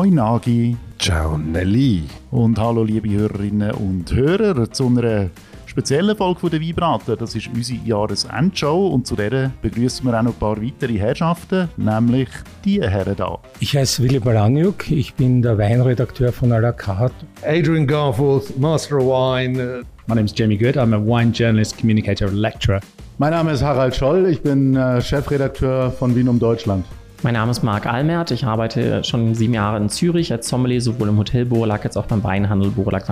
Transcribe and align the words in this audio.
Hoi 0.00 0.08
Nagi. 0.08 0.74
Ciao 0.98 1.36
Nelly. 1.36 2.04
Und 2.30 2.58
hallo 2.58 2.84
liebe 2.84 3.10
Hörerinnen 3.10 3.72
und 3.72 4.10
Hörer 4.10 4.72
zu 4.72 4.86
einer 4.86 5.28
speziellen 5.66 6.16
Folge 6.16 6.40
von 6.40 6.48
der 6.48 6.58
Vibrator. 6.58 7.16
Das 7.16 7.34
ist 7.34 7.48
unsere 7.48 7.80
Jahresendshow 7.84 8.86
und 8.86 9.06
zu 9.06 9.14
der 9.14 9.50
begrüßen 9.60 10.06
wir 10.06 10.18
auch 10.18 10.22
noch 10.22 10.32
ein 10.32 10.38
paar 10.38 10.56
weitere 10.56 10.98
Herrschaften, 10.98 11.68
nämlich 11.76 12.30
die 12.64 12.80
Herren 12.80 13.14
da. 13.14 13.40
Ich 13.58 13.76
heiße 13.76 14.02
Willy 14.02 14.20
Balaniuk, 14.20 14.90
ich 14.90 15.12
bin 15.12 15.42
der 15.42 15.58
Weinredakteur 15.58 16.32
von 16.32 16.50
à 16.50 16.60
la 16.60 16.72
carte. 16.72 17.26
Adrian 17.42 17.86
Garforth, 17.86 18.58
Master 18.58 19.00
of 19.00 19.04
Wine. 19.04 19.84
My 20.06 20.14
name 20.14 20.24
is 20.24 20.32
Jamie 20.34 20.56
Good, 20.56 20.78
I'm 20.78 20.94
a 20.94 20.98
wine 20.98 21.30
journalist, 21.30 21.76
communicator, 21.76 22.30
lecturer. 22.30 22.80
Mein 23.18 23.32
Name 23.32 23.52
ist 23.52 23.62
Harald 23.62 23.94
Scholl, 23.94 24.30
ich 24.30 24.40
bin 24.40 24.76
äh, 24.76 25.02
Chefredakteur 25.02 25.90
von 25.90 26.16
Wien 26.16 26.30
um 26.30 26.38
Deutschland. 26.38 26.86
Mein 27.22 27.34
Name 27.34 27.50
ist 27.50 27.62
Marc 27.62 27.84
Almert, 27.84 28.30
ich 28.30 28.46
arbeite 28.46 29.04
schon 29.04 29.34
sieben 29.34 29.52
Jahre 29.52 29.76
in 29.76 29.90
Zürich 29.90 30.32
als 30.32 30.48
Sommelier, 30.48 30.80
sowohl 30.80 31.10
im 31.10 31.18
Hotel 31.18 31.44
Borlac 31.44 31.84
als 31.84 31.98
auch 31.98 32.06
beim 32.06 32.24
Weinhandel 32.24 32.70
Borlac 32.70 33.04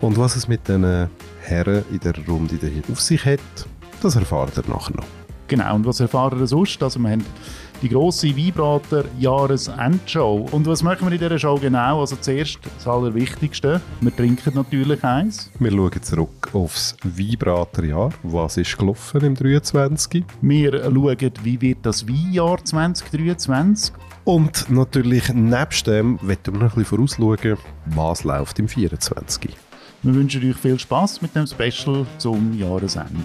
Und 0.00 0.16
was 0.16 0.36
es 0.36 0.46
mit 0.46 0.68
den 0.68 1.08
Herren 1.40 1.84
in 1.90 1.98
der 1.98 2.14
Runde 2.28 2.54
hier 2.60 2.82
auf 2.92 3.00
sich 3.00 3.24
hat, 3.24 3.40
das 4.00 4.14
erfahrt 4.14 4.56
ihr 4.56 4.62
nachher 4.72 4.94
noch. 4.94 5.06
Genau, 5.48 5.74
und 5.74 5.84
was 5.86 5.98
erfahren 5.98 6.38
wir 6.38 6.46
sonst? 6.46 6.80
Also 6.80 7.00
wir 7.00 7.10
haben 7.10 7.24
die 7.82 7.88
grosse 7.88 8.34
Vibrator 8.34 9.04
Jahresendshow. 9.18 10.46
Und 10.50 10.66
was 10.66 10.82
machen 10.82 11.06
wir 11.06 11.12
in 11.12 11.18
dieser 11.18 11.38
Show 11.38 11.56
genau? 11.56 12.00
Also 12.00 12.16
zuerst 12.16 12.58
das 12.76 12.86
Allerwichtigste, 12.86 13.80
wir 14.00 14.16
trinken 14.16 14.54
natürlich 14.54 15.02
eins. 15.04 15.50
Wir 15.58 15.70
schauen 15.70 16.02
zurück 16.02 16.50
aufs 16.52 16.96
Vibrator-Jahr. 17.02 18.10
Was 18.22 18.56
ist 18.56 18.76
gelaufen 18.76 19.22
im 19.22 19.34
23? 19.34 20.24
Wir 20.40 20.82
schauen, 20.82 21.32
wie 21.42 21.60
wird 21.60 21.78
das 21.82 22.06
Weinjahr 22.06 22.64
2023? 22.64 23.94
Und 24.24 24.68
natürlich 24.70 25.32
nebst 25.32 25.86
dem 25.86 26.18
wollen 26.20 26.38
wir 26.44 26.52
noch 26.52 26.76
ein 26.76 26.84
bisschen 26.84 27.08
vorausschauen, 27.08 27.58
was 27.86 28.24
läuft 28.24 28.58
im 28.58 28.68
24. 28.68 29.56
Wir 30.02 30.14
wünschen 30.14 30.48
euch 30.48 30.56
viel 30.56 30.78
Spaß 30.78 31.22
mit 31.22 31.34
dem 31.34 31.46
Special 31.46 32.06
zum 32.18 32.56
Jahresende. 32.56 33.24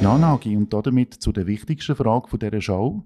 Ja, 0.00 0.16
Nagi, 0.16 0.56
und 0.56 0.72
damit 0.72 1.14
zu 1.14 1.32
der 1.32 1.48
wichtigsten 1.48 1.96
Frage 1.96 2.38
dieser 2.38 2.60
Show. 2.60 3.02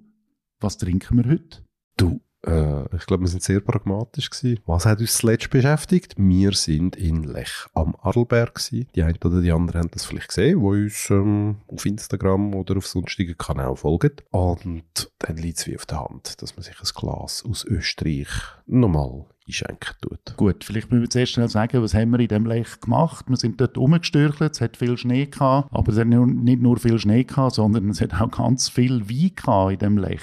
Was 0.60 0.76
trinken 0.76 1.16
wir 1.16 1.30
heute? 1.30 1.64
Du, 1.96 2.20
äh, 2.46 2.96
ich 2.96 3.06
glaube, 3.06 3.22
wir 3.22 3.28
sind 3.28 3.42
sehr 3.42 3.60
pragmatisch 3.60 4.30
gewesen. 4.30 4.60
Was 4.66 4.86
hat 4.86 5.00
uns 5.00 5.16
zuletzt 5.16 5.50
beschäftigt? 5.50 6.14
Wir 6.16 6.52
sind 6.52 6.96
in 6.96 7.24
Lech 7.24 7.66
am 7.74 7.96
Arlberg 8.00 8.54
gewesen. 8.54 8.88
Die 8.94 9.02
einen 9.02 9.18
oder 9.24 9.40
die 9.40 9.52
anderen 9.52 9.82
haben 9.82 9.90
das 9.92 10.04
vielleicht 10.04 10.28
gesehen, 10.28 10.60
wo 10.60 10.70
uns 10.70 11.10
ähm, 11.10 11.56
auf 11.68 11.86
Instagram 11.86 12.54
oder 12.54 12.76
auf 12.76 12.86
sonstigen 12.86 13.36
Kanälen 13.36 13.76
folgen. 13.76 14.12
Und 14.30 15.10
dann 15.18 15.36
liegt 15.36 15.58
es 15.58 15.66
wie 15.66 15.76
auf 15.76 15.86
der 15.86 16.00
Hand, 16.00 16.42
dass 16.42 16.56
man 16.56 16.62
sich 16.62 16.78
ein 16.78 16.88
Glas 16.94 17.44
aus 17.48 17.64
Österreich 17.64 18.28
nochmal 18.66 19.26
einschenken 19.46 19.94
tut. 20.00 20.36
Gut, 20.36 20.64
vielleicht 20.64 20.90
müssen 20.90 21.02
wir 21.02 21.10
zuerst 21.10 21.32
schnell 21.32 21.48
sagen, 21.48 21.82
was 21.82 21.94
haben 21.94 22.10
wir 22.10 22.20
in 22.20 22.28
dem 22.28 22.46
Lech 22.46 22.80
gemacht. 22.80 23.26
Wir 23.28 23.36
sind 23.36 23.60
dort 23.60 23.76
rumgestürchelt, 23.76 24.52
es 24.52 24.60
hat 24.60 24.76
viel 24.76 24.96
Schnee 24.96 25.26
gehabt, 25.26 25.68
aber 25.72 25.92
es 25.92 25.98
hat 25.98 26.06
nicht 26.06 26.62
nur 26.62 26.78
viel 26.78 26.98
Schnee 26.98 27.24
gehabt, 27.24 27.56
sondern 27.56 27.88
es 27.90 28.00
hat 28.00 28.14
auch 28.14 28.30
ganz 28.30 28.68
viel 28.68 29.08
Wein 29.08 29.32
gehabt 29.34 29.72
in 29.72 29.78
dem 29.78 29.98
Lech 29.98 30.22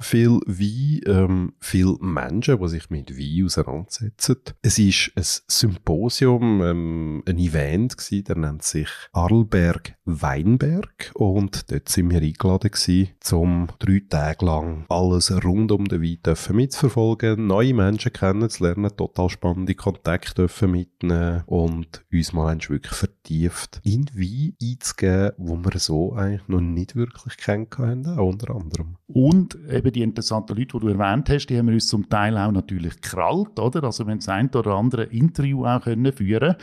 viel 0.00 0.40
Wein, 0.46 1.00
ähm, 1.06 1.52
viele 1.60 1.96
Menschen, 2.00 2.58
die 2.60 2.68
sich 2.68 2.90
mit 2.90 3.16
Wein 3.16 3.44
auseinandersetzen. 3.44 4.36
Es 4.62 4.78
ist 4.78 5.12
ein 5.16 5.24
Symposium, 5.48 6.62
ähm, 6.62 7.22
ein 7.26 7.38
Event 7.38 7.96
gewesen, 7.96 8.24
der 8.24 8.36
nennt 8.36 8.62
sich 8.62 8.88
Arlberg 9.12 9.94
Weinberg 10.04 11.12
und 11.14 11.70
dort 11.70 11.88
sind 11.88 12.10
wir 12.10 12.20
eingeladen 12.20 12.70
gewesen, 12.70 13.10
um 13.32 13.68
drei 13.78 14.02
Tage 14.08 14.44
lang 14.44 14.84
alles 14.88 15.32
rund 15.44 15.72
um 15.72 15.86
den 15.86 16.02
Wein 16.02 16.18
dürfen 16.24 16.56
mitzuverfolgen, 16.56 17.46
neue 17.46 17.74
Menschen 17.74 18.12
kennenzulernen, 18.12 18.96
total 18.96 19.30
spannende 19.30 19.74
Kontakte 19.74 20.34
dürfen 20.34 20.72
mitnehmen 20.72 21.42
und 21.46 22.04
uns 22.12 22.32
mal 22.32 22.58
wirklich 22.68 23.08
vertieft 23.24 23.80
in 23.84 24.06
Wein 24.14 24.54
einzugeben, 24.62 25.32
wo 25.38 25.56
wir 25.56 25.78
so 25.78 26.12
eigentlich 26.12 26.46
noch 26.48 26.60
nicht 26.60 26.94
wirklich 26.94 27.36
kennengelernt 27.38 28.06
haben, 28.06 28.28
unter 28.28 28.54
anderem. 28.54 28.96
Und 29.06 29.58
eben 29.70 29.92
die 29.92 30.02
interessanten 30.02 30.56
Leute, 30.56 30.78
die 30.78 30.80
du 30.80 30.88
erwähnt 30.88 31.30
hast, 31.30 31.46
die 31.46 31.56
haben 31.56 31.66
wir 31.66 31.74
uns 31.74 31.86
zum 31.86 32.08
Teil 32.08 32.36
auch 32.36 32.52
natürlich 32.52 33.00
krallt, 33.00 33.58
oder? 33.58 33.84
Also 33.84 34.06
wenn 34.06 34.18
das 34.18 34.28
ein 34.28 34.50
oder 34.50 34.74
andere 34.74 35.04
Interview 35.04 35.64
auch 35.64 35.82
können 35.82 36.12
führen 36.12 36.56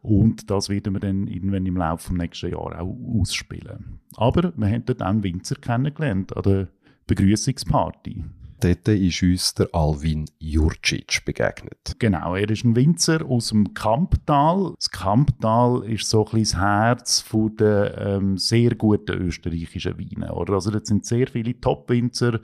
und 0.00 0.50
das 0.50 0.68
werden 0.68 0.94
wir 0.94 1.00
dann 1.00 1.26
irgendwann 1.26 1.66
im 1.66 1.76
Laufe 1.76 2.08
des 2.10 2.18
nächsten 2.18 2.52
Jahres 2.52 2.78
auch 2.78 2.96
ausspielen. 3.20 4.00
Aber 4.16 4.52
wir 4.56 4.66
haben 4.68 4.84
dort 4.86 5.02
auch 5.02 5.06
einen 5.06 5.22
Winzer 5.22 5.56
kennengelernt 5.56 6.34
an 6.36 6.42
der 6.42 6.68
Begrüßungsparty. 7.06 8.24
Dort 8.60 8.88
ist 8.88 9.22
uns 9.22 9.54
der 9.54 9.68
Alvin 9.72 10.24
Jurcic 10.38 11.24
begegnet. 11.24 11.96
Genau, 11.98 12.34
er 12.34 12.48
ist 12.48 12.64
ein 12.64 12.74
Winzer 12.74 13.24
aus 13.26 13.48
dem 13.48 13.74
Kamptal. 13.74 14.72
Das 14.76 14.90
Kamptal 14.90 15.84
ist 15.84 16.08
so 16.08 16.26
ein 16.26 16.40
das 16.40 16.56
Herz 16.56 17.24
der 17.58 17.98
ähm, 17.98 18.38
sehr 18.38 18.74
guten 18.74 19.12
österreichischen 19.12 19.98
Weine. 19.98 20.32
Oder? 20.32 20.54
Also 20.54 20.70
dort 20.70 20.86
sind 20.86 21.04
sehr 21.04 21.26
viele 21.26 21.60
Top-Winzer 21.60 22.40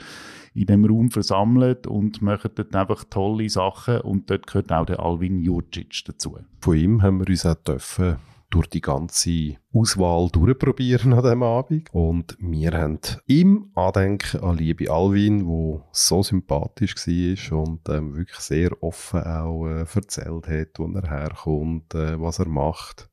in 0.55 0.67
dem 0.67 0.85
Raum 0.85 1.11
versammelt 1.11 1.87
und 1.87 2.21
machen 2.21 2.51
dort 2.55 2.77
einfach 2.77 3.05
tolle 3.05 3.49
Sachen 3.49 4.01
und 4.03 4.29
dort 4.31 4.47
gehört 4.47 4.71
auch 4.71 4.85
der 4.85 5.01
Alvin 5.01 5.39
Jurcic 5.39 6.05
dazu. 6.05 6.39
Von 6.61 6.77
ihm 6.77 7.03
haben 7.03 7.21
wir 7.21 7.29
uns 7.29 7.47
auch 7.47 7.55
dürfen 7.55 8.17
durch 8.53 8.69
die 8.69 8.81
ganze 8.81 9.57
Auswahl 9.73 10.29
durchprobieren 10.31 11.13
an 11.15 11.23
diesem 11.23 11.43
Abend. 11.43 11.89
Und 11.93 12.37
wir 12.39 12.73
haben 12.73 13.01
im 13.27 13.71
Andenken 13.75 14.41
an 14.41 14.57
liebe 14.57 14.91
Alvin, 14.91 15.47
wo 15.47 15.83
so 15.91 16.23
sympathisch 16.23 16.95
war 16.97 17.59
und 17.63 17.89
ähm, 17.89 18.15
wirklich 18.15 18.39
sehr 18.39 18.83
offen 18.83 19.23
auch 19.23 19.67
äh, 19.67 19.87
erzählt 19.95 20.49
hat, 20.49 20.79
wo 20.79 20.87
er 20.93 21.09
herkommt, 21.09 21.95
äh, 21.95 22.21
was 22.21 22.39
er 22.39 22.49
macht, 22.49 23.09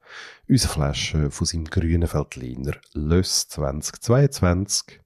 unsere 0.48 0.74
Flasche 0.74 1.32
von 1.32 1.48
seinem 1.48 1.66
grünen 1.66 2.08
Feldliner 2.08 2.76
Löss 2.94 3.48
2022 3.48 5.00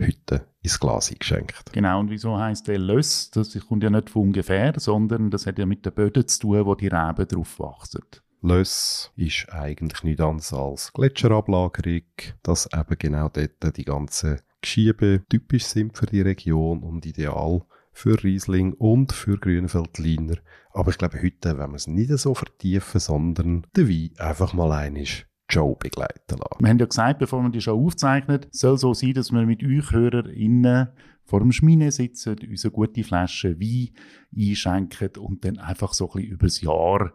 heute 0.00 0.46
ins 0.62 0.80
Glas 0.80 1.10
eingeschenkt. 1.10 1.72
Genau, 1.72 2.00
und 2.00 2.10
wieso 2.10 2.38
heisst 2.38 2.68
der 2.68 2.78
Löss? 2.78 3.30
Das 3.30 3.56
kommt 3.68 3.82
ja 3.82 3.90
nicht 3.90 4.10
von 4.10 4.22
ungefähr, 4.22 4.72
sondern 4.78 5.30
das 5.30 5.46
hat 5.46 5.58
ja 5.58 5.66
mit 5.66 5.84
den 5.84 5.92
Böden 5.92 6.26
zu 6.26 6.40
tun, 6.40 6.64
wo 6.64 6.74
die 6.74 6.88
Reben 6.88 7.28
drauf 7.28 7.58
wachsen. 7.58 8.00
Löss 8.44 9.10
ist 9.16 9.46
eigentlich 9.50 10.02
nichts 10.02 10.20
anderes 10.20 10.52
als 10.52 10.92
Gletscherablagerung, 10.92 12.02
dass 12.42 12.68
eben 12.74 12.98
genau 12.98 13.30
dort 13.30 13.76
die 13.78 13.86
ganzen 13.86 14.40
Geschiebe 14.60 15.22
typisch 15.30 15.64
sind 15.64 15.96
für 15.96 16.04
die 16.04 16.20
Region 16.20 16.82
und 16.82 17.06
ideal 17.06 17.62
für 17.92 18.22
Riesling 18.22 18.74
und 18.74 19.12
für 19.12 19.38
Grünfeldliner. 19.38 20.36
Aber 20.72 20.90
ich 20.90 20.98
glaube, 20.98 21.22
heute 21.22 21.56
wenn 21.56 21.70
wir 21.70 21.76
es 21.76 21.86
nicht 21.86 22.10
so 22.18 22.34
vertiefen, 22.34 23.00
sondern 23.00 23.66
den 23.74 23.88
Wein 23.88 24.10
einfach 24.18 24.52
mal 24.52 24.72
einig 24.72 25.26
Show 25.50 25.74
begleiten 25.76 26.36
lassen. 26.36 26.60
Wir 26.60 26.68
haben 26.68 26.78
ja 26.78 26.86
gesagt, 26.86 27.20
bevor 27.20 27.40
man 27.40 27.52
die 27.52 27.62
Show 27.62 27.82
aufzeichnet, 27.82 28.48
soll 28.50 28.76
so 28.76 28.92
sein, 28.92 29.14
dass 29.14 29.32
wir 29.32 29.46
mit 29.46 29.62
euch 29.62 29.90
HörerInnen 29.90 30.88
vor 31.24 31.40
dem 31.40 31.52
Schmine 31.52 31.90
sitzen, 31.92 32.36
unsere 32.46 32.72
gute 32.72 33.04
Flasche 33.04 33.58
Wein 33.58 33.88
einschenken 34.36 35.16
und 35.18 35.46
dann 35.46 35.56
einfach 35.58 35.94
so 35.94 36.10
ein 36.10 36.12
bisschen 36.12 36.30
über 36.30 36.46
das 36.46 36.60
Jahr 36.60 37.14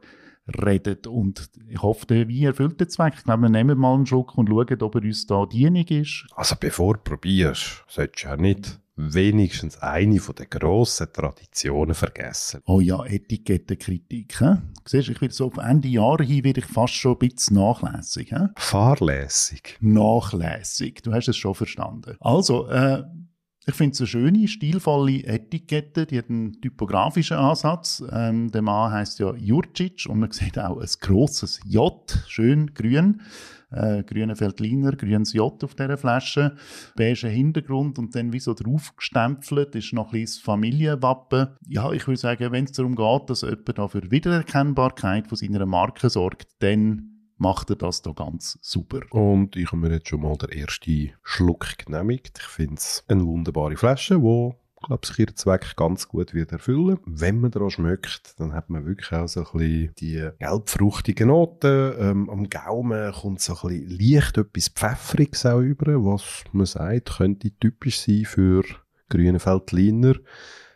redet. 0.64 1.08
Und 1.08 1.50
ich 1.68 1.82
hoffe, 1.82 2.28
wie 2.28 2.46
erfüllt 2.46 2.80
den 2.80 2.90
Zweck. 2.90 3.14
Ich 3.18 3.24
glaube, 3.24 3.44
wir 3.44 3.50
nehmen 3.50 3.78
mal 3.78 3.96
einen 3.96 4.06
Schluck 4.06 4.38
und 4.38 4.48
schauen, 4.48 4.82
ob 4.82 4.96
er 4.96 5.02
uns 5.02 5.26
da 5.28 5.46
dienig 5.46 5.92
ist. 5.92 6.26
Also 6.36 6.56
bevor 6.60 6.96
du 6.96 7.02
probierst, 7.02 7.84
solltest 7.88 8.24
du 8.24 8.28
ja 8.30 8.38
nicht 8.38 8.80
wenigstens 9.00 9.78
eine 9.78 10.20
von 10.20 10.36
den 10.36 10.50
grossen 10.50 11.08
Traditionen 11.14 11.96
vergessen. 11.96 12.62
Oh 12.66 12.82
ja, 12.82 13.04
Etikettenkritik. 13.06 14.40
He? 14.40 14.56
Siehst 14.86 15.08
du, 15.08 15.12
ich 15.14 15.22
will 15.22 15.32
so 15.32 15.48
auf 15.48 15.58
Ende 15.58 15.88
Jahre 15.88 16.24
hin 16.24 16.44
werde 16.44 16.60
ich 16.60 16.66
fast 16.66 16.96
schon 16.96 17.14
ein 17.14 17.20
bisschen 17.20 17.58
nachlässig. 17.58 18.30
He? 18.30 18.48
Fahrlässig. 18.58 19.78
Nachlässig, 19.80 21.02
du 21.02 21.14
hast 21.14 21.30
es 21.30 21.38
schon 21.38 21.56
verstanden. 21.56 22.18
Also, 22.20 22.68
äh, 22.68 23.04
ich 23.66 23.76
finde 23.76 23.94
es 23.94 24.00
eine 24.00 24.08
schöne, 24.08 24.48
stilvolle 24.48 25.24
Etikette. 25.26 26.06
Die 26.06 26.18
hat 26.18 26.30
einen 26.30 26.60
typografischen 26.62 27.38
Ansatz. 27.38 28.04
Ähm, 28.12 28.52
der 28.52 28.62
Mann 28.62 28.92
heißt 28.92 29.20
ja 29.20 29.36
Jurcic 29.36 30.06
und 30.08 30.20
man 30.20 30.32
sieht 30.32 30.58
auch 30.58 30.80
ein 30.80 30.88
grosses 31.00 31.60
J, 31.66 31.94
schön 32.28 32.74
grün. 32.74 33.22
Äh, 33.72 34.04
grüne 34.04 34.36
Feldliner, 34.36 34.94
grünes 34.94 35.34
J 35.34 35.64
auf 35.64 35.76
dieser 35.76 35.98
Flasche, 36.00 36.56
beige 36.96 37.28
Hintergrund 37.28 38.00
und 38.00 38.16
dann 38.16 38.34
wie 38.34 38.40
so 38.40 38.56
draufgestempelt 38.56 39.76
ist 39.76 39.94
noch 39.94 40.12
ein 40.12 40.22
bisschen 40.22 40.44
Familienwappen. 40.44 41.50
Ja, 41.68 41.92
ich 41.92 42.08
würde 42.08 42.20
sagen, 42.20 42.52
wenn 42.52 42.66
es 42.66 42.72
darum 42.72 42.96
geht, 42.96 43.30
dass 43.30 43.42
jemand 43.42 43.78
da 43.78 43.88
für 43.88 44.10
Wiedererkennbarkeit 44.10 45.28
von 45.28 45.38
seiner 45.38 45.68
Marke 45.68 46.10
sorgt, 46.10 46.48
dann 46.64 47.19
macht 47.40 47.70
er 47.72 47.76
das 47.76 48.02
da 48.02 48.12
ganz 48.12 48.60
super. 48.62 49.00
Und 49.12 49.56
ich 49.56 49.68
habe 49.68 49.78
mir 49.78 49.92
jetzt 49.92 50.10
schon 50.10 50.22
mal 50.22 50.38
den 50.38 50.50
ersten 50.50 51.12
Schluck 51.24 51.78
genehmigt. 51.78 52.38
Ich 52.40 52.48
finde 52.48 52.76
es 52.76 53.04
eine 53.08 53.26
wunderbare 53.26 53.78
Flasche, 53.78 54.20
die 54.20 54.54
glaube 54.86 55.06
sich 55.06 55.20
ihren 55.20 55.36
Zweck 55.36 55.76
ganz 55.76 56.08
gut 56.08 56.34
wird 56.34 56.52
erfüllen. 56.52 57.00
Wenn 57.06 57.40
man 57.42 57.52
daran 57.52 57.70
schmeckt, 57.70 58.40
dann 58.40 58.54
hat 58.54 58.70
man 58.70 58.86
wirklich 58.86 59.12
auch 59.12 59.28
so 59.28 59.42
ein 59.42 59.58
bisschen 59.58 59.94
die 60.00 60.30
gelbfruchtigen 60.40 61.28
Noten. 61.28 61.94
Ähm, 62.00 62.30
am 62.30 62.50
Gaumen 62.50 63.12
kommt 63.14 63.42
so 63.42 63.56
ein 63.56 63.70
bisschen 63.70 64.00
leicht 64.00 64.38
etwas 64.38 64.70
Pfeffriges 64.70 65.46
auch 65.46 65.60
über, 65.60 65.94
was 66.04 66.44
man 66.52 66.66
sagt, 66.66 67.18
könnte 67.18 67.52
typisch 67.60 68.02
sein 68.02 68.26
für 68.26 68.64
grünen 69.10 69.44
Veltliner. 69.44 70.16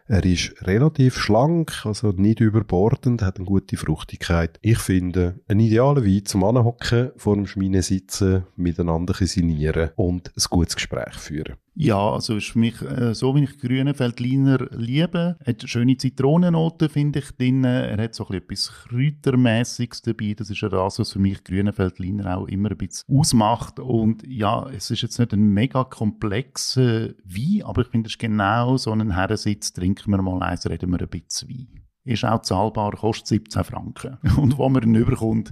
Er 0.06 0.26
ist 0.26 0.54
relativ 0.68 1.18
schlank, 1.18 1.86
also 1.86 2.12
nicht 2.12 2.42
überbordend, 2.42 3.22
hat 3.22 3.38
eine 3.38 3.46
gute 3.46 3.78
Fruchtigkeit. 3.78 4.60
Ich 4.62 4.80
finde, 4.80 5.40
ein 5.48 5.62
idealer 5.62 6.06
Wein 6.06 6.26
zum 6.26 6.44
Anhocken, 6.44 7.12
vor 7.16 7.36
dem 7.36 7.48
Schmine 7.48 7.82
sitzen, 7.82 8.44
miteinander 8.58 9.14
sinnieren 9.14 9.92
und 9.96 10.30
ein 10.36 10.44
gutes 10.50 10.76
Gespräch 10.76 11.14
führen. 11.14 11.56
Ja, 11.76 12.12
also 12.12 12.38
ist 12.38 12.52
für 12.52 12.60
mich, 12.60 12.80
äh, 12.84 13.16
so 13.16 13.36
wie 13.36 13.46
ich 13.46 13.58
grüne 13.58 13.98
Veltliner 13.98 14.68
liebe, 14.72 15.38
hat 15.44 15.68
schöne 15.68 15.98
Zitronennoten, 15.98 16.88
finde 16.88 17.20
ich, 17.20 17.32
drin. 17.32 17.64
Er 17.64 17.98
hat 17.98 18.14
so 18.14 18.28
etwas 18.30 18.72
Kräutermäßiges 18.88 20.04
dabei. 20.04 20.36
Das 20.38 20.52
ist 20.52 20.62
ja 20.62 20.70
das, 20.70 21.00
was 21.00 21.14
für 21.14 21.20
mich 21.20 21.44
grüne 21.44 21.76
Veltliner 21.76 22.38
auch 22.38 22.48
immer 22.48 22.70
ein 22.70 22.78
bisschen 22.78 23.18
ausmacht. 23.18 23.80
Und 23.80 24.24
ja, 24.28 24.70
es 24.70 24.92
ist 24.92 25.02
jetzt 25.02 25.18
nicht 25.18 25.34
ein 25.34 25.50
mega 25.50 25.84
komplexer 25.84 27.16
Wein, 27.24 27.64
aber 27.64 27.82
ich 27.82 27.88
finde, 27.88 28.08
es 28.08 28.14
ist 28.14 28.20
genau 28.20 28.78
so 28.78 28.92
einen 28.92 29.16
Herrensitz. 29.16 29.74
Trinken 29.74 30.12
wir 30.12 30.22
mal 30.22 30.44
eins, 30.44 30.70
reden 30.70 30.92
wir 30.92 31.02
ein 31.02 31.10
bisschen 31.10 31.50
Wein. 31.50 31.83
Ist 32.06 32.26
auch 32.26 32.42
zahlbar, 32.42 32.92
kostet 32.92 33.28
17 33.28 33.64
Franken. 33.64 34.18
Und 34.38 34.58
wo 34.58 34.68
man 34.68 34.84
ihn 34.84 34.96
überkommt, 34.96 35.52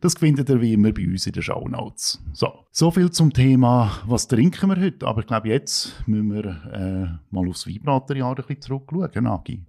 das 0.00 0.14
findet 0.14 0.48
ihr 0.50 0.60
wie 0.60 0.72
immer 0.72 0.90
bei 0.90 1.06
uns 1.06 1.24
in 1.26 1.32
den 1.32 1.42
Show 1.42 1.68
Notes. 1.68 2.20
So, 2.32 2.52
so 2.72 2.90
viel 2.90 3.12
zum 3.12 3.32
Thema, 3.32 3.92
was 4.04 4.26
trinken 4.26 4.70
wir 4.70 4.80
heute. 4.80 5.06
Aber 5.06 5.20
ich 5.20 5.26
glaube, 5.28 5.48
jetzt 5.48 5.94
müssen 6.06 6.34
wir 6.34 6.44
äh, 6.44 7.06
mal 7.30 7.48
aufs 7.48 7.68
Weinbraterjahr 7.68 8.30
ein 8.30 8.34
bisschen 8.34 8.60
zurückschauen, 8.60 9.26
Agi. 9.28 9.62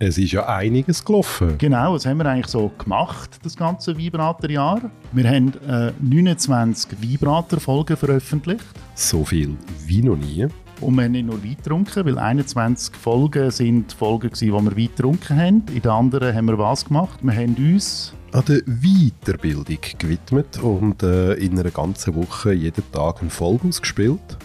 Es 0.00 0.18
ist 0.18 0.32
ja 0.32 0.46
einiges 0.48 1.04
gelaufen. 1.04 1.56
Genau, 1.58 1.92
was 1.92 2.06
haben 2.06 2.18
wir 2.18 2.26
eigentlich 2.26 2.48
so 2.48 2.72
gemacht, 2.78 3.38
das 3.44 3.56
ganze 3.56 3.96
Weinbraterjahr? 3.96 4.90
Wir 5.12 5.28
haben 5.28 5.52
äh, 5.68 5.92
29 6.00 7.00
Weinbrater-Folgen 7.00 7.96
veröffentlicht. 7.96 8.64
So 8.94 9.24
viel 9.24 9.56
wie 9.86 10.02
noch 10.02 10.16
nie. 10.16 10.48
Und 10.80 10.94
wir 10.96 11.04
haben 11.04 11.12
nicht 11.12 11.26
nur 11.26 11.42
Wein 11.44 11.56
getrunken, 11.56 12.06
weil 12.06 12.18
21 12.18 12.94
Folgen 12.96 13.50
sind 13.50 13.92
Folgen 13.92 14.30
gewesen, 14.30 14.52
wo 14.52 14.60
wir 14.62 14.76
Wein 14.76 14.86
getrunken 14.86 15.36
haben. 15.36 15.62
In 15.74 15.82
den 15.82 15.90
anderen 15.90 16.34
haben 16.34 16.46
wir 16.46 16.58
was 16.58 16.86
gemacht? 16.86 17.18
Wir 17.22 17.34
haben 17.34 17.54
uns 17.56 18.14
an 18.32 18.44
der 18.46 18.62
Weiterbildung 18.64 19.78
gewidmet 19.98 20.58
und 20.62 21.02
äh, 21.02 21.34
in 21.34 21.58
einer 21.58 21.70
ganzen 21.70 22.14
Woche 22.14 22.52
jeden 22.52 22.84
Tag 22.92 23.20
eine 23.20 23.30
Folge 23.30 23.68
ausgespielt. 23.68 24.38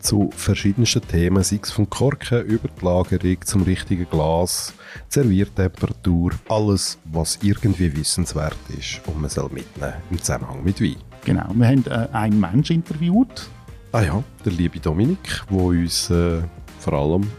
Zu 0.00 0.30
verschiedensten 0.34 1.06
Themen, 1.06 1.44
sei 1.44 1.60
es 1.62 1.70
vom 1.70 1.88
Korken 1.88 2.44
über 2.46 2.68
die 2.68 2.84
Lagerung 2.84 3.36
zum 3.44 3.62
richtigen 3.62 4.08
Glas, 4.10 4.74
Serviertemperatur, 5.08 6.32
alles, 6.48 6.98
was 7.04 7.38
irgendwie 7.42 7.96
wissenswert 7.96 8.58
ist 8.76 9.00
und 9.06 9.20
man 9.20 9.30
soll 9.30 9.48
mitnehmen 9.50 9.94
im 10.10 10.18
Zusammenhang 10.18 10.64
mit 10.64 10.80
Wein. 10.80 10.96
Genau, 11.24 11.46
wir 11.54 11.66
haben 11.68 11.84
äh, 11.86 12.08
einen 12.12 12.40
Mensch 12.40 12.70
interviewt, 12.70 13.48
Ah 13.94 14.00
ja, 14.00 14.24
der 14.42 14.52
liebe 14.52 14.80
Dominik, 14.80 15.42
der 15.50 15.58
uns 15.58 16.08
äh, 16.08 16.40
vor 16.78 16.94
allem 16.94 17.30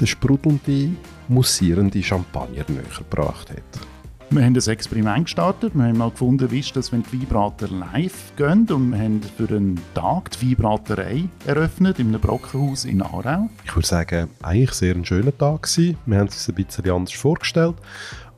den 0.00 0.08
sprudelnden, 0.08 0.96
mussierenden 1.28 2.02
Champagner 2.02 2.64
näher 2.66 2.82
gebracht 2.98 3.50
hat. 3.50 3.86
Wir 4.30 4.44
haben 4.44 4.56
ein 4.56 4.68
Experiment 4.68 5.26
gestartet. 5.26 5.72
Wir 5.76 5.84
haben 5.84 5.98
mal 5.98 6.10
gefunden, 6.10 6.50
wie 6.50 6.58
ist 6.58 6.74
das, 6.74 6.90
wenn 6.90 7.04
die 7.04 7.20
Weinbrater 7.20 7.68
live 7.68 8.32
gehen. 8.34 8.66
Und 8.70 8.90
wir 8.90 8.98
haben 8.98 9.20
für 9.22 9.54
einen 9.54 9.80
Tag 9.94 10.32
die 10.32 10.50
Weinbraterei 10.50 11.28
eröffnet 11.46 12.00
in 12.00 12.08
einem 12.08 12.20
Brockenhaus 12.20 12.86
in 12.86 13.02
Aarau. 13.02 13.48
Ich 13.64 13.76
würde 13.76 13.86
sagen, 13.86 14.30
eigentlich 14.42 14.72
sehr 14.72 14.96
ein 14.96 15.04
schöner 15.04 15.36
Tag 15.38 15.62
gewesen. 15.62 15.96
Wir 16.06 16.18
haben 16.18 16.26
es 16.26 16.34
uns 16.34 16.48
ein 16.48 16.64
bisschen 16.64 16.90
anders 16.90 17.14
vorgestellt. 17.14 17.76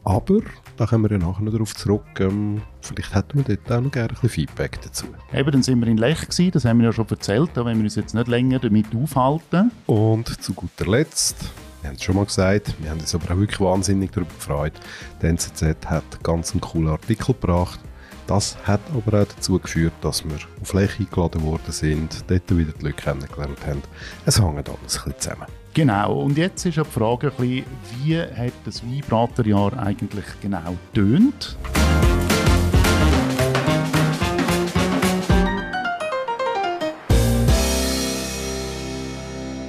Aber 0.04 0.40
da 0.76 0.86
kommen 0.86 1.04
wir 1.08 1.18
ja 1.18 1.24
nachher 1.24 1.42
noch 1.42 1.52
darauf 1.52 1.74
zurück. 1.74 2.02
Ähm, 2.18 2.62
vielleicht 2.80 3.14
hätten 3.14 3.38
wir 3.46 3.56
dort 3.56 3.72
auch 3.72 3.80
noch 3.80 3.92
gerne 3.92 4.08
ein 4.08 4.14
bisschen 4.14 4.28
Feedback 4.30 4.80
dazu. 4.82 5.06
Eben, 5.32 5.50
dann 5.50 5.62
sind 5.62 5.80
wir 5.80 5.86
in 5.86 5.96
Lech 5.96 6.22
gewesen, 6.22 6.50
das 6.50 6.64
haben 6.64 6.78
wir 6.78 6.86
ja 6.86 6.92
schon 6.92 7.08
erzählt, 7.08 7.50
da 7.54 7.64
wollen 7.64 7.76
wir 7.78 7.84
uns 7.84 7.94
jetzt 7.94 8.14
nicht 8.14 8.28
länger 8.28 8.58
damit 8.58 8.86
aufhalten. 8.94 9.70
Und 9.86 10.42
zu 10.42 10.54
guter 10.54 10.86
Letzt, 10.86 11.36
wir 11.80 11.88
haben 11.88 11.96
es 11.96 12.02
schon 12.02 12.16
mal 12.16 12.24
gesagt, 12.24 12.74
wir 12.80 12.90
haben 12.90 13.00
uns 13.00 13.14
aber 13.14 13.32
auch 13.32 13.38
wirklich 13.38 13.60
wahnsinnig 13.60 14.10
darüber 14.10 14.32
gefreut. 14.34 14.74
Die 15.20 15.26
NZZ 15.26 15.62
hat 15.86 16.22
ganz 16.22 16.52
einen 16.52 16.60
coolen 16.60 16.88
Artikel 16.88 17.34
gebracht. 17.34 17.80
Das 18.26 18.56
hat 18.64 18.80
aber 18.94 19.22
auch 19.22 19.26
dazu 19.26 19.58
geführt, 19.58 19.92
dass 20.00 20.24
wir 20.24 20.38
auf 20.60 20.72
Lech 20.74 20.98
eingeladen 20.98 21.42
worden 21.42 21.70
sind, 21.70 22.24
dort 22.28 22.56
wieder 22.56 22.72
die 22.72 22.84
Leute 22.84 22.94
kennengelernt 22.94 23.66
haben. 23.66 23.82
Es 24.26 24.40
hängt 24.40 24.68
alles 24.68 24.70
ein 24.70 25.12
bisschen 25.12 25.14
zusammen. 25.18 25.61
Genau, 25.74 26.20
und 26.24 26.36
jetzt 26.36 26.66
ist 26.66 26.76
ja 26.76 26.82
die 26.82 26.90
Frage 26.90 27.28
ein 27.28 27.36
bisschen, 27.38 27.64
wie 28.04 28.18
hat 28.18 28.52
das 28.66 28.84
Weinbraterjahr 28.84 29.78
eigentlich 29.78 30.26
genau 30.42 30.76
tönt? 30.92 31.56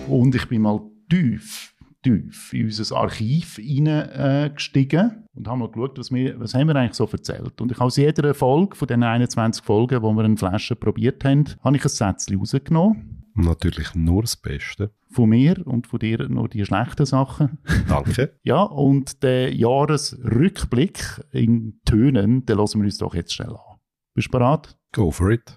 Und 0.10 0.36
ich 0.36 0.46
bin 0.50 0.64
mal 0.64 0.82
tief, 1.10 1.74
tief 2.04 2.52
in 2.52 2.66
unser 2.66 2.98
Archiv 2.98 3.56
hineingestiegen 3.56 5.24
und 5.36 5.48
habe 5.48 5.60
mal 5.60 5.72
geschaut, 5.72 5.98
was, 5.98 6.12
wir, 6.12 6.38
was 6.38 6.54
haben 6.54 6.68
wir 6.68 6.76
eigentlich 6.76 6.96
so 6.96 7.08
erzählt. 7.10 7.62
Und 7.62 7.72
ich 7.72 7.78
habe 7.78 7.86
aus 7.86 7.96
jeder 7.96 8.34
Folge 8.34 8.76
von 8.76 8.90
den 8.90 9.04
21 9.04 9.64
Folgen, 9.64 10.02
wo 10.02 10.12
wir 10.12 10.26
eine 10.26 10.36
Flasche 10.36 10.76
probiert 10.76 11.24
haben, 11.24 11.46
habe 11.64 11.78
ich 11.78 11.86
ein 11.86 11.90
Sätzchen 11.90 12.40
rausgenommen. 12.40 13.13
Natürlich 13.36 13.96
nur 13.96 14.22
das 14.22 14.38
Beste. 14.38 14.92
Von 15.10 15.30
mir 15.30 15.66
und 15.66 15.88
von 15.88 16.00
dir 16.00 16.30
nur 16.30 16.50
die 16.50 16.66
schlechten 16.66 17.06
Sachen. 17.06 17.58
Danke. 17.88 18.38
ja, 18.44 18.62
und 18.62 19.24
der 19.24 19.54
Jahresrückblick 19.54 21.24
in 21.32 21.80
Tönen, 21.84 22.46
den 22.46 22.58
lassen 22.58 22.82
wir 22.82 22.86
uns 22.86 23.00
doch 23.00 23.16
jetzt 23.16 23.34
schnell 23.34 23.50
an. 23.50 23.80
Bist 24.14 24.28
du 24.28 24.32
bereit? 24.34 24.78
Go 24.92 25.10
for 25.10 25.32
it. 25.32 25.56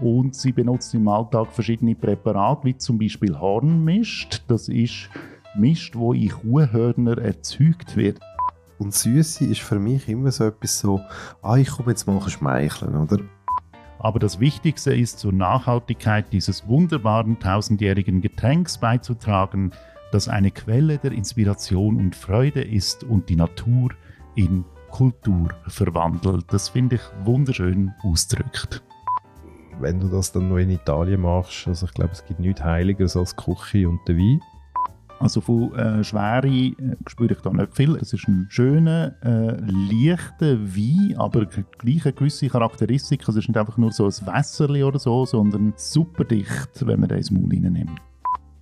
Und 0.00 0.34
sie 0.34 0.52
benutzt 0.52 0.92
im 0.94 1.06
Alltag 1.06 1.52
verschiedene 1.52 1.94
Präparate, 1.94 2.64
wie 2.64 2.76
zum 2.76 2.98
Beispiel 2.98 3.38
Hornmist. 3.38 4.42
Das 4.48 4.68
ist 4.68 5.08
Mist, 5.56 5.94
wo 5.94 6.12
in 6.12 6.28
Kuhhörner 6.28 7.18
erzeugt 7.18 7.96
wird. 7.96 8.18
Und 8.78 8.94
Süße 8.94 9.44
ist 9.44 9.60
für 9.60 9.78
mich 9.78 10.08
immer 10.08 10.30
so 10.30 10.44
etwas 10.44 10.78
so, 10.78 11.00
ah, 11.42 11.56
ich 11.56 11.70
komme 11.70 11.90
jetzt 11.90 12.06
mal 12.06 12.20
schmeicheln, 12.28 12.96
oder? 12.96 13.18
Aber 13.98 14.18
das 14.18 14.40
Wichtigste 14.40 14.94
ist, 14.94 15.18
zur 15.18 15.32
Nachhaltigkeit 15.32 16.26
dieses 16.32 16.66
wunderbaren 16.68 17.38
tausendjährigen 17.38 18.20
Getränks 18.20 18.78
beizutragen, 18.78 19.70
das 20.12 20.28
eine 20.28 20.50
Quelle 20.50 20.98
der 20.98 21.12
Inspiration 21.12 21.96
und 21.96 22.14
Freude 22.14 22.62
ist 22.62 23.04
und 23.04 23.28
die 23.28 23.36
Natur 23.36 23.90
in 24.34 24.64
Kultur 24.90 25.48
verwandelt. 25.66 26.44
Das 26.52 26.68
finde 26.68 26.96
ich 26.96 27.02
wunderschön 27.24 27.92
ausdrückt. 28.02 28.82
Wenn 29.80 29.98
du 29.98 30.08
das 30.08 30.30
dann 30.30 30.48
noch 30.48 30.58
in 30.58 30.70
Italien 30.70 31.22
machst, 31.22 31.66
also 31.66 31.86
ich 31.86 31.94
glaube, 31.94 32.12
es 32.12 32.24
gibt 32.24 32.38
nichts 32.38 32.62
Heiligeres 32.62 33.16
als 33.16 33.34
die 33.34 33.42
Küche 33.42 33.88
und 33.88 34.06
der 34.06 34.16
Wein. 34.16 34.40
Also 35.24 35.40
von 35.40 35.74
äh, 35.74 36.04
Schwere 36.04 36.46
äh, 36.46 36.74
spüre 37.06 37.32
ich 37.32 37.40
da 37.40 37.50
nicht 37.50 37.74
viel. 37.74 37.96
Es 37.96 38.12
ist 38.12 38.28
ein 38.28 38.46
schöner, 38.50 39.14
äh, 39.22 39.56
leichter 39.58 40.58
Wein, 40.60 41.14
aber 41.16 41.46
gleich 41.46 42.04
eine 42.04 42.12
gewisse 42.12 42.46
Charakteristik. 42.46 43.26
Es 43.26 43.34
ist 43.34 43.48
nicht 43.48 43.56
einfach 43.56 43.78
nur 43.78 43.90
so 43.90 44.04
ein 44.04 44.10
Wässerli 44.10 44.84
oder 44.84 44.98
so, 44.98 45.24
sondern 45.24 45.72
super 45.76 46.24
dicht, 46.24 46.86
wenn 46.86 47.00
man 47.00 47.08
den 47.08 47.16
ins 47.16 47.30
Maul 47.30 47.48
nimmt. 47.48 48.02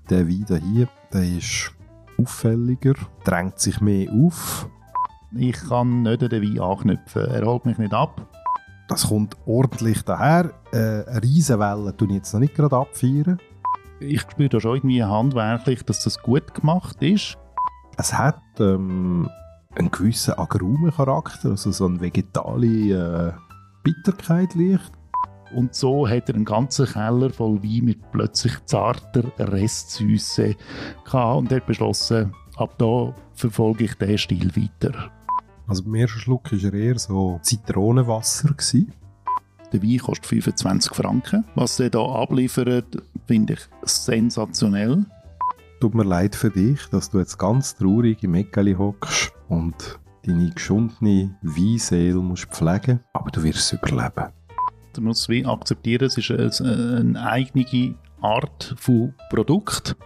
Der 0.08 0.28
Wein 0.28 0.62
hier, 0.72 0.86
der 1.12 1.36
ist 1.36 1.72
auffälliger, 2.16 2.94
drängt 3.24 3.58
sich 3.58 3.80
mehr 3.80 4.08
auf. 4.12 4.68
Ich 5.36 5.56
kann 5.68 6.02
nicht 6.02 6.22
an 6.22 6.28
den 6.28 6.42
Wein 6.44 6.60
anknüpfen. 6.60 7.24
Er 7.24 7.44
holt 7.44 7.66
mich 7.66 7.78
nicht 7.78 7.92
ab. 7.92 8.24
Das 8.86 9.08
kommt 9.08 9.36
ordentlich 9.46 10.02
daher. 10.02 10.52
Äh, 10.72 11.10
eine 11.10 11.22
Riesenwelle 11.24 11.96
tue 11.96 12.06
ich 12.06 12.14
jetzt 12.14 12.32
noch 12.32 12.40
nicht 12.40 12.54
gerade 12.54 12.76
abfeiern 12.76 13.40
ich 14.02 14.22
spüre 14.22 14.48
da 14.48 14.60
schon 14.60 14.76
irgendwie 14.76 15.04
handwerklich, 15.04 15.82
dass 15.84 16.04
das 16.04 16.22
gut 16.22 16.54
gemacht 16.54 17.02
ist. 17.02 17.36
Es 17.96 18.12
hat 18.12 18.40
ähm, 18.58 19.28
einen 19.74 19.90
gewissen 19.90 20.38
Agrumencharakter, 20.38 21.50
also 21.50 21.70
so 21.70 21.86
eine 21.86 22.00
vegetale 22.00 22.66
äh, 22.66 23.32
Bitterkeit 23.82 24.54
leicht. 24.54 24.92
Und 25.54 25.74
so 25.74 26.08
hat 26.08 26.28
er 26.30 26.34
einen 26.34 26.46
ganzen 26.46 26.86
Keller 26.86 27.30
voll 27.30 27.62
Wein 27.62 27.84
mit 27.84 28.10
plötzlich 28.10 28.54
zarter 28.64 29.24
Restsüße 29.38 30.56
gehabt 31.04 31.38
und 31.38 31.52
hat 31.52 31.66
beschlossen, 31.66 32.32
ab 32.56 32.74
da 32.78 33.14
verfolge 33.34 33.84
ich 33.84 33.94
diesen 33.94 34.18
Stil 34.18 34.56
weiter. 34.56 35.10
Also 35.66 35.84
beim 35.84 35.96
ersten 35.96 36.18
Schluck 36.18 36.50
war 36.52 36.58
er 36.58 36.74
eher 36.74 36.98
so 36.98 37.38
Zitronenwasser. 37.42 38.48
Gewesen. 38.48 38.92
Der 39.72 39.82
Wein 39.82 39.98
kostet 39.98 40.26
25 40.26 40.94
Franken. 40.94 41.44
Was 41.54 41.80
er 41.80 41.90
hier 41.90 42.00
abliefert, 42.00 43.02
finde 43.26 43.54
ich 43.54 43.60
sensationell. 43.82 45.06
Tut 45.80 45.94
mir 45.94 46.04
leid 46.04 46.36
für 46.36 46.50
dich, 46.50 46.78
dass 46.90 47.10
du 47.10 47.18
jetzt 47.18 47.38
ganz 47.38 47.74
traurig 47.74 48.22
im 48.22 48.34
Eckeli 48.34 48.74
hockst 48.74 49.32
und 49.48 49.98
deine 50.24 50.50
geschundene 50.50 51.34
Weinseele 51.42 52.20
musst 52.20 52.46
pflegen, 52.46 53.00
aber 53.14 53.30
du 53.30 53.42
wirst 53.42 53.60
es 53.60 53.72
überleben. 53.72 54.30
Du 54.92 55.00
musst 55.00 55.28
wie 55.28 55.44
akzeptieren, 55.46 56.04
es 56.04 56.18
ist 56.18 56.60
eine 56.60 57.20
eigene 57.24 57.94
Art 58.20 58.74
von 58.76 59.14
Produkt. 59.30 59.96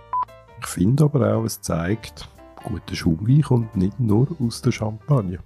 Ich 0.61 0.67
finde 0.67 1.05
aber 1.05 1.37
auch, 1.37 1.45
es 1.45 1.61
zeigt, 1.61 2.29
guter 2.63 2.95
Schaumwein 2.95 3.43
kommt 3.43 3.77
nicht 3.77 3.99
nur 3.99 4.29
aus 4.41 4.63
der 4.63 4.73
Champagne. 4.73 5.41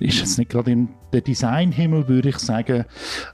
Ist 0.00 0.18
jetzt 0.18 0.38
nicht 0.38 0.50
gerade 0.50 0.88
der 1.12 1.20
Designhimmel, 1.20 2.08
würde 2.08 2.30
ich 2.30 2.38
sagen. 2.38 2.84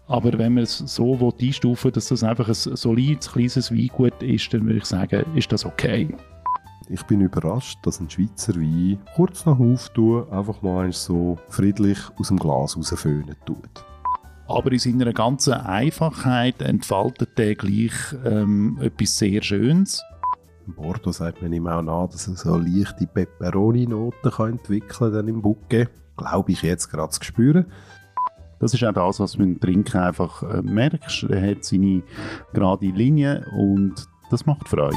Aber 0.07 0.37
wenn 0.39 0.55
man 0.55 0.65
es 0.65 0.79
so 0.79 1.21
will 1.21 1.33
einstufen 1.41 1.93
dass 1.93 2.09
das 2.09 2.23
einfach 2.23 2.49
ein 2.49 2.55
solides, 2.55 3.33
kleines 3.33 3.71
Weingut 3.71 4.21
ist, 4.23 4.53
dann 4.53 4.67
würde 4.67 4.79
ich 4.79 4.85
sagen, 4.85 5.25
ist 5.35 5.53
das 5.53 5.65
okay. 5.65 6.09
Ich 6.89 7.03
bin 7.03 7.21
überrascht, 7.21 7.79
dass 7.83 8.01
ein 8.01 8.09
Schweizer 8.09 8.55
Wein 8.55 8.99
kurz 9.17 9.45
nach 9.45 9.59
Auftun 9.59 10.31
einfach 10.31 10.63
mal 10.63 10.93
so 10.93 11.37
friedlich 11.49 11.99
aus 12.19 12.29
dem 12.29 12.39
Glas 12.39 12.77
rausföhnen 12.77 13.35
tut. 13.45 13.85
Aber 14.49 14.71
in 14.71 14.79
seiner 14.79 15.13
ganzen 15.13 15.55
Einfachheit 15.55 16.63
entfaltet 16.63 17.37
der 17.37 17.57
gleich 17.57 17.93
ähm, 18.25 18.79
etwas 18.81 19.19
sehr 19.19 19.43
Schönes. 19.43 20.03
Im 20.67 20.75
Bordeaux 20.75 21.13
sagt 21.13 21.43
man 21.43 21.53
ihm 21.53 21.67
auch 21.67 21.83
nach, 21.83 22.09
dass 22.09 22.29
er 22.29 22.37
so 22.37 22.57
leichte 22.57 23.07
Peperoni-Noten 23.07 24.33
entwickeln 24.49 25.13
kann 25.13 25.29
im 25.29 25.43
Bouquet. 25.43 25.89
Glaube 26.17 26.53
ich 26.53 26.63
jetzt 26.63 26.89
gerade 26.89 27.11
zu 27.11 27.23
spüren. 27.23 27.67
Das 28.59 28.73
ist 28.73 28.83
auch 28.85 28.93
das, 28.93 29.21
was 29.21 29.33
du 29.33 29.39
beim 29.39 29.61
Trinken 29.61 29.99
einfach 29.99 30.43
äh, 30.43 30.63
merkst. 30.63 31.25
Er 31.25 31.51
hat 31.51 31.65
seine 31.65 32.03
gerade 32.55 32.87
Linie 32.87 33.45
und 33.53 33.95
das 34.31 34.47
macht 34.47 34.69
Freude. 34.69 34.97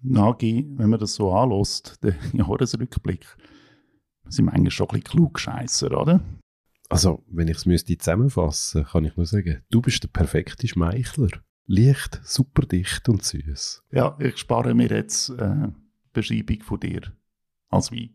Nagi, 0.00 0.64
wenn 0.76 0.90
man 0.90 1.00
das 1.00 1.14
so 1.14 1.32
anlässt, 1.32 1.98
der 2.02 2.14
Jahresrückblick, 2.32 3.26
sind 4.28 4.46
wir 4.46 4.52
eigentlich 4.52 4.74
schon 4.74 4.86
ein 4.86 5.00
bisschen 5.00 5.04
klugscheisser, 5.04 6.00
oder? 6.00 6.20
Also, 6.88 7.24
wenn 7.28 7.48
ich 7.48 7.56
es 7.56 7.66
müsste 7.66 7.98
zusammenfassen, 7.98 8.84
kann 8.84 9.04
ich 9.04 9.16
nur 9.16 9.26
sagen, 9.26 9.62
du 9.70 9.82
bist 9.82 10.04
der 10.04 10.08
perfekte 10.08 10.68
Schmeichler. 10.68 11.30
Leicht, 11.66 12.20
super 12.22 12.62
dicht 12.64 13.08
und 13.08 13.24
süß. 13.24 13.82
Ja, 13.90 14.16
ich 14.20 14.36
spare 14.38 14.72
mir 14.72 14.88
jetzt 14.88 15.30
äh, 15.30 15.68
Beschreibung 16.20 16.62
von 16.62 16.80
dir 16.80 17.02
als 17.68 17.92
Wein. 17.92 18.08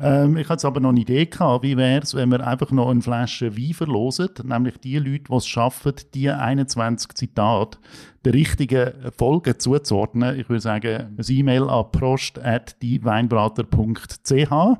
Ähm, 0.00 0.36
ich 0.36 0.48
hatte 0.48 0.66
aber 0.66 0.80
noch 0.80 0.88
eine 0.90 0.98
Idee 1.00 1.26
gehabt, 1.26 1.62
wie 1.62 1.76
wäre 1.76 2.02
es, 2.02 2.14
wenn 2.14 2.30
wir 2.30 2.44
einfach 2.46 2.70
noch 2.70 2.90
eine 2.90 3.02
Flasche 3.02 3.56
Wein 3.56 3.74
verlosen, 3.74 4.28
nämlich 4.44 4.78
die 4.78 4.98
Leute, 4.98 5.24
die 5.30 5.34
es 5.34 5.46
schaffen, 5.46 5.92
die 6.14 6.30
21 6.30 7.14
Zitate 7.14 7.78
der 8.24 8.34
richtigen 8.34 8.92
Folge 9.16 9.58
zuzuordnen. 9.58 10.38
Ich 10.38 10.48
würde 10.48 10.60
sagen, 10.60 11.16
ein 11.16 11.24
E-Mail 11.28 11.68
an 11.68 11.90
prost.dieweinbrater.ch 11.92 14.78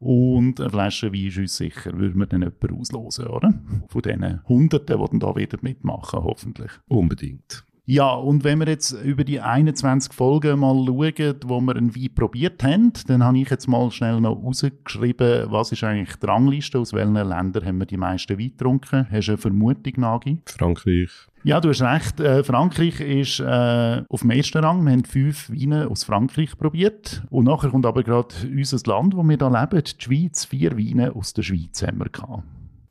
und 0.00 0.60
eine 0.60 0.70
Flasche 0.70 1.12
Wein 1.12 1.26
ist 1.26 1.38
uns 1.38 1.56
sicher, 1.58 1.96
würden 1.98 2.18
wir 2.18 2.26
dann 2.26 2.42
jemanden 2.42 2.80
auslosen, 2.80 3.26
oder? 3.26 3.52
Von 3.88 4.02
diesen 4.02 4.40
Hunderten, 4.48 4.98
die 4.98 5.10
dann 5.10 5.20
da 5.20 5.36
wieder 5.36 5.58
mitmachen, 5.60 6.24
hoffentlich. 6.24 6.70
Unbedingt. 6.88 7.64
Ja, 7.90 8.12
und 8.12 8.44
wenn 8.44 8.60
wir 8.60 8.68
jetzt 8.68 8.92
über 8.92 9.24
die 9.24 9.40
21 9.40 10.12
Folgen 10.12 10.60
mal 10.60 10.76
schauen, 10.86 11.34
wo 11.44 11.60
wir 11.60 11.74
einen 11.74 11.96
Wein 11.96 12.14
probiert 12.14 12.62
haben, 12.62 12.92
dann 13.08 13.24
habe 13.24 13.38
ich 13.38 13.50
jetzt 13.50 13.66
mal 13.66 13.90
schnell 13.90 14.20
noch 14.20 14.40
rausgeschrieben, 14.40 15.50
was 15.50 15.72
ist 15.72 15.82
eigentlich 15.82 16.14
die 16.14 16.26
Rangliste, 16.26 16.78
aus 16.78 16.92
welchen 16.92 17.14
Ländern 17.14 17.64
haben 17.64 17.78
wir 17.78 17.86
die 17.86 17.96
meisten 17.96 18.38
Wein 18.38 18.50
getrunken. 18.50 19.08
Hast 19.10 19.26
du 19.26 19.32
eine 19.32 19.38
Vermutung, 19.38 19.94
Nagi? 19.96 20.38
Frankreich. 20.46 21.10
Ja, 21.42 21.60
du 21.60 21.70
hast 21.70 21.82
recht. 21.82 22.20
Äh, 22.20 22.44
Frankreich 22.44 23.00
ist 23.00 23.40
äh, 23.40 24.04
auf 24.08 24.20
dem 24.20 24.30
ersten 24.30 24.58
Rang. 24.58 24.84
Wir 24.84 24.92
haben 24.92 25.04
fünf 25.04 25.50
Weine 25.50 25.88
aus 25.88 26.04
Frankreich 26.04 26.56
probiert. 26.56 27.24
Und 27.28 27.46
nachher 27.46 27.70
kommt 27.70 27.86
aber 27.86 28.04
gerade 28.04 28.32
unser 28.44 28.78
Land, 28.88 29.16
wo 29.16 29.24
wir 29.24 29.36
da 29.36 29.48
leben, 29.48 29.82
die 29.82 30.00
Schweiz. 30.00 30.44
Vier 30.44 30.78
Weine 30.78 31.16
aus 31.16 31.32
der 31.32 31.42
Schweiz 31.42 31.82
haben 31.82 31.98
wir 31.98 32.08
gehabt. 32.08 32.44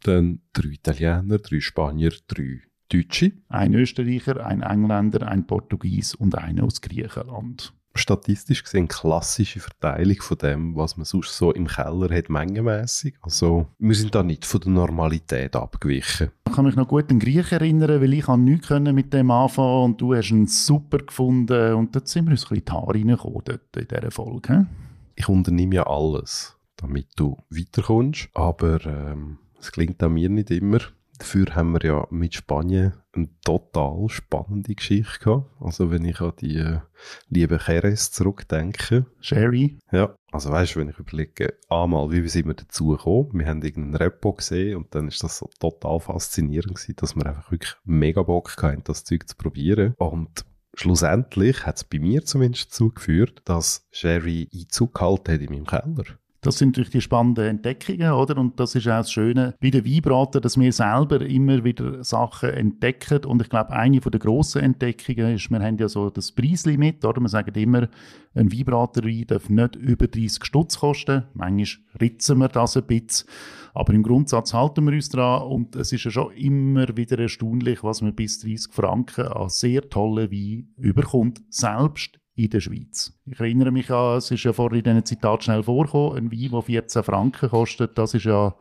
Dann 0.04 0.42
drei 0.52 0.72
Italiener, 0.72 1.38
drei 1.38 1.62
Spanier, 1.62 2.12
drei 2.28 2.64
Deutsche. 2.90 3.32
Ein 3.48 3.74
Österreicher, 3.74 4.46
ein 4.46 4.62
Engländer, 4.62 5.28
ein 5.28 5.46
Portugies 5.46 6.16
und 6.16 6.38
einer 6.38 6.64
aus 6.64 6.82
Griechenland. 6.82 7.74
Statistisch 7.96 8.64
gesehen 8.64 8.88
klassische 8.88 9.60
Verteilung 9.60 10.22
von 10.22 10.38
dem, 10.38 10.76
was 10.76 10.96
man 10.96 11.06
sonst 11.06 11.36
so 11.36 11.52
im 11.52 11.68
Keller 11.68 12.16
hat, 12.16 12.30
mengenmässig. 12.30 13.16
Also 13.22 13.68
wir 13.78 13.96
sind 13.96 14.16
da 14.16 14.24
nicht 14.24 14.46
von 14.46 14.62
der 14.62 14.72
Normalität 14.72 15.56
abgewichen. 15.56 16.30
Ich 16.48 16.54
kann 16.54 16.66
mich 16.66 16.76
noch 16.76 16.88
gut 16.88 17.10
an 17.12 17.20
Griechen 17.20 17.60
erinnern, 17.60 18.02
weil 18.02 18.14
ich 18.14 18.28
nichts 18.28 18.70
mit 18.70 19.14
dem 19.14 19.32
anfangen 19.32 19.84
und 19.84 20.02
du 20.02 20.16
hast 20.16 20.30
ihn 20.32 20.48
super 20.48 21.00
gefunden 21.00 21.74
und 21.74 21.96
dort 21.96 22.08
sind 22.08 22.26
wir 22.26 22.32
uns 22.32 22.46
ein 22.46 22.50
bisschen 22.50 22.66
die 22.66 22.72
Haare 22.72 22.94
reingekommen 22.94 23.60
in 23.76 23.88
dieser 23.88 24.12
Folge. 24.12 24.68
Ich 25.16 25.28
unternehme 25.28 25.76
ja 25.76 25.88
alles, 25.88 26.56
damit 26.78 27.08
du 27.18 27.38
weiterkommst, 27.50 28.30
aber 28.34 28.86
ähm, 28.86 29.40
es 29.60 29.72
klingt 29.72 30.02
an 30.02 30.14
mir 30.14 30.30
nicht 30.30 30.52
immer. 30.52 30.80
Dafür 31.20 31.54
haben 31.54 31.74
wir 31.74 31.84
ja 31.84 32.08
mit 32.10 32.34
Spanien 32.34 32.94
eine 33.12 33.30
total 33.44 34.08
spannende 34.08 34.74
Geschichte 34.74 35.20
gehabt. 35.20 35.50
Also 35.60 35.92
wenn 35.92 36.06
ich 36.06 36.22
an 36.22 36.32
die 36.40 36.58
äh, 36.58 36.80
liebe 37.28 37.60
Jerez 37.66 38.12
zurückdenke. 38.12 39.06
Sherry. 39.20 39.78
Ja, 39.92 40.16
also 40.32 40.50
weißt 40.50 40.76
du, 40.76 40.80
wenn 40.80 40.90
ich 40.90 40.98
überlege, 40.98 41.56
einmal, 41.70 42.10
wie 42.12 42.28
sind 42.30 42.48
wir 42.48 42.54
dazu 42.54 42.88
gekommen? 42.88 43.32
Wir 43.34 43.48
haben 43.48 43.62
irgendeinen 43.62 43.96
Repo 43.96 44.34
gesehen 44.34 44.78
und 44.78 44.96
dann 44.96 45.10
ist 45.10 45.22
das 45.22 45.40
so 45.40 45.50
total 45.60 46.00
faszinierend 46.00 46.76
gewesen, 46.76 46.96
dass 46.96 47.16
wir 47.16 47.26
einfach 47.26 47.52
wirklich 47.52 47.76
mega 47.84 48.24
Bock 48.24 48.56
hatten, 48.62 48.84
das 48.86 49.04
Zeug 49.04 49.28
zu 49.28 49.36
probieren. 49.36 49.96
Und 49.98 50.46
schlussendlich 50.74 51.66
hat 51.66 51.78
es 51.78 51.84
bei 51.84 52.00
mir 52.00 52.24
zumindest 52.24 52.72
dazu 52.72 52.90
geführt, 52.90 53.42
dass 53.44 53.88
Sherry 53.92 54.48
Einzug 54.54 54.94
gehalten 54.94 55.34
hat 55.34 55.42
in 55.42 55.52
meinem 55.52 55.66
Keller. 55.66 56.18
Das 56.42 56.58
sind 56.58 56.70
natürlich 56.70 56.92
die 56.92 57.02
spannenden 57.02 57.46
Entdeckungen, 57.46 58.12
oder? 58.12 58.38
Und 58.38 58.60
das 58.60 58.74
ist 58.74 58.88
auch 58.88 59.00
das 59.00 59.12
Schöne 59.12 59.56
bei 59.60 59.72
den 59.72 59.86
Weinbraten, 59.86 60.42
dass 60.42 60.58
wir 60.58 60.72
selber 60.72 61.22
immer 61.22 61.64
wieder 61.66 62.02
Sachen 62.04 62.50
entdecken. 62.52 63.26
Und 63.26 63.42
ich 63.42 63.50
glaube, 63.50 63.72
eine 63.72 64.00
der 64.00 64.20
grossen 64.20 64.62
Entdeckungen 64.62 65.36
ist, 65.36 65.52
wir 65.52 65.60
haben 65.60 65.78
ja 65.78 65.90
so 65.90 66.10
das 66.10 66.32
Preislimit, 66.32 67.04
oder? 67.04 67.20
Wir 67.20 67.28
sagen 67.28 67.54
immer, 67.56 67.90
ein 68.36 68.52
Weinbraterwein 68.52 69.26
darf 69.28 69.50
nicht 69.50 69.76
über 69.76 70.08
30 70.08 70.46
Stutz 70.46 70.80
kosten. 70.80 71.24
Manchmal 71.34 72.00
ritzen 72.00 72.38
wir 72.38 72.48
das 72.48 72.78
ein 72.78 72.84
bisschen. 72.84 73.28
Aber 73.74 73.94
im 73.94 74.04
Grundsatz 74.04 74.54
halten 74.54 74.86
wir 74.86 74.94
uns 74.94 75.10
dran 75.10 75.44
und 75.44 75.76
es 75.76 75.92
ist 75.92 76.04
ja 76.04 76.12
schon 76.12 76.32
immer 76.34 76.96
wieder 76.98 77.20
erstaunlich, 77.20 77.84
was 77.84 78.02
man 78.02 78.16
bis 78.16 78.40
30 78.40 78.74
Franken 78.74 79.28
an 79.28 79.50
sehr 79.50 79.88
tollen 79.90 80.32
Wein 80.32 80.70
überkommt, 80.78 81.42
selbst 81.50 82.19
in 82.40 82.50
der 82.50 82.62
Schweiz. 82.62 83.14
Ich 83.26 83.40
erinnere 83.40 83.72
mich 83.72 83.92
an, 83.92 84.18
es 84.18 84.32
ist 84.32 84.44
ja 84.44 84.54
vorhin 84.54 84.80
in 84.80 84.84
diesem 84.86 85.06
Zitat 85.06 85.44
schnell 85.44 85.64
vorgekommen, 85.64 86.18
ein 86.18 86.32
Wein, 86.32 86.52
der 86.52 86.62
14 86.62 87.04
Franken 87.04 87.50
kostet, 87.50 87.98
das 87.98 88.14
ist 88.14 88.24
ja 88.24 88.56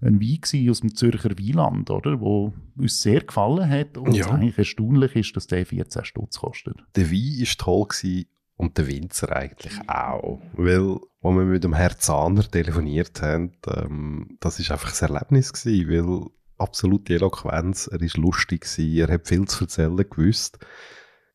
ein 0.00 0.20
Wein 0.20 0.70
aus 0.70 0.80
dem 0.80 0.94
Zürcher 0.94 1.36
Wieland, 1.36 1.90
oder, 1.90 2.20
wo 2.20 2.54
uns 2.76 3.02
sehr 3.02 3.20
gefallen 3.20 3.68
hat 3.68 3.98
und 3.98 4.14
ja. 4.14 4.30
eigentlich 4.30 4.56
erstaunlich 4.56 5.14
ist, 5.14 5.36
dass 5.36 5.46
der 5.46 5.66
14 5.66 6.04
Stutz 6.06 6.38
kostet. 6.38 6.76
Der 6.96 7.10
Wein 7.10 7.40
war 7.40 7.56
toll 7.58 7.86
gewesen 7.88 8.26
und 8.56 8.78
der 8.78 8.86
Winzer 8.86 9.36
eigentlich 9.36 9.78
auch, 9.88 10.40
weil 10.54 10.98
als 11.20 11.34
wir 11.34 11.44
mit 11.44 11.64
dem 11.64 11.74
Herrn 11.74 11.98
Zahner 11.98 12.48
telefoniert 12.48 13.20
haben, 13.20 13.52
ähm, 13.66 14.38
das 14.40 14.58
ist 14.58 14.70
einfach 14.70 14.94
ein 14.94 15.08
Erlebnis 15.08 15.52
gewesen, 15.52 15.90
weil 15.90 16.30
absolute 16.56 17.14
Eloquenz, 17.14 17.88
er 17.88 18.00
ist 18.00 18.16
lustig 18.16 18.62
gewesen, 18.62 18.96
er 18.96 19.14
hat 19.14 19.28
viel 19.28 19.46
zu 19.46 19.64
erzählen 19.64 19.96
gewusst 20.08 20.58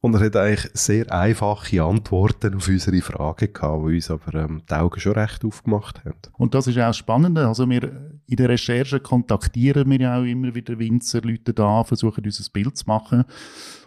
und 0.04 0.16
er 0.16 0.26
hat 0.26 0.36
eigentlich 0.36 0.70
sehr 0.74 1.10
einfache 1.14 1.82
Antworten 1.82 2.56
auf 2.56 2.68
unsere 2.68 3.02
Fragen 3.02 3.54
gehabt, 3.54 3.88
die 3.88 3.96
uns 3.96 4.12
aber 4.12 4.34
ähm, 4.36 4.62
die 4.70 4.74
Augen 4.74 5.00
schon 5.00 5.14
recht 5.14 5.46
aufgemacht 5.46 6.04
haben. 6.04 6.18
Und 6.34 6.54
das 6.54 6.68
ist 6.68 6.78
auch 6.78 6.94
spannend. 6.94 7.38
Also 7.38 7.70
wir 7.70 7.84
in 8.28 8.36
der 8.36 8.50
Recherche 8.50 9.00
kontaktieren 9.00 9.90
wir 9.90 10.02
ja 10.02 10.20
auch 10.20 10.26
immer 10.26 10.54
wieder 10.54 10.78
Winzer, 10.78 11.22
Leute 11.22 11.54
da, 11.54 11.86
versuchen 11.86 12.26
uns 12.26 12.38
ein 12.38 12.52
Bild 12.52 12.76
zu 12.76 12.84
machen. 12.86 13.24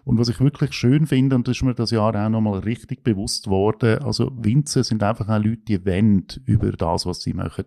Und 0.04 0.18
was 0.18 0.30
ich 0.30 0.40
wirklich 0.40 0.72
schön 0.72 1.06
finde, 1.06 1.36
und 1.36 1.46
das 1.48 1.58
ist 1.58 1.62
mir 1.62 1.74
das 1.74 1.90
Jahr 1.90 2.14
auch 2.14 2.30
nochmal 2.30 2.60
richtig 2.60 3.04
bewusst 3.04 3.44
geworden, 3.44 4.02
also 4.02 4.32
Winzer 4.38 4.84
sind 4.84 5.02
einfach 5.02 5.28
auch 5.28 5.44
Leute, 5.44 5.64
die 5.68 5.84
wollen 5.84 6.24
über 6.46 6.72
das, 6.72 7.04
was 7.04 7.20
sie 7.20 7.34
machen 7.34 7.66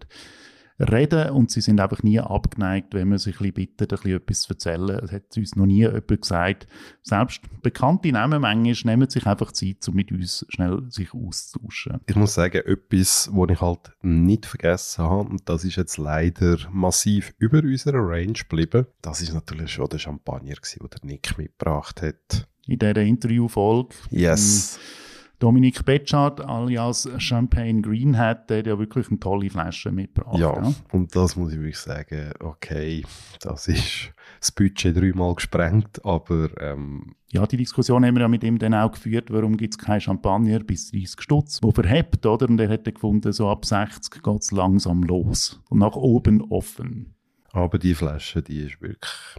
reden 0.79 1.31
und 1.31 1.51
sie 1.51 1.61
sind 1.61 1.79
einfach 1.79 2.03
nie 2.03 2.19
abgeneigt, 2.19 2.93
wenn 2.93 3.09
man 3.09 3.17
sich 3.17 3.35
ein 3.35 3.51
bisschen 3.51 3.53
bittet, 3.53 3.91
ein 3.91 3.97
bisschen 3.97 4.17
etwas 4.17 4.41
zu 4.41 4.53
erzählen. 4.53 4.99
Es 5.03 5.11
hat 5.11 5.37
uns 5.37 5.55
noch 5.55 5.65
nie 5.65 5.81
jemand 5.81 6.07
gesagt. 6.07 6.67
Selbst 7.01 7.41
bekannte 7.61 8.11
Namen 8.11 8.41
manchmal 8.41 8.95
nehmen 8.95 9.09
sich 9.09 9.25
einfach 9.25 9.51
Zeit, 9.51 9.87
um 9.87 9.95
mit 9.95 10.11
uns 10.11 10.45
schnell 10.49 10.83
sich 10.89 11.13
auszutauschen. 11.13 11.99
Ich 12.07 12.15
muss 12.15 12.33
sagen, 12.33 12.61
etwas, 12.65 13.29
was 13.33 13.49
ich 13.49 13.61
halt 13.61 13.91
nicht 14.01 14.45
vergessen 14.45 15.03
habe, 15.03 15.29
und 15.29 15.47
das 15.49 15.63
ist 15.63 15.75
jetzt 15.75 15.97
leider 15.97 16.57
massiv 16.71 17.33
über 17.37 17.59
unserer 17.59 17.99
Range 17.99 18.33
geblieben, 18.33 18.87
das 19.01 19.21
ist 19.21 19.33
natürlich 19.33 19.71
schon 19.71 19.89
der 19.89 19.99
Champagner 19.99 20.55
gewesen, 20.55 20.87
den 20.89 21.07
Nick 21.07 21.37
mitgebracht 21.37 22.01
hat. 22.01 22.47
In 22.67 22.79
dieser 22.79 22.97
Interviewfolge. 22.97 23.95
Yes. 24.11 24.75
Ähm, 24.75 25.08
Dominik 25.39 25.85
Betschart 25.85 26.41
alias 26.41 27.09
Champagne 27.17 27.81
Green 27.81 28.17
hat, 28.17 28.49
der 28.49 28.65
ja 28.65 28.77
wirklich 28.77 29.07
eine 29.07 29.21
tolle 29.21 29.49
Flasche 29.49 29.89
mitgebracht. 29.89 30.37
Ja, 30.37 30.53
ja, 30.53 30.73
und 30.91 31.15
das 31.15 31.37
muss 31.37 31.53
ich 31.53 31.59
wirklich 31.59 31.77
sagen, 31.77 32.33
okay, 32.41 33.05
das 33.39 33.69
ist 33.69 34.11
das 34.41 34.51
Budget 34.51 34.97
dreimal 34.97 35.35
gesprengt, 35.35 36.03
aber... 36.03 36.49
Ähm, 36.59 37.15
ja, 37.31 37.47
die 37.47 37.55
Diskussion 37.55 38.03
haben 38.05 38.15
wir 38.15 38.21
ja 38.21 38.27
mit 38.27 38.43
ihm 38.43 38.59
dann 38.59 38.73
auch 38.73 38.91
geführt, 38.91 39.31
warum 39.31 39.55
gibt 39.55 39.75
es 39.75 39.77
kein 39.77 40.01
Champagner 40.01 40.59
bis 40.59 40.91
30 40.91 41.21
Stutz, 41.21 41.59
wo 41.61 41.71
verhebt, 41.71 42.25
oder? 42.25 42.49
Und 42.49 42.59
er 42.59 42.69
hätte 42.69 42.91
gefunden, 42.91 43.31
so 43.31 43.49
ab 43.49 43.65
60 43.65 44.21
geht 44.21 44.41
es 44.41 44.51
langsam 44.51 45.03
los 45.03 45.61
und 45.69 45.79
nach 45.79 45.95
oben 45.95 46.41
offen. 46.49 47.15
Aber 47.51 47.79
die 47.79 47.95
Flasche, 47.95 48.41
die 48.41 48.59
ist 48.59 48.81
wirklich 48.81 49.37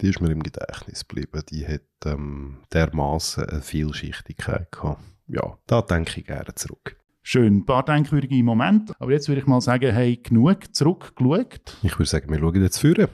die 0.00 0.08
ist 0.08 0.20
mir 0.20 0.32
im 0.32 0.42
Gedächtnis 0.42 1.06
geblieben. 1.06 1.44
Die 1.50 1.64
hat 1.64 1.82
ähm, 2.06 2.58
dermaßen 2.72 3.44
eine 3.44 3.62
Vielschichtigkeit 3.62 4.72
gehabt 4.72 5.11
ja, 5.26 5.58
da 5.66 5.82
denke 5.82 6.20
ich 6.20 6.26
gerne 6.26 6.54
zurück. 6.54 6.96
Schön, 7.24 7.58
ein 7.58 7.66
paar 7.66 7.84
denkwürdige 7.84 8.42
Momente. 8.42 8.94
Aber 8.98 9.12
jetzt 9.12 9.28
würde 9.28 9.40
ich 9.40 9.46
mal 9.46 9.60
sagen, 9.60 9.92
hey, 9.92 10.16
genug 10.16 10.74
zurückgeschaut. 10.74 11.76
Ich 11.82 11.96
würde 11.98 12.08
sagen, 12.08 12.30
wir 12.30 12.38
schauen 12.40 12.62
jetzt 12.62 12.78
führen. 12.78 13.08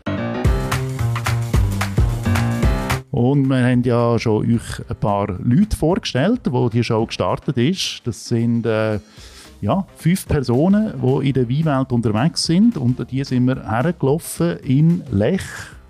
Und 3.10 3.46
wir 3.48 3.62
haben 3.62 3.82
ja 3.82 4.18
schon 4.18 4.54
euch 4.54 4.88
ein 4.88 4.96
paar 4.96 5.26
Leute 5.42 5.76
vorgestellt, 5.76 6.40
wo 6.50 6.68
die 6.68 6.84
Show 6.84 7.04
gestartet 7.04 7.58
ist. 7.58 8.00
Das 8.04 8.28
sind 8.28 8.64
äh, 8.64 8.98
ja, 9.60 9.86
fünf 9.96 10.26
Personen, 10.26 10.94
die 11.02 11.28
in 11.28 11.34
der 11.34 11.48
Weinwelt 11.48 11.92
unterwegs 11.92 12.44
sind. 12.44 12.78
Und 12.78 13.10
die 13.10 13.24
sind 13.24 13.44
wir 13.46 13.68
hergelaufen 13.68 14.58
in 14.60 15.02
Lech 15.10 15.42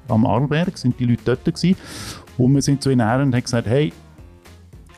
am 0.08 0.26
Arlberg, 0.26 0.76
sind 0.76 0.98
die 0.98 1.04
Leute 1.04 1.22
dort 1.24 1.44
gewesen. 1.44 1.76
Und 2.36 2.54
wir 2.54 2.62
sind 2.62 2.82
zu 2.82 2.90
ihnen 2.90 3.06
her 3.06 3.20
und 3.20 3.34
haben 3.34 3.42
gesagt, 3.42 3.68
hey, 3.68 3.92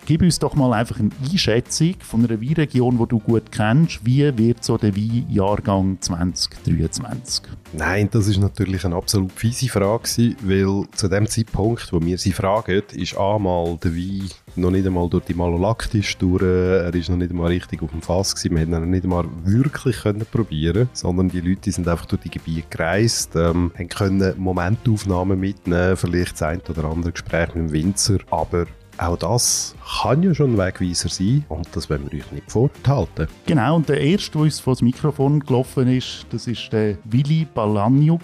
gib 0.07 0.23
uns 0.23 0.38
doch 0.38 0.54
mal 0.54 0.73
einfach 0.73 0.99
eine 0.99 1.11
Einschätzung 1.23 1.95
von 2.00 2.25
einer 2.25 2.40
Weinregion, 2.40 2.99
die 2.99 3.07
du 3.07 3.19
gut 3.19 3.52
kennst. 3.52 4.04
Wie 4.04 4.37
wird 4.37 4.64
so 4.64 4.76
der 4.76 4.97
Weinjahrgang 4.97 5.99
2023? 6.00 7.45
Nein, 7.73 8.09
das 8.11 8.26
ist 8.26 8.38
natürlich 8.38 8.85
eine 8.85 8.97
absolut 8.97 9.33
fiese 9.33 9.69
Frage 9.69 10.00
weil 10.42 10.85
zu 10.95 11.09
dem 11.09 11.26
Zeitpunkt, 11.28 11.92
wo 11.92 12.00
wir 12.00 12.19
sie 12.19 12.33
fragen, 12.33 12.83
ist 12.92 13.16
einmal 13.16 13.76
der 13.83 13.95
Wein 13.95 14.28
noch 14.57 14.71
nicht 14.71 14.87
einmal 14.87 15.09
durch 15.09 15.25
die 15.25 15.35
Malolaktis 15.35 16.16
durch, 16.19 16.42
er 16.42 16.92
ist 16.95 17.09
noch 17.09 17.16
nicht 17.16 17.30
einmal 17.30 17.49
richtig 17.49 17.83
auf 17.83 17.90
dem 17.90 18.02
Fass 18.02 18.35
gewesen, 18.35 18.57
wir 18.57 18.61
hätten 18.61 18.75
ihn 18.75 18.90
nicht 18.90 19.04
einmal 19.04 19.26
wirklich 19.45 20.00
können 20.00 20.26
probieren 20.30 20.88
sondern 20.92 21.28
die 21.28 21.40
Leute 21.40 21.71
sind 21.71 21.87
einfach 21.87 22.07
durch 22.07 22.23
die 22.23 22.30
Gebiete 22.30 22.66
gereist, 22.69 23.37
ähm, 23.37 23.71
haben 23.78 23.88
können 23.88 24.35
Momentaufnahmen 24.38 25.38
mitnehmen, 25.38 25.97
vielleicht 25.97 26.33
das 26.33 26.42
ein 26.42 26.61
oder 26.69 26.85
andere 26.85 27.12
Gespräch 27.12 27.54
mit 27.54 27.69
dem 27.69 27.73
Winzer, 27.73 28.19
aber 28.30 28.66
auch 29.00 29.16
das 29.16 29.75
kann 30.02 30.23
ja 30.23 30.35
schon 30.35 30.54
ein 30.54 30.59
Wegweiser 30.59 31.09
sein 31.09 31.45
und 31.49 31.69
das 31.73 31.88
wollen 31.88 32.11
wir 32.11 32.21
euch 32.21 32.33
nicht 32.33 32.50
vorenthalten. 32.50 33.28
Genau, 33.47 33.76
und 33.76 33.88
der 33.88 34.00
erste, 34.00 34.33
der 34.33 34.42
uns 34.42 34.61
vor 34.61 34.75
das 34.75 34.83
Mikrofon 34.83 35.40
gelaufen 35.40 35.88
ist, 35.88 36.26
das 36.30 36.47
war 36.47 36.54
der 36.73 36.99
Willi 37.04 37.47
Balaniuk. 37.52 38.21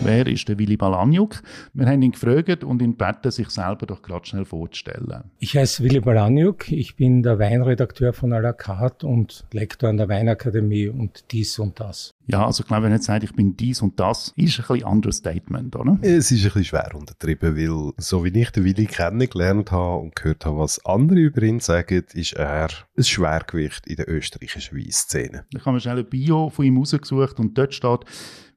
Wer 0.00 0.26
ist 0.28 0.48
der 0.48 0.58
Willi 0.58 0.76
Balaniuk? 0.76 1.42
Wir 1.74 1.86
haben 1.86 2.02
ihn 2.02 2.12
gefragt 2.12 2.62
und 2.62 2.80
ihn 2.80 2.96
gebeten, 2.96 3.30
sich 3.30 3.50
selber 3.50 3.86
doch 3.86 4.00
gerade 4.00 4.24
schnell 4.26 4.44
vorzustellen. 4.44 5.24
Ich 5.38 5.56
heiße 5.56 5.82
Willi 5.82 6.00
Balaniuk, 6.00 6.70
ich 6.70 6.94
bin 6.94 7.22
der 7.22 7.38
Weinredakteur 7.38 8.12
von 8.12 8.32
à 8.32 8.40
la 8.40 8.52
carte 8.52 9.06
und 9.06 9.44
Lektor 9.52 9.90
an 9.90 9.96
der 9.96 10.08
Weinakademie 10.08 10.88
und 10.88 11.24
dies 11.32 11.58
und 11.58 11.80
das. 11.80 12.14
Ja, 12.26 12.46
also 12.46 12.62
ich 12.62 12.68
glaube, 12.68 12.84
wenn 12.84 12.92
er 12.92 12.96
jetzt 12.96 13.06
sagt, 13.06 13.24
ich 13.24 13.32
bin 13.34 13.56
dies 13.56 13.82
und 13.82 13.98
das, 13.98 14.32
ist 14.36 14.60
ein 14.60 14.66
bisschen 14.66 14.84
anderes 14.84 15.16
Statement, 15.16 15.74
oder? 15.74 15.98
Es 16.02 16.30
ist 16.30 16.40
ein 16.40 16.44
bisschen 16.44 16.64
schwer 16.64 16.94
untertrieben, 16.94 17.56
weil 17.56 17.92
so 17.96 18.24
wie 18.24 18.38
ich 18.38 18.50
den 18.50 18.64
Willi 18.64 18.86
kennengelernt 18.86 19.72
habe 19.72 20.02
und 20.02 20.14
gehört 20.14 20.46
habe, 20.46 20.58
was 20.58 20.84
andere 20.84 21.18
über 21.18 21.42
ihn 21.42 21.58
sagen, 21.58 22.04
ist 22.12 22.34
er 22.34 22.68
ein 22.96 23.04
Schwergewicht 23.04 23.86
in 23.86 23.96
der 23.96 24.08
österreichischen 24.08 24.78
Weinszene. 24.78 25.44
Ich 25.54 25.60
habe 25.60 25.72
mir 25.72 25.80
schnell 25.80 25.98
ein 25.98 26.08
Bio 26.08 26.50
von 26.50 26.64
ihm 26.64 26.76
rausgesucht 26.76 27.40
und 27.40 27.56
dort 27.58 27.74
steht, 27.74 28.00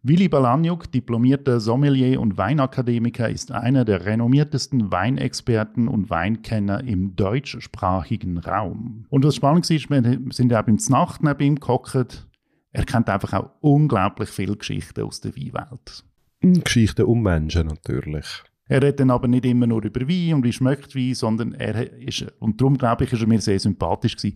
Willi 0.03 0.29
Balaniuk, 0.29 0.91
diplomierter 0.91 1.59
Sommelier 1.59 2.19
und 2.19 2.35
Weinakademiker, 2.35 3.29
ist 3.29 3.51
einer 3.51 3.85
der 3.85 4.03
renommiertesten 4.03 4.91
Weinexperten 4.91 5.87
und 5.87 6.09
Weinkenner 6.09 6.83
im 6.83 7.15
deutschsprachigen 7.15 8.39
Raum. 8.39 9.05
Und 9.09 9.23
was 9.23 9.35
spannend 9.35 9.69
ist, 9.69 9.91
wir 9.91 10.01
sind 10.31 10.51
eben 10.51 10.77
in 10.77 10.83
Nacht 10.89 11.21
neben 11.21 11.41
ihm 11.41 11.59
gehockt. 11.59 12.27
Er 12.71 12.85
kennt 12.85 13.09
einfach 13.09 13.33
auch 13.33 13.51
unglaublich 13.59 14.29
viele 14.29 14.57
Geschichten 14.57 15.03
aus 15.03 15.21
der 15.21 15.35
Weinwelt. 15.35 16.03
Geschichten 16.41 17.05
um 17.05 17.21
Menschen 17.21 17.67
natürlich. 17.67 18.43
Er 18.71 18.81
redet 18.81 19.01
dann 19.01 19.11
aber 19.11 19.27
nicht 19.27 19.43
immer 19.43 19.67
nur 19.67 19.83
über 19.83 20.07
Wein 20.07 20.33
und 20.33 20.45
wie 20.45 20.53
schmeckt 20.53 20.95
Wein, 20.95 21.13
sondern 21.13 21.53
er 21.55 21.91
ist, 21.91 22.25
und 22.39 22.61
darum 22.61 22.77
glaube 22.77 23.03
ich, 23.03 23.11
ist 23.11 23.19
er 23.19 23.27
mir 23.27 23.41
sehr 23.41 23.59
sympathisch 23.59 24.15
gewesen, 24.15 24.35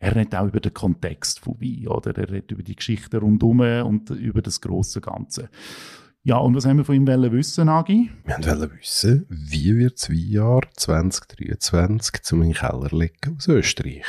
er 0.00 0.16
redet 0.16 0.34
auch 0.34 0.48
über 0.48 0.58
den 0.58 0.74
Kontext 0.74 1.38
von 1.38 1.60
Wein, 1.60 1.86
oder? 1.86 2.10
Er 2.18 2.28
redet 2.28 2.50
über 2.50 2.64
die 2.64 2.74
Geschichte 2.74 3.18
rundherum 3.18 3.60
und 3.60 4.10
über 4.10 4.42
das 4.42 4.60
große 4.60 5.00
Ganze. 5.00 5.48
Ja, 6.24 6.38
und 6.38 6.56
was 6.56 6.66
haben 6.66 6.78
wir 6.78 6.84
von 6.84 6.96
ihm 6.96 7.06
wissen, 7.06 7.68
Agi? 7.68 8.10
Wir 8.24 8.38
wollen 8.44 8.72
wissen, 8.80 9.26
wie 9.28 9.76
wird 9.76 9.94
das 9.94 10.10
Weinjahr 10.10 10.62
2023 10.74 12.22
zum 12.22 12.42
in 12.42 12.54
Keller 12.54 12.88
legen 12.90 13.36
aus 13.36 13.46
Österreich? 13.46 14.06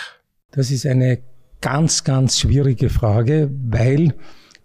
Das 0.50 0.72
ist 0.72 0.88
eine 0.88 1.20
ganz, 1.62 2.04
ganz 2.04 2.40
schwierige 2.40 2.90
Frage, 2.90 3.52
weil 3.68 4.16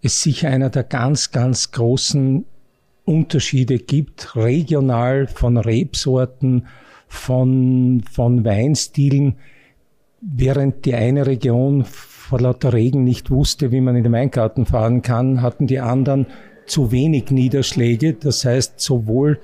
es 0.01 0.23
sicher 0.23 0.49
einer 0.49 0.71
der 0.71 0.83
ganz, 0.83 1.29
ganz 1.29 1.69
großen 1.69 2.45
Unterschiede 3.05 3.79
gibt, 3.79 4.35
regional 4.35 5.27
von 5.27 5.57
Rebsorten, 5.57 6.67
von, 7.07 8.03
von 8.11 8.43
Weinstilen, 8.43 9.35
während 10.21 10.85
die 10.85 10.95
eine 10.95 11.27
Region 11.27 11.85
vor 11.85 12.39
lauter 12.39 12.73
Regen 12.73 13.03
nicht 13.03 13.29
wusste, 13.29 13.71
wie 13.71 13.81
man 13.81 13.95
in 13.95 14.03
den 14.03 14.11
Weingarten 14.11 14.65
fahren 14.65 15.03
kann, 15.03 15.41
hatten 15.43 15.67
die 15.67 15.79
anderen 15.79 16.25
zu 16.65 16.91
wenig 16.91 17.29
Niederschläge. 17.29 18.13
Das 18.13 18.43
heißt, 18.43 18.79
sowohl 18.79 19.39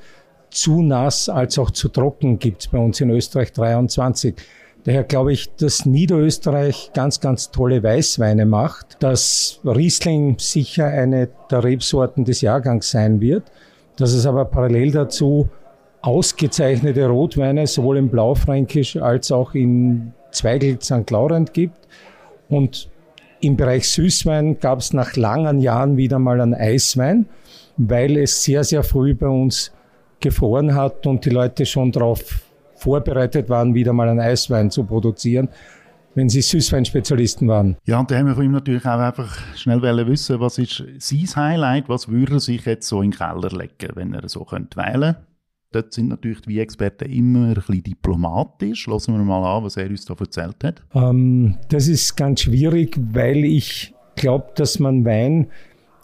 zu 0.49 0.81
nass 0.81 1.29
als 1.29 1.59
auch 1.59 1.71
zu 1.71 1.89
trocken 1.89 2.39
gibt 2.39 2.63
es 2.63 2.67
bei 2.67 2.79
uns 2.79 2.99
in 2.99 3.11
Österreich 3.11 3.53
23. 3.53 4.35
Daher 4.83 5.03
glaube 5.03 5.33
ich, 5.33 5.53
dass 5.55 5.85
Niederösterreich 5.85 6.91
ganz, 6.93 7.19
ganz 7.19 7.51
tolle 7.51 7.83
Weißweine 7.83 8.47
macht, 8.47 8.97
dass 8.99 9.59
Riesling 9.63 10.39
sicher 10.39 10.87
eine 10.87 11.29
der 11.51 11.63
Rebsorten 11.63 12.25
des 12.25 12.41
Jahrgangs 12.41 12.89
sein 12.89 13.21
wird, 13.21 13.43
dass 13.97 14.13
es 14.13 14.25
aber 14.25 14.45
parallel 14.45 14.91
dazu 14.91 15.49
ausgezeichnete 16.01 17.07
Rotweine 17.07 17.67
sowohl 17.67 17.97
im 17.97 18.09
Blaufränkisch 18.09 18.97
als 18.97 19.31
auch 19.31 19.53
in 19.53 20.13
Zweigel 20.31 20.81
St. 20.81 21.09
Laurent 21.11 21.53
gibt. 21.53 21.87
Und 22.49 22.89
im 23.39 23.57
Bereich 23.57 23.87
Süßwein 23.87 24.59
gab 24.59 24.79
es 24.79 24.93
nach 24.93 25.15
langen 25.15 25.59
Jahren 25.59 25.97
wieder 25.97 26.17
mal 26.17 26.41
einen 26.41 26.55
Eiswein, 26.55 27.27
weil 27.77 28.17
es 28.17 28.43
sehr, 28.43 28.63
sehr 28.63 28.83
früh 28.83 29.13
bei 29.13 29.27
uns 29.27 29.71
gefroren 30.19 30.73
hat 30.73 31.05
und 31.05 31.25
die 31.25 31.29
Leute 31.29 31.65
schon 31.65 31.91
darauf 31.91 32.50
vorbereitet 32.81 33.49
waren, 33.49 33.73
wieder 33.73 33.93
mal 33.93 34.09
einen 34.09 34.19
Eiswein 34.19 34.71
zu 34.71 34.83
produzieren, 34.83 35.49
wenn 36.15 36.29
sie 36.29 36.41
Süßweinspezialisten 36.41 37.47
waren. 37.47 37.77
Ja, 37.85 37.99
und 37.99 38.11
da 38.11 38.17
haben 38.17 38.27
wir 38.27 38.35
von 38.35 38.43
ihm 38.43 38.51
natürlich 38.51 38.85
auch 38.85 38.99
einfach 38.99 39.37
schnell 39.55 39.81
wissen, 39.81 40.39
was 40.39 40.57
ist 40.57 40.83
sein 40.99 41.35
Highlight, 41.35 41.89
was 41.89 42.09
würde 42.09 42.33
er 42.33 42.39
sich 42.39 42.65
jetzt 42.65 42.87
so 42.87 43.01
in 43.01 43.11
den 43.11 43.17
Keller 43.17 43.49
legen, 43.49 43.95
wenn 43.95 44.13
er 44.13 44.27
so 44.27 44.43
könnte 44.43 44.77
wählen 44.77 45.15
Dort 45.73 45.93
sind 45.93 46.09
natürlich 46.09 46.41
die 46.41 46.59
Experten 46.59 47.09
immer 47.09 47.47
ein 47.47 47.53
bisschen 47.53 47.83
diplomatisch. 47.83 48.87
Lassen 48.87 49.13
wir 49.13 49.23
mal 49.23 49.57
an, 49.57 49.63
was 49.63 49.77
er 49.77 49.89
uns 49.89 50.03
da 50.03 50.13
erzählt 50.19 50.63
hat. 50.65 50.83
Ähm, 50.93 51.57
das 51.69 51.87
ist 51.87 52.17
ganz 52.17 52.41
schwierig, 52.41 52.99
weil 53.13 53.45
ich 53.45 53.93
glaube, 54.17 54.47
dass 54.55 54.79
man 54.79 55.05
Wein 55.05 55.47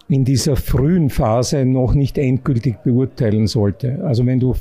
in 0.07 0.23
dieser 0.23 0.55
frühen 0.55 1.09
Phase 1.09 1.65
noch 1.65 1.93
nicht 1.93 2.17
endgültig 2.17 2.77
beurteilen 2.83 3.47
sollte. 3.47 4.05
Also 4.05 4.25
wenn 4.25 4.39
du 4.39 4.55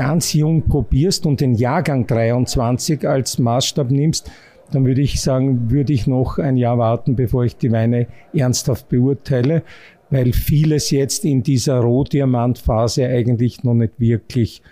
ganz 0.00 0.32
jung 0.32 0.66
probierst 0.66 1.26
und 1.26 1.42
den 1.42 1.52
Jahrgang 1.52 2.06
23 2.06 3.06
als 3.06 3.38
Maßstab 3.38 3.90
nimmst, 3.90 4.30
dann 4.70 4.86
würde 4.86 5.02
ich 5.02 5.20
sagen, 5.20 5.70
würde 5.70 5.92
ich 5.92 6.06
noch 6.06 6.38
ein 6.38 6.56
Jahr 6.56 6.78
warten, 6.78 7.16
bevor 7.16 7.44
ich 7.44 7.58
die 7.58 7.70
Weine 7.70 8.06
ernsthaft 8.32 8.88
beurteile, 8.88 9.62
weil 10.08 10.32
vieles 10.32 10.90
jetzt 10.90 11.26
in 11.26 11.42
dieser 11.42 11.80
Rohdiamantphase 11.80 13.06
eigentlich 13.08 13.62
noch 13.62 13.74
nicht 13.74 13.92
wirklich 13.98 14.62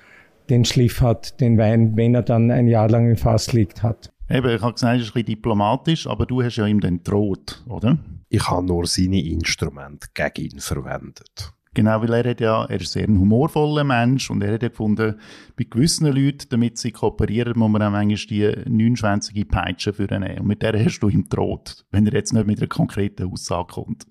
den 0.49 0.64
Schliff 0.64 1.03
hat, 1.03 1.38
den 1.43 1.59
Wein, 1.59 1.95
wenn 1.95 2.14
er 2.14 2.23
dann 2.23 2.51
ein 2.51 2.67
Jahr 2.67 2.88
lang 2.88 3.11
im 3.11 3.17
Fass 3.19 3.53
liegt, 3.53 3.83
hat. 3.83 4.11
Eben, 4.31 4.49
ich 4.49 4.62
habe 4.62 4.73
gesagt, 4.73 4.97
es 4.97 5.03
ist 5.03 5.09
ein 5.11 5.12
bisschen 5.12 5.27
diplomatisch, 5.27 6.07
aber 6.07 6.25
du 6.25 6.43
hast 6.43 6.57
ja 6.57 6.67
ihm 6.67 6.81
den 6.81 7.03
droht, 7.03 7.62
oder? 7.69 7.99
Ich 8.31 8.49
habe 8.49 8.64
nur 8.64 8.87
seine 8.87 9.23
Instrumente 9.23 10.09
gegen 10.14 10.53
ihn 10.53 10.61
verwendet. 10.61 11.53
Genau, 11.79 12.03
weil 12.03 12.12
er 12.12 12.31
hat 12.31 12.41
ja, 12.41 12.64
er 12.64 12.81
ist 12.81 12.91
sehr 12.91 13.07
ein 13.07 13.21
humorvoller 13.21 13.85
Mensch 13.85 14.33
und 14.33 14.43
er 14.43 14.55
hat 14.55 14.64
ja 14.64 14.69
gefunden, 14.69 15.14
bei 15.57 15.62
gewissen 15.62 16.07
Leuten, 16.07 16.49
damit 16.51 16.77
sie 16.77 16.91
kooperieren, 16.91 17.57
muss 17.57 17.71
man 17.71 17.83
auch 17.83 17.93
manchmal 17.93 18.17
die 18.17 18.53
neunschwänzige 18.69 19.45
Peitsche 19.45 19.93
für 19.93 20.11
ihn 20.11 20.23
nehmen. 20.23 20.41
Und 20.41 20.49
mit 20.49 20.61
der 20.61 20.85
hast 20.85 20.99
du 20.99 21.09
ihm 21.09 21.29
droht, 21.29 21.85
wenn 21.93 22.05
er 22.05 22.14
jetzt 22.14 22.33
nicht 22.33 22.49
mit 22.49 22.59
einer 22.59 22.67
konkreten 22.67 23.31
Aussage 23.31 23.75
kommt. 23.75 24.09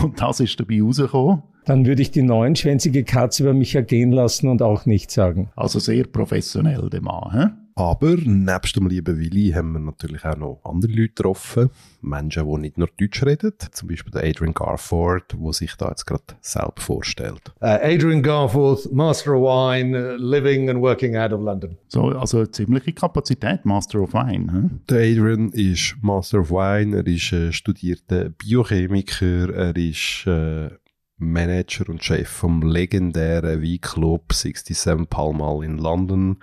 Und 0.00 0.20
das 0.20 0.38
ist 0.38 0.60
dabei 0.60 0.80
rausgekommen. 0.80 1.42
Dann 1.64 1.84
würde 1.84 2.00
ich 2.00 2.12
die 2.12 2.22
neunschwänzige 2.22 3.02
Katze 3.02 3.42
über 3.42 3.54
mich 3.54 3.74
ergehen 3.74 4.12
lassen 4.12 4.46
und 4.46 4.62
auch 4.62 4.86
nichts 4.86 5.14
sagen. 5.14 5.50
Also 5.56 5.80
sehr 5.80 6.04
professionell, 6.04 6.90
der 6.90 7.02
Mann. 7.02 7.32
He? 7.32 7.59
Aber 7.80 8.14
nebst 8.14 8.76
dem 8.76 8.88
lieben 8.88 9.18
Willi 9.18 9.52
haben 9.52 9.72
wir 9.72 9.78
natürlich 9.78 10.22
auch 10.26 10.36
noch 10.36 10.60
andere 10.64 10.92
Leute 10.92 11.14
getroffen. 11.14 11.70
Menschen, 12.02 12.46
die 12.46 12.60
nicht 12.60 12.76
nur 12.76 12.90
Deutsch 12.98 13.24
reden. 13.24 13.54
Zum 13.72 13.88
Beispiel 13.88 14.12
der 14.12 14.24
Adrian 14.24 14.52
Garford, 14.52 15.32
der 15.32 15.52
sich 15.54 15.74
da 15.76 15.88
jetzt 15.88 16.04
gerade 16.04 16.22
selbst 16.42 16.82
vorstellt. 16.82 17.40
Uh, 17.62 17.78
Adrian 17.80 18.22
Garforth, 18.22 18.92
Master 18.92 19.32
of 19.32 19.44
Wine, 19.44 19.96
uh, 19.96 20.16
living 20.18 20.68
and 20.68 20.82
working 20.82 21.16
out 21.16 21.32
of 21.32 21.40
London. 21.40 21.78
So, 21.88 22.08
also 22.08 22.40
eine 22.40 22.50
ziemliche 22.50 22.92
Kapazität, 22.92 23.64
Master 23.64 24.02
of 24.02 24.12
Wine. 24.12 24.52
Hm? 24.52 24.80
Der 24.90 24.98
Adrian 24.98 25.50
ist 25.52 25.96
Master 26.02 26.40
of 26.40 26.50
Wine, 26.50 26.98
er 26.98 27.06
ist 27.06 27.32
äh, 27.32 27.50
studierter 27.50 28.28
Biochemiker, 28.28 29.54
er 29.54 29.74
ist 29.74 30.26
äh, 30.26 30.68
Manager 31.16 31.88
und 31.88 32.04
Chef 32.04 32.28
vom 32.28 32.60
legendären 32.60 33.62
Weinclub 33.62 34.34
67 34.34 35.08
Pall 35.08 35.32
Mall 35.32 35.64
in 35.64 35.78
London. 35.78 36.36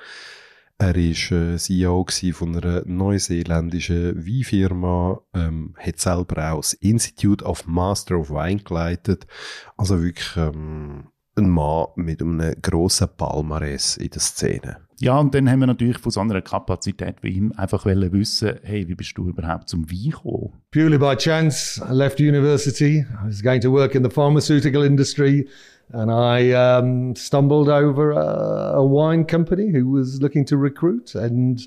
Er 0.79 0.95
war 0.95 0.95
äh, 0.95 1.57
CEO 1.57 2.05
von 2.33 2.55
einer 2.55 2.83
neuseeländischen 2.85 4.15
Weinfirma, 4.15 5.19
ähm, 5.33 5.73
hat 5.75 5.99
selber 5.99 6.53
auch 6.53 6.57
das 6.57 6.73
Institute 6.73 7.43
of 7.43 7.65
Master 7.65 8.19
of 8.19 8.29
Wine 8.29 8.61
geleitet. 8.61 9.25
Also 9.75 10.03
wirklich 10.03 10.37
ähm, 10.37 11.07
ein 11.35 11.49
Mann 11.49 11.87
mit 11.95 12.21
einem 12.21 12.53
grossen 12.61 13.07
Palmares 13.17 13.97
in 13.97 14.11
der 14.11 14.21
Szene. 14.21 14.77
Ja, 14.99 15.19
und 15.19 15.33
dann 15.33 15.49
haben 15.49 15.59
wir 15.59 15.67
natürlich 15.67 15.97
von 15.97 16.11
so 16.11 16.19
einer 16.19 16.41
Kapazität 16.41 17.17
wie 17.21 17.29
ihm 17.29 17.53
einfach 17.55 17.85
wollen 17.85 18.11
wissen, 18.13 18.59
hey, 18.63 18.87
wie 18.87 18.95
bist 18.95 19.17
du 19.17 19.29
überhaupt 19.29 19.69
zum 19.69 19.89
Wein 19.89 20.11
gekommen? 20.11 20.53
Purely 20.71 20.97
by 20.99 21.15
chance, 21.15 21.83
I 21.87 21.93
left 21.93 22.19
university. 22.19 23.05
I 23.23 23.27
was 23.27 23.41
going 23.41 23.61
to 23.61 23.71
work 23.71 23.95
in 23.95 24.03
the 24.03 24.09
pharmaceutical 24.09 24.83
industry. 24.83 25.47
And 25.91 26.11
I 26.11 26.53
um, 26.53 27.15
stumbled 27.15 27.69
over 27.69 28.11
a, 28.11 28.77
a 28.77 28.83
wine 28.83 29.25
company 29.25 29.71
who 29.71 29.89
was 29.91 30.21
looking 30.21 30.45
to 30.47 30.57
recruit 30.57 31.15
and 31.15 31.61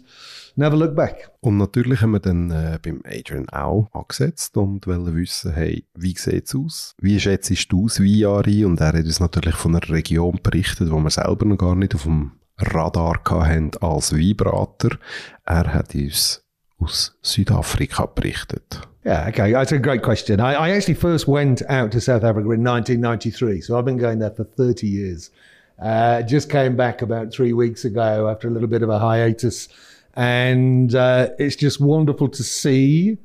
never 0.56 0.76
looked 0.76 0.94
back. 0.94 1.30
Und 1.40 1.56
natürlich 1.56 2.02
haben 2.02 2.12
wir 2.12 2.20
dann 2.20 2.50
äh, 2.50 2.78
beim 2.82 3.02
Adrian 3.04 3.48
auch 3.48 3.88
angesetzt 3.92 4.56
und 4.58 4.86
wollen 4.86 5.16
wissen, 5.16 5.52
hey, 5.52 5.86
wie 5.94 6.14
sieht 6.16 6.46
es 6.46 6.54
aus? 6.54 6.94
Wie 7.00 7.18
schätzt 7.18 7.72
du 7.72 7.86
das 7.86 8.00
Weinjahr 8.00 8.46
ein? 8.46 8.66
Und 8.66 8.80
er 8.80 8.88
hat 8.88 9.04
uns 9.04 9.20
natürlich 9.20 9.54
von 9.54 9.74
einer 9.74 9.88
Region 9.88 10.38
berichtet, 10.42 10.90
wo 10.90 10.98
wir 10.98 11.10
selber 11.10 11.46
noch 11.46 11.58
gar 11.58 11.74
nicht 11.74 11.94
auf 11.94 12.02
dem 12.02 12.32
Radar 12.58 13.20
hatten 13.24 13.70
als 13.80 14.12
Weinbrater. 14.12 14.98
Er 15.46 15.72
hat 15.72 15.94
uns 15.94 16.44
aus 16.80 17.12
Südafrika 17.22 18.06
berichtet. 18.06 18.80
Yeah, 19.04 19.28
okay, 19.28 19.52
that's 19.52 19.72
a 19.72 19.78
great 19.78 20.02
question. 20.02 20.40
I, 20.40 20.54
I, 20.54 20.70
actually 20.70 20.94
first 20.94 21.26
went 21.26 21.62
out 21.68 21.90
to 21.92 22.00
South 22.00 22.22
Africa 22.22 22.50
in 22.50 22.62
1993, 22.62 23.62
so 23.62 23.78
I've 23.78 23.84
been 23.86 23.96
going 23.96 24.18
there 24.18 24.30
for 24.30 24.44
30 24.44 24.86
years. 24.86 25.30
Uh, 25.80 26.20
just 26.22 26.50
came 26.50 26.76
back 26.76 27.00
about 27.00 27.32
three 27.32 27.54
weeks 27.54 27.86
ago 27.86 28.28
after 28.28 28.46
a 28.46 28.50
little 28.50 28.68
bit 28.68 28.82
of 28.82 28.90
a 28.90 28.98
hiatus, 28.98 29.68
and 30.14 30.94
uh, 30.94 31.30
it's 31.38 31.56
just 31.56 31.80
wonderful 31.80 32.28
to 32.28 32.42
see 32.42 33.16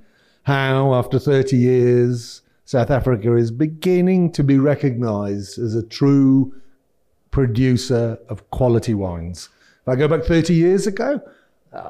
how, 0.43 0.93
after 0.93 1.19
30 1.19 1.57
years, 1.57 2.41
South 2.63 2.89
Africa 2.89 3.35
is 3.35 3.51
beginning 3.51 4.31
to 4.31 4.43
be 4.43 4.57
recognized 4.57 5.59
as 5.59 5.75
a 5.75 5.83
true 5.83 6.53
producer 7.31 8.17
of 8.29 8.49
quality 8.51 8.93
wines. 8.93 9.49
If 9.81 9.89
I 9.89 9.95
go 9.97 10.07
back 10.07 10.23
30 10.23 10.53
years 10.53 10.87
ago, 10.87 11.21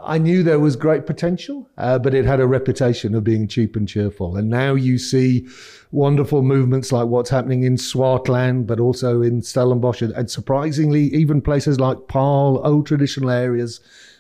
I 0.04 0.18
knew 0.18 0.42
there 0.42 0.60
was 0.60 0.76
great 0.76 1.06
potential, 1.06 1.70
uh, 1.78 2.00
but 2.00 2.14
it 2.14 2.26
had 2.26 2.40
a 2.40 2.48
reputation 2.48 3.14
of 3.14 3.24
being 3.24 3.48
cheap 3.48 3.76
and 3.76 3.88
cheerful. 3.88 4.36
And 4.36 4.50
now 4.50 4.74
you 4.74 4.98
see 4.98 5.48
wonderful 5.92 6.42
movements 6.42 6.92
like 6.92 7.08
what's 7.08 7.30
happening 7.30 7.64
in 7.64 7.76
Swartland, 7.76 8.68
but 8.68 8.80
also 8.80 9.22
in 9.22 9.42
Stellenbosch, 9.42 10.02
and, 10.02 10.14
and 10.14 10.30
surprisingly, 10.30 11.04
even 11.14 11.42
places 11.42 11.80
like 11.80 12.08
Paarl, 12.08 12.62
old 12.66 12.88
traditional 12.88 13.30
areas 13.30 13.80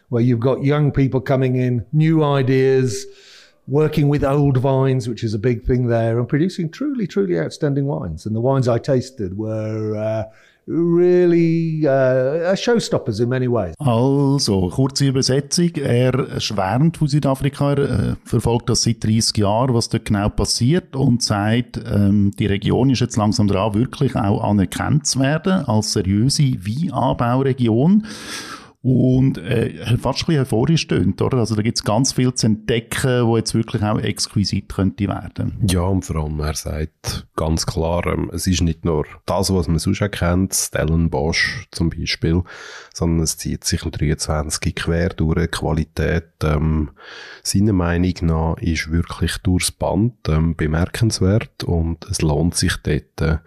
where 0.09 0.21
you've 0.21 0.39
got 0.39 0.63
young 0.63 0.91
people 0.91 1.19
coming 1.19 1.55
in, 1.55 1.85
new 1.91 2.23
ideas, 2.23 3.05
working 3.67 4.07
with 4.07 4.23
old 4.23 4.57
vines, 4.57 5.09
which 5.09 5.23
is 5.23 5.33
a 5.33 5.39
big 5.39 5.63
thing 5.63 5.87
there, 5.87 6.19
and 6.19 6.29
producing 6.29 6.69
truly, 6.69 7.07
truly 7.07 7.39
outstanding 7.39 7.85
wines. 7.85 8.25
And 8.25 8.35
the 8.35 8.41
wines 8.41 8.67
I 8.67 8.77
tasted 8.77 9.37
were. 9.37 9.95
Uh, 9.95 10.23
really 10.67 11.85
uh, 11.87 12.55
showstoppers 12.55 13.19
in 13.19 13.29
many 13.29 13.47
ways. 13.47 13.75
Also, 13.77 14.69
kurze 14.69 15.05
Übersetzung. 15.05 15.71
Er 15.75 16.39
schwärmt 16.39 16.97
von 16.97 17.07
Südafrika, 17.07 17.73
er 17.73 17.77
äh, 17.77 18.15
verfolgt 18.23 18.69
das 18.69 18.83
seit 18.83 19.03
30 19.03 19.37
Jahren, 19.37 19.73
was 19.73 19.89
dort 19.89 20.05
genau 20.05 20.29
passiert 20.29 20.95
und 20.95 21.21
sagt, 21.21 21.79
ähm, 21.85 22.31
die 22.37 22.47
Region 22.47 22.89
ist 22.89 23.01
jetzt 23.01 23.17
langsam 23.17 23.47
dran, 23.47 23.73
wirklich 23.73 24.15
auch 24.15 24.43
anerkannt 24.43 25.05
zu 25.05 25.19
werden 25.19 25.65
als 25.65 25.93
seriöse 25.93 26.43
Weinanbauregion. 26.43 28.05
Und 28.87 29.39
äh, 29.39 29.97
fast 29.97 30.21
ein 30.21 30.25
bisschen 30.27 30.41
euphorisch 30.41 30.81
stöhnt, 30.81 31.19
oder? 31.19 31.39
Also 31.39 31.55
da 31.55 31.63
gibt 31.63 31.79
es 31.79 31.83
ganz 31.83 32.13
viel 32.13 32.31
zu 32.35 32.45
entdecken, 32.45 33.25
wo 33.25 33.35
jetzt 33.35 33.55
wirklich 33.55 33.81
auch 33.81 33.97
exquisit 33.97 34.69
könnte 34.69 35.07
werden. 35.07 35.57
Ja, 35.67 35.81
und 35.81 36.05
vor 36.05 36.17
allem, 36.17 36.39
er 36.39 36.53
sagt 36.53 37.25
ganz 37.35 37.65
klar, 37.65 38.05
ähm, 38.05 38.29
es 38.31 38.45
ist 38.45 38.61
nicht 38.61 38.85
nur 38.85 39.07
das, 39.25 39.51
was 39.51 39.67
man 39.67 39.79
sonst 39.79 40.03
kennt, 40.11 40.53
Stellenbosch 40.53 41.65
zum 41.71 41.89
Beispiel, 41.89 42.43
sondern 42.93 43.23
es 43.23 43.37
zieht 43.37 43.63
sich 43.63 43.83
in 43.83 43.89
23 43.89 44.75
quer 44.75 45.09
durch. 45.09 45.49
Qualität, 45.49 46.33
ähm, 46.43 46.91
seiner 47.41 47.73
Meinung 47.73 48.13
nach, 48.21 48.57
ist 48.57 48.91
wirklich 48.91 49.39
durchs 49.39 49.71
Band 49.71 50.13
ähm, 50.29 50.55
bemerkenswert 50.55 51.63
und 51.63 52.05
es 52.05 52.21
lohnt 52.21 52.53
sich 52.53 52.77
dort, 52.83 53.19
äh, 53.19 53.37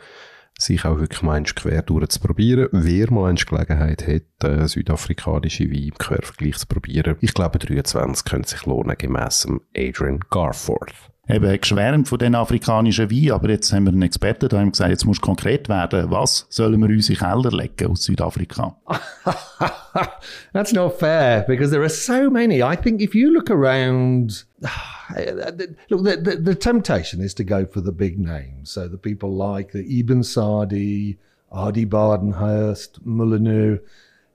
sich 0.59 0.85
auch 0.85 0.99
wirklich 0.99 1.23
mal 1.23 1.42
quer 1.44 1.83
durchzuprobieren. 1.83 2.68
Wer 2.73 3.11
mal 3.12 3.31
eine 3.31 3.38
Gelegenheit 3.38 4.07
hat, 4.07 4.44
äh, 4.44 4.66
südafrikanische 4.66 5.71
Wein 5.71 5.88
im 5.88 5.99
Quervergleich 5.99 6.59
zu 6.59 6.66
probieren, 6.66 7.16
ich 7.21 7.33
glaube 7.33 7.59
23 7.59 8.25
könnte 8.25 8.49
sich 8.49 8.66
lohnen, 8.66 8.99
gemäss 8.99 9.47
Adrian 9.77 10.21
Garforth. 10.31 10.94
Eben 11.31 11.61
geschwärmt 11.61 12.09
von 12.09 12.18
den 12.18 12.35
afrikanischen 12.35 13.11
Wein, 13.11 13.33
aber 13.33 13.51
jetzt 13.51 13.71
haben 13.73 13.85
wir 13.85 13.92
einen 13.92 14.03
Experten 14.03 14.49
da 14.49 14.59
haben 14.59 14.73
gesagt, 14.73 14.90
jetzt 14.90 15.05
muss 15.05 15.21
konkret 15.21 15.68
werden. 15.68 16.11
Was 16.11 16.47
sollen 16.49 16.81
wir 16.81 16.88
uns 16.88 17.11
in 17.11 17.16
Keller 17.16 17.53
legen 17.53 17.90
aus 17.90 18.05
Südafrika? 18.05 18.77
That's 20.55 20.73
not 20.73 20.99
fair 20.99 21.44
because 21.47 21.71
there 21.71 21.83
are 21.83 21.90
so 21.90 22.31
many. 22.31 22.62
I 22.62 22.77
think 22.77 23.03
if 23.03 23.14
you 23.14 23.31
look 23.31 23.51
around, 23.51 24.47
look, 24.61 25.57
the, 25.57 26.16
the, 26.16 26.37
the 26.37 26.55
temptation 26.55 27.21
is 27.21 27.35
to 27.35 27.44
go 27.44 27.66
for 27.66 27.81
the 27.81 27.92
big 27.92 28.18
names. 28.18 28.71
So 28.71 28.88
the 28.88 28.99
people 28.99 29.33
like 29.33 29.73
the 29.73 30.01
Ibn 30.01 30.23
Sadi, 30.23 31.18
Adi 31.51 31.87
Bardenhurst, 31.87 33.05
Molyneux, 33.05 33.79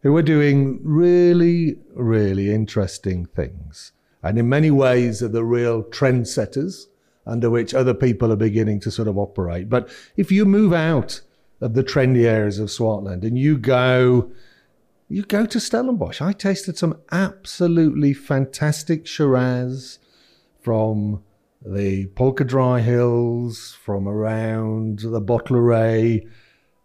who 0.01 0.15
are 0.17 0.23
doing 0.23 0.79
really, 0.83 1.77
really 1.95 2.53
interesting 2.53 3.25
things 3.25 3.93
and 4.23 4.39
in 4.39 4.47
many 4.47 4.71
ways 4.71 5.21
are 5.21 5.27
the 5.27 5.43
real 5.43 5.83
trendsetters 5.83 6.85
under 7.27 7.49
which 7.49 7.73
other 7.73 7.93
people 7.93 8.31
are 8.31 8.37
beginning 8.37 8.79
to 8.79 8.89
sort 8.89 9.07
of 9.07 9.17
operate. 9.17 9.69
But 9.69 9.89
if 10.15 10.31
you 10.31 10.45
move 10.45 10.73
out 10.73 11.21
of 11.61 11.73
the 11.73 11.83
trendy 11.83 12.23
areas 12.23 12.57
of 12.57 12.69
Swartland 12.69 13.23
and 13.23 13.37
you 13.37 13.57
go, 13.57 14.31
you 15.09 15.23
go 15.23 15.45
to 15.45 15.59
Stellenbosch. 15.59 16.21
I 16.21 16.31
tasted 16.31 16.77
some 16.77 16.99
absolutely 17.11 18.13
fantastic 18.13 19.05
Shiraz 19.05 19.99
from 20.63 21.23
the 21.65 22.07
Polka 22.15 22.43
Dry 22.43 22.81
Hills, 22.81 23.77
from 23.83 24.07
around 24.07 24.99
the 24.99 25.21
Bottleray, 25.21 26.27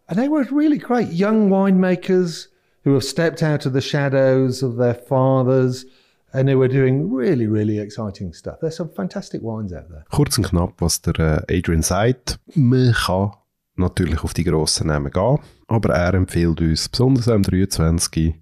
and 0.08 0.18
they 0.18 0.28
were 0.28 0.44
really 0.50 0.78
great 0.78 1.08
young 1.08 1.50
winemakers 1.50 2.48
who 2.84 2.94
have 2.94 3.04
stepped 3.04 3.42
out 3.42 3.66
of 3.66 3.72
the 3.72 3.80
shadows 3.80 4.62
of 4.62 4.76
their 4.76 4.94
fathers 4.94 5.84
And 6.32 6.46
they 6.46 6.54
were 6.54 6.68
doing 6.68 7.10
really, 7.10 7.46
really 7.46 7.78
exciting 7.78 8.34
stuff. 8.34 8.58
There's 8.60 8.76
some 8.76 8.90
fantastic 8.90 9.40
wines 9.42 9.72
out 9.72 9.88
there. 9.88 10.04
Kurz 10.10 10.36
und 10.36 10.44
knapp, 10.44 10.74
was 10.80 11.00
der 11.00 11.18
äh, 11.18 11.58
Adrian 11.58 11.82
sagt. 11.82 12.38
Man 12.54 12.92
kann 12.92 13.32
natürlich 13.76 14.22
auf 14.22 14.34
die 14.34 14.44
grossen 14.44 14.88
Namen 14.88 15.10
gehen, 15.10 15.38
aber 15.68 15.94
er 15.94 16.14
empfiehlt 16.14 16.60
uns, 16.60 16.88
besonders 16.88 17.28
am 17.28 17.42
23. 17.42 18.34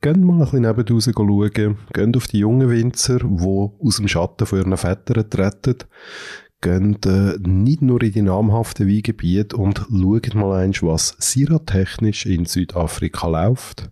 Geht 0.00 0.18
mal 0.18 0.34
ein 0.34 0.38
bisschen 0.40 0.62
neben 0.62 0.88
raus 0.88 1.10
schauen, 1.12 1.76
geht 1.92 2.16
auf 2.16 2.26
die 2.28 2.38
jungen 2.38 2.70
Winzer, 2.70 3.18
die 3.18 3.68
aus 3.80 3.96
dem 3.96 4.08
Schatten 4.08 4.46
von 4.46 4.58
ihren 4.58 4.76
Vätern 4.76 5.28
treten, 5.30 5.78
geht 6.60 7.06
äh, 7.06 7.38
nicht 7.40 7.82
nur 7.82 8.02
in 8.02 8.12
die 8.12 8.22
namhaften 8.22 8.88
Weingebiete 8.88 9.56
und 9.56 9.86
schaut 9.90 10.34
mal 10.34 10.60
eins, 10.60 10.82
was 10.82 11.16
siratechnisch 11.18 12.26
in 12.26 12.44
Südafrika 12.44 13.26
läuft. 13.26 13.90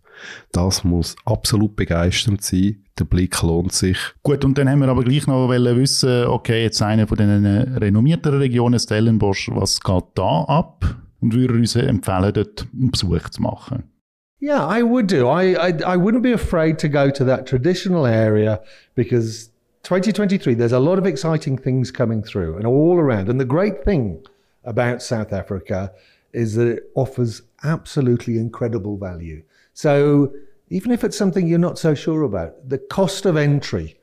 Das 0.52 0.84
muss 0.84 1.16
absolut 1.24 1.76
begeisternd 1.76 2.42
sein. 2.42 2.84
Der 2.98 3.04
Blick 3.04 3.42
lohnt 3.42 3.72
sich. 3.72 3.98
Gut, 4.22 4.44
und 4.44 4.56
dann 4.56 4.68
haben 4.68 4.78
wir 4.78 4.88
aber 4.88 5.02
gleich 5.02 5.26
noch 5.26 5.48
wissen, 5.48 6.26
okay, 6.26 6.62
jetzt 6.62 6.80
eine 6.80 7.08
von 7.08 7.18
den 7.18 7.44
renommierteren 7.44 8.38
Regionen, 8.38 8.78
Stellenbosch, 8.78 9.50
was 9.52 9.80
geht 9.80 10.04
da 10.14 10.42
ab? 10.42 10.96
Und 11.20 11.34
würde 11.34 11.54
uns 11.54 11.74
empfehlen, 11.74 12.32
dort 12.32 12.68
einen 12.72 12.90
Besuch 12.90 13.28
zu 13.30 13.42
machen. 13.42 13.84
Yeah, 14.44 14.62
I 14.62 14.82
would 14.82 15.06
do. 15.06 15.26
I, 15.26 15.68
I, 15.68 15.72
I 15.86 15.96
wouldn't 15.96 16.22
be 16.22 16.32
afraid 16.32 16.78
to 16.80 16.88
go 16.90 17.08
to 17.08 17.24
that 17.24 17.46
traditional 17.46 18.04
area 18.04 18.60
because 18.94 19.48
2023, 19.84 20.52
there's 20.52 20.70
a 20.70 20.78
lot 20.78 20.98
of 20.98 21.06
exciting 21.06 21.56
things 21.56 21.90
coming 21.90 22.22
through 22.22 22.58
and 22.58 22.66
all 22.66 22.98
around. 22.98 23.30
And 23.30 23.40
the 23.40 23.46
great 23.46 23.86
thing 23.86 24.22
about 24.62 25.02
South 25.02 25.32
Africa 25.32 25.94
is 26.34 26.56
that 26.56 26.68
it 26.68 26.90
offers 26.94 27.40
absolutely 27.62 28.36
incredible 28.36 28.98
value. 28.98 29.42
So 29.72 30.34
even 30.68 30.92
if 30.92 31.04
it's 31.04 31.16
something 31.16 31.46
you're 31.48 31.58
not 31.58 31.78
so 31.78 31.94
sure 31.94 32.20
about, 32.20 32.68
the 32.68 32.76
cost 32.76 33.24
of 33.24 33.38
entry 33.38 33.98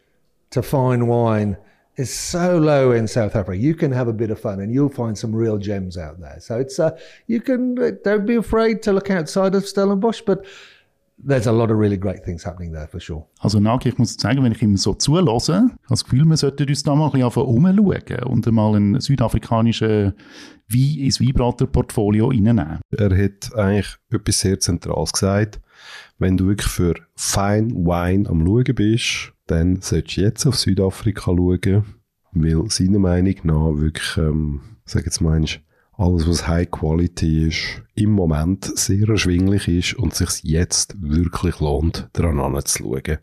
to 0.50 0.64
fine 0.64 1.06
wine 1.06 1.56
is 2.02 2.14
so 2.14 2.58
low 2.58 2.92
in 2.92 3.08
South 3.08 3.36
Africa. 3.36 3.58
You 3.58 3.76
can 3.76 3.92
have 3.92 4.10
a 4.10 4.14
bit 4.14 4.32
of 4.32 4.40
fun 4.40 4.60
and 4.60 4.74
you'll 4.74 4.94
find 4.94 5.18
some 5.18 5.36
real 5.36 5.58
gems 5.58 5.98
out 5.98 6.20
there. 6.20 6.40
So 6.40 6.60
it's 6.60 6.80
uh, 6.80 6.92
you 7.28 7.40
can 7.40 7.76
don't 8.04 8.26
be 8.26 8.36
afraid 8.36 8.82
to 8.84 8.92
look 8.92 9.10
outside 9.10 9.56
of 9.56 9.64
Stellenbosch, 9.66 10.26
but 10.26 10.46
there's 11.24 11.48
a 11.48 11.52
lot 11.52 11.72
of 11.72 11.78
really 11.78 11.98
great 11.98 12.24
things 12.24 12.44
happening 12.44 12.74
there 12.74 12.88
for 12.88 13.00
sure. 13.00 13.26
Also 13.40 13.60
Nagi, 13.60 13.90
ich 13.90 13.98
muss 13.98 14.16
sagen, 14.16 14.44
wenn 14.44 14.52
ich 14.52 14.62
ihm 14.62 14.78
so 14.78 14.94
zulasse, 14.94 15.54
habe 15.54 15.78
das 15.90 16.04
Gefühl, 16.04 16.26
wir 16.26 16.38
sollten 16.38 16.68
uns 16.68 16.84
da 16.84 16.96
mal 16.96 17.12
ein 17.14 17.22
bisschen 17.22 17.44
umschauen 17.44 18.24
und 18.26 18.52
mal 18.52 18.76
einen 18.76 19.00
südafrikanischen 19.00 20.14
Wein 20.68 20.98
ins 21.00 21.22
Weinbraterportfolio 21.22 22.30
reinnehmen. 22.30 22.80
Er 22.92 23.24
hat 23.24 23.56
eigentlich 23.56 23.96
etwas 24.12 24.40
sehr 24.40 24.60
Zentrales 24.60 25.12
gesagt. 25.12 25.60
Wenn 26.17 26.38
du 26.38 26.48
wirklich 26.48 26.72
für 26.72 26.96
Fine 27.15 27.72
Wine 27.72 28.30
am 28.30 28.46
Schauen 28.46 28.76
bist, 28.76 29.34
dann 29.48 29.82
solltest 29.82 30.17
du 30.17 30.22
jetzt 30.22 30.46
auf 30.46 30.58
Südafrika 30.58 31.24
schauen, 31.26 31.86
weil 32.32 32.70
seiner 32.70 33.00
Meinung 33.00 33.36
nach 33.44 33.78
wirklich, 33.78 34.17
ähm, 34.17 34.62
sag 34.86 35.06
jetzt 35.06 35.22
mal, 35.22 35.44
alles, 35.98 36.28
was 36.28 36.48
High 36.48 36.70
Quality 36.72 37.48
ist, 37.48 37.84
im 37.94 38.12
Moment 38.12 38.72
sehr 38.78 39.08
erschwinglich 39.08 39.67
ist 39.67 39.94
und 39.94 40.15
sich 40.15 40.44
jetzt 40.44 40.96
wirklich 41.00 41.60
lohnt, 41.60 42.10
daran 42.13 42.39
anzuschauen. 42.39 43.20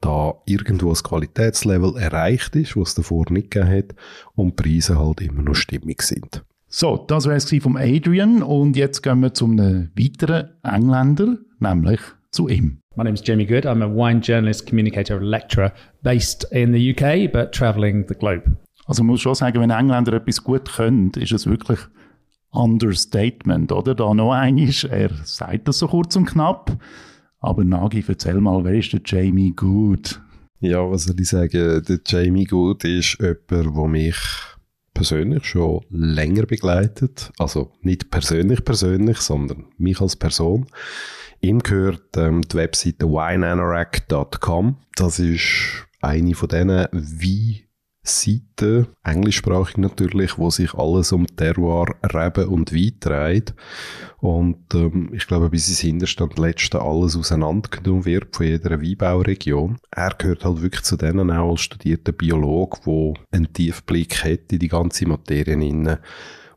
Da 0.00 0.34
irgendwo 0.46 0.90
das 0.90 1.04
Qualitätslevel 1.04 1.96
erreicht 1.96 2.56
ist, 2.56 2.76
was 2.76 2.90
es 2.90 2.94
davor 2.94 3.26
nicht 3.30 3.50
gegeben 3.50 3.70
hat 3.70 3.94
und 4.34 4.56
Preise 4.56 4.98
halt 4.98 5.20
immer 5.20 5.42
noch 5.42 5.54
stimmig 5.54 6.02
sind. 6.02 6.44
So, 6.74 7.04
das 7.06 7.26
wäre 7.26 7.36
es 7.36 7.54
vom 7.62 7.76
Adrian 7.76 8.42
und 8.42 8.78
jetzt 8.78 9.02
gehen 9.02 9.20
wir 9.20 9.34
zu 9.34 9.44
einem 9.44 9.90
weiteren 9.94 10.52
Engländer, 10.62 11.36
nämlich 11.58 12.00
zu 12.30 12.48
ihm. 12.48 12.78
My 12.96 13.04
name 13.04 13.12
is 13.12 13.22
Jamie 13.22 13.44
Good. 13.44 13.66
I'm 13.66 13.82
a 13.82 13.86
wine 13.86 14.20
journalist, 14.20 14.66
communicator, 14.66 15.20
lecturer 15.20 15.70
based 16.02 16.44
in 16.50 16.72
the 16.72 16.92
UK, 16.92 17.30
but 17.30 17.52
traveling 17.52 18.06
the 18.08 18.14
globe. 18.14 18.56
Also 18.86 19.02
man 19.02 19.08
muss 19.08 19.20
schon 19.20 19.34
sagen, 19.34 19.60
wenn 19.60 19.68
Engländer 19.68 20.14
etwas 20.14 20.42
gut 20.42 20.66
können, 20.76 21.10
ist 21.10 21.32
es 21.32 21.46
wirklich 21.46 21.78
Understatement, 22.52 23.70
oder? 23.70 23.94
Da 23.94 24.14
noch 24.14 24.32
einiges. 24.32 24.84
Er 24.84 25.10
sagt 25.24 25.68
das 25.68 25.78
so 25.78 25.88
kurz 25.88 26.16
und 26.16 26.24
knapp. 26.24 26.74
Aber 27.40 27.64
Nagi, 27.64 28.02
erzähl 28.08 28.40
mal, 28.40 28.64
wer 28.64 28.72
ist 28.72 28.94
der 28.94 29.02
Jamie 29.04 29.52
Good? 29.54 30.22
Ja, 30.60 30.90
was 30.90 31.04
soll 31.04 31.20
ich 31.20 31.28
sagen? 31.28 31.82
Der 31.86 32.00
Jamie 32.06 32.44
Good 32.44 32.84
ist 32.84 33.18
jemand, 33.20 33.50
der 33.50 33.88
mich 33.88 34.16
persönlich 35.02 35.44
schon 35.44 35.84
länger 35.90 36.46
begleitet. 36.46 37.32
Also 37.38 37.72
nicht 37.80 38.10
persönlich 38.10 38.64
persönlich, 38.64 39.18
sondern 39.18 39.64
mich 39.76 40.00
als 40.00 40.14
Person. 40.14 40.66
Ihm 41.40 41.58
gehört 41.58 42.16
ähm, 42.16 42.42
die 42.42 42.56
Webseite 42.56 43.06
wineanorak.com. 43.08 44.76
Das 44.94 45.18
ist 45.18 45.86
eine 46.00 46.34
von 46.34 46.48
diesen 46.48 46.86
wie 46.92 47.64
Seiten, 48.04 48.88
englischsprachig 49.04 49.76
natürlich, 49.76 50.36
wo 50.36 50.50
sich 50.50 50.74
alles 50.74 51.12
um 51.12 51.26
Terroir, 51.36 51.86
Reben 52.02 52.48
und 52.48 52.72
Wein 52.72 52.96
dreht. 52.98 53.54
Und 54.18 54.74
ähm, 54.74 55.10
ich 55.12 55.26
glaube, 55.26 55.50
bis 55.50 55.68
ins 55.68 55.80
Hinterste 55.80 56.24
und 56.24 56.38
Letzte 56.38 56.82
alles 56.82 57.16
auseinandergenommen 57.16 58.04
wird 58.04 58.34
von 58.34 58.46
jeder 58.46 58.80
Weinbauregion. 58.80 59.78
Er 59.90 60.14
gehört 60.18 60.44
halt 60.44 60.62
wirklich 60.62 60.82
zu 60.82 60.96
denen 60.96 61.30
auch 61.30 61.52
als 61.52 61.60
studierter 61.60 62.12
Biologe, 62.12 62.78
wo 62.84 63.14
einen 63.30 63.52
Tiefblick 63.52 64.24
hat 64.24 64.52
in 64.52 64.58
die 64.58 64.68
ganze 64.68 65.06
Materie 65.06 65.54
inne, 65.54 66.00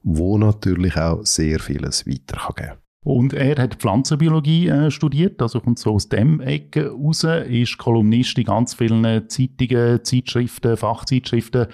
wo 0.02 0.40
natürlich 0.40 0.98
auch 0.98 1.24
sehr 1.26 1.60
vieles 1.60 2.08
weiter 2.08 2.54
kann. 2.56 2.78
Und 3.06 3.34
er 3.34 3.62
hat 3.62 3.76
Pflanzenbiologie 3.76 4.68
äh, 4.68 4.90
studiert, 4.90 5.40
also 5.40 5.62
kommt 5.62 5.78
so 5.78 5.94
aus 5.94 6.10
dem 6.10 6.42
Ecke 6.42 6.90
raus, 6.90 7.24
ist 7.24 7.78
Kolumnist 7.78 8.36
in 8.40 8.46
ganz 8.46 8.74
vielen 8.74 9.30
Zeitungen, 9.30 10.04
Zeitschriften, 10.04 10.76
Fachzeitschriften. 10.76 11.68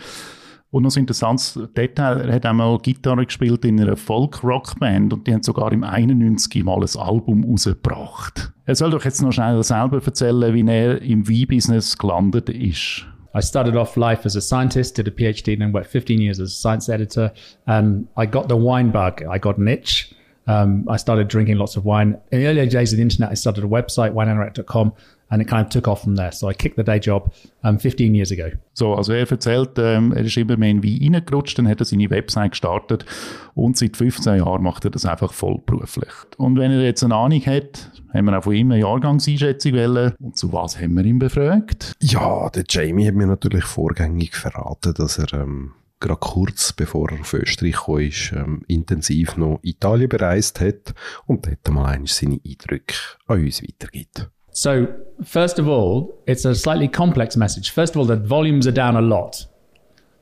Und 0.71 0.83
noch 0.83 0.93
ein 0.93 0.99
interessantes 0.99 1.57
Detail, 1.75 2.19
er 2.19 2.35
hat 2.35 2.45
einmal 2.45 2.77
Gitarre 2.79 3.25
gespielt 3.25 3.63
in 3.63 3.79
einer 3.79 3.95
Folk-Rock-Band 3.95 5.13
und 5.13 5.25
die 5.25 5.33
haben 5.33 5.41
sogar 5.41 5.71
im 5.71 5.85
91 5.85 6.65
mal 6.65 6.81
ein 6.81 6.99
Album 6.99 7.45
rausgebracht. 7.45 8.51
Er 8.65 8.75
soll 8.75 8.91
doch 8.91 9.05
jetzt 9.05 9.21
noch 9.21 9.31
schnell 9.31 9.63
selber 9.63 10.03
erzählen, 10.03 10.53
wie 10.53 10.69
er 10.69 11.01
im 11.01 11.29
Weinbusiness 11.29 11.97
gelandet 11.97 12.49
ist. 12.49 13.05
I 13.33 13.41
started 13.41 13.77
off 13.77 13.95
life 13.95 14.25
as 14.25 14.35
a 14.35 14.41
scientist, 14.41 14.97
did 14.97 15.07
a 15.07 15.11
PhD, 15.11 15.53
and 15.53 15.61
then 15.61 15.73
worked 15.73 15.87
15 15.87 16.19
years 16.19 16.41
as 16.41 16.49
a 16.49 16.55
science 16.55 16.89
editor. 16.89 17.31
And 17.65 18.09
I 18.17 18.25
got 18.25 18.49
the 18.49 18.55
wine 18.55 18.91
bug. 18.91 19.21
I 19.21 19.39
got 19.39 19.57
an 19.57 19.67
itch. 19.67 20.13
Um, 20.47 20.87
I 20.89 20.97
started 20.97 21.27
drinking 21.27 21.57
lots 21.57 21.75
of 21.77 21.85
wine. 21.85 22.17
In 22.31 22.39
the 22.39 22.47
early 22.47 22.67
days 22.67 22.91
of 22.93 22.97
the 22.97 23.03
internet, 23.03 23.31
I 23.31 23.35
started 23.35 23.63
a 23.63 23.67
website, 23.67 24.13
wineanorak.com, 24.13 24.93
and 25.29 25.41
it 25.41 25.47
kind 25.47 25.65
of 25.65 25.69
took 25.69 25.87
off 25.87 26.01
from 26.01 26.15
there. 26.15 26.31
So 26.31 26.49
I 26.49 26.53
kicked 26.53 26.77
the 26.77 26.83
day 26.83 26.99
job 26.99 27.31
um, 27.63 27.77
15 27.77 28.15
years 28.15 28.31
ago. 28.31 28.51
So, 28.73 28.93
also 28.93 29.13
er 29.13 29.29
erzählt, 29.29 29.77
ähm, 29.77 30.11
er 30.13 30.25
ist 30.25 30.35
immer 30.37 30.57
mehr 30.57 30.71
in 30.71 30.83
Wein 30.83 31.15
reingerutscht, 31.15 31.57
dann 31.57 31.67
hat 31.67 31.79
er 31.79 31.85
seine 31.85 32.09
Website 32.09 32.51
gestartet 32.51 33.05
und 33.53 33.77
seit 33.77 33.95
15 33.95 34.37
Jahren 34.37 34.63
macht 34.63 34.83
er 34.83 34.91
das 34.91 35.05
einfach 35.05 35.31
vollberuflich. 35.31 36.11
Und 36.37 36.57
wenn 36.57 36.71
er 36.71 36.81
jetzt 36.81 37.03
eine 37.03 37.15
Ahnung 37.15 37.45
hat, 37.45 37.91
haben 38.13 38.25
wir 38.25 38.37
auch 38.37 38.43
von 38.43 38.53
ihm 38.53 38.71
eine 38.71 38.81
Jahrgangseinschätzung 38.81 39.73
wollen. 39.73 40.13
Und 40.19 40.37
zu 40.37 40.51
was 40.51 40.79
haben 40.79 40.95
wir 40.95 41.05
ihn 41.05 41.19
befragt? 41.19 41.93
Ja, 42.01 42.49
der 42.49 42.65
Jamie 42.67 43.07
hat 43.07 43.15
mir 43.15 43.27
natürlich 43.27 43.63
vorgängig 43.63 44.35
verraten, 44.35 44.93
dass 44.95 45.17
er 45.17 45.31
ähm, 45.33 45.71
gerade 46.01 46.19
kurz 46.19 46.73
bevor 46.73 47.09
er 47.11 47.21
auf 47.21 47.33
Österreich 47.33 47.75
kam, 47.85 47.99
ist, 47.99 48.33
ähm, 48.35 48.63
intensiv 48.67 49.37
noch 49.37 49.59
Italien 49.63 50.09
bereist 50.09 50.59
hat 50.59 50.93
und 51.27 51.47
dort 51.47 51.73
mal 51.73 51.99
seine 52.05 52.39
Eindrücke 52.45 52.95
an 53.27 53.39
uns 53.43 53.63
weitergibt. 53.63 54.29
So, 54.51 54.87
first 55.23 55.59
of 55.59 55.67
all, 55.67 56.13
it's 56.25 56.45
a 56.45 56.53
slightly 56.53 56.89
complex 56.89 57.37
message. 57.37 57.71
First 57.71 57.95
of 57.95 58.01
all, 58.01 58.05
the 58.05 58.21
volumes 58.21 58.67
are 58.67 58.73
down 58.73 58.97
a 58.97 59.01
lot. 59.01 59.47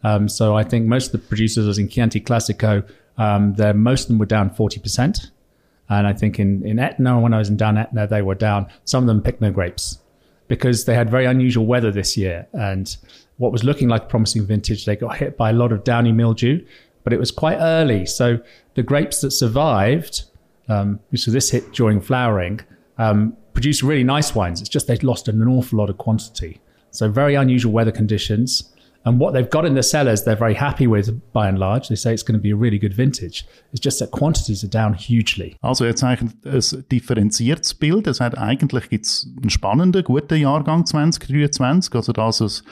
Um, 0.04 0.30
so 0.30 0.56
I 0.56 0.64
think 0.64 0.86
most 0.86 1.08
of 1.08 1.12
the 1.14 1.28
producers 1.28 1.78
in 1.78 1.90
Chianti 1.90 2.22
Classico, 2.22 2.84
um, 3.18 3.56
most 3.76 4.04
of 4.04 4.08
them 4.10 4.20
were 4.20 4.28
down 4.28 4.50
40%. 4.52 5.32
And 5.90 6.08
I 6.08 6.14
think 6.14 6.40
in, 6.40 6.64
in 6.66 6.78
Etna, 6.78 7.20
when 7.20 7.34
I 7.34 7.40
was 7.40 7.50
in 7.50 7.58
down 7.58 7.78
Etna, 7.78 8.08
they 8.08 8.22
were 8.22 8.36
down. 8.36 8.68
Some 8.86 9.04
of 9.04 9.08
them 9.08 9.22
picked 9.22 9.42
no 9.42 9.52
grapes 9.52 9.98
because 10.48 10.86
they 10.86 10.94
had 10.94 11.10
very 11.10 11.26
unusual 11.26 11.66
weather 11.66 11.92
this 11.92 12.16
year. 12.16 12.48
And 12.54 12.96
what 13.40 13.52
was 13.52 13.64
looking 13.64 13.88
like 13.88 14.04
a 14.04 14.06
promising 14.06 14.46
vintage, 14.46 14.86
they 14.86 14.96
got 14.96 15.18
hit 15.18 15.36
by 15.36 15.50
a 15.50 15.54
lot 15.54 15.72
of 15.72 15.84
downy 15.84 16.12
mildew, 16.12 16.64
but 17.04 17.14
it 17.14 17.20
was 17.20 17.32
quite 17.32 17.58
early. 17.58 18.06
So 18.06 18.40
the 18.76 18.84
grapes 18.84 19.22
that 19.22 19.32
survived, 19.32 20.26
um, 20.68 21.00
so 21.16 21.32
this 21.32 21.50
hit 21.50 21.72
during 21.72 22.02
flowering, 22.02 22.60
um, 22.98 23.36
produced 23.54 23.82
really 23.82 24.04
nice 24.04 24.36
wines. 24.36 24.60
It's 24.60 24.70
just 24.70 24.88
they'd 24.88 25.04
lost 25.04 25.28
an 25.30 25.42
awful 25.48 25.80
lot 25.80 25.90
of 25.90 25.98
quantity. 25.98 26.60
So 26.92 27.10
very 27.10 27.36
unusual 27.36 27.72
weather 27.72 27.92
conditions. 27.92 28.74
And 29.06 29.18
what 29.20 29.34
they've 29.34 29.50
got 29.50 29.66
in 29.66 29.74
the 29.76 29.84
cellars, 29.84 30.26
they're 30.26 30.36
very 30.36 30.54
happy 30.54 30.86
with 30.86 31.22
by 31.32 31.48
and 31.48 31.58
large. 31.58 31.88
They 31.88 31.96
say 31.96 32.14
it's 32.14 32.24
going 32.24 32.38
to 32.38 32.42
be 32.42 32.52
a 32.52 32.56
really 32.56 32.78
good 32.78 32.94
vintage. 32.94 33.46
It's 33.72 33.80
just 33.80 34.00
that 34.00 34.12
quantities 34.12 34.66
are 34.66 34.68
down 34.68 34.94
hugely. 34.94 35.56
Also 35.62 35.86
er 35.86 35.96
zeichnet 35.96 36.34
ein 36.46 36.86
differenziertes 36.90 37.74
Bild. 37.76 38.08
Es 38.08 38.20
hat 38.20 38.38
eigentlich 38.38 38.90
gibt's 38.90 39.26
einen 39.38 39.50
spannenden, 39.50 40.04
guten 40.04 40.38
Jahrgang 40.38 40.86
2023. 40.86 41.96
Also 41.96 42.12
das, 42.12 42.42
was 42.42 42.64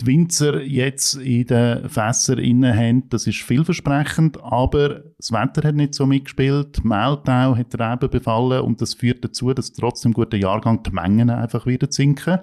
die 0.00 0.06
Winzer 0.06 0.62
jetzt 0.62 1.14
in 1.14 1.46
den 1.46 1.88
Fässern 1.88 2.38
innen 2.38 2.76
haben, 2.76 3.08
das 3.08 3.26
ist 3.26 3.42
vielversprechend, 3.42 4.42
aber 4.42 5.04
das 5.18 5.32
Wetter 5.32 5.68
hat 5.68 5.74
nicht 5.74 5.94
so 5.94 6.06
mitgespielt, 6.06 6.84
Mehltau 6.84 7.56
hat 7.56 7.78
Reben 7.78 8.10
befallen 8.10 8.62
und 8.62 8.80
das 8.80 8.94
führt 8.94 9.24
dazu, 9.24 9.52
dass 9.52 9.72
trotzdem 9.72 10.12
guter 10.12 10.36
Jahrgang 10.36 10.82
die 10.82 10.90
Mengen 10.90 11.30
einfach 11.30 11.66
wieder 11.66 11.86
sinken. 11.90 12.38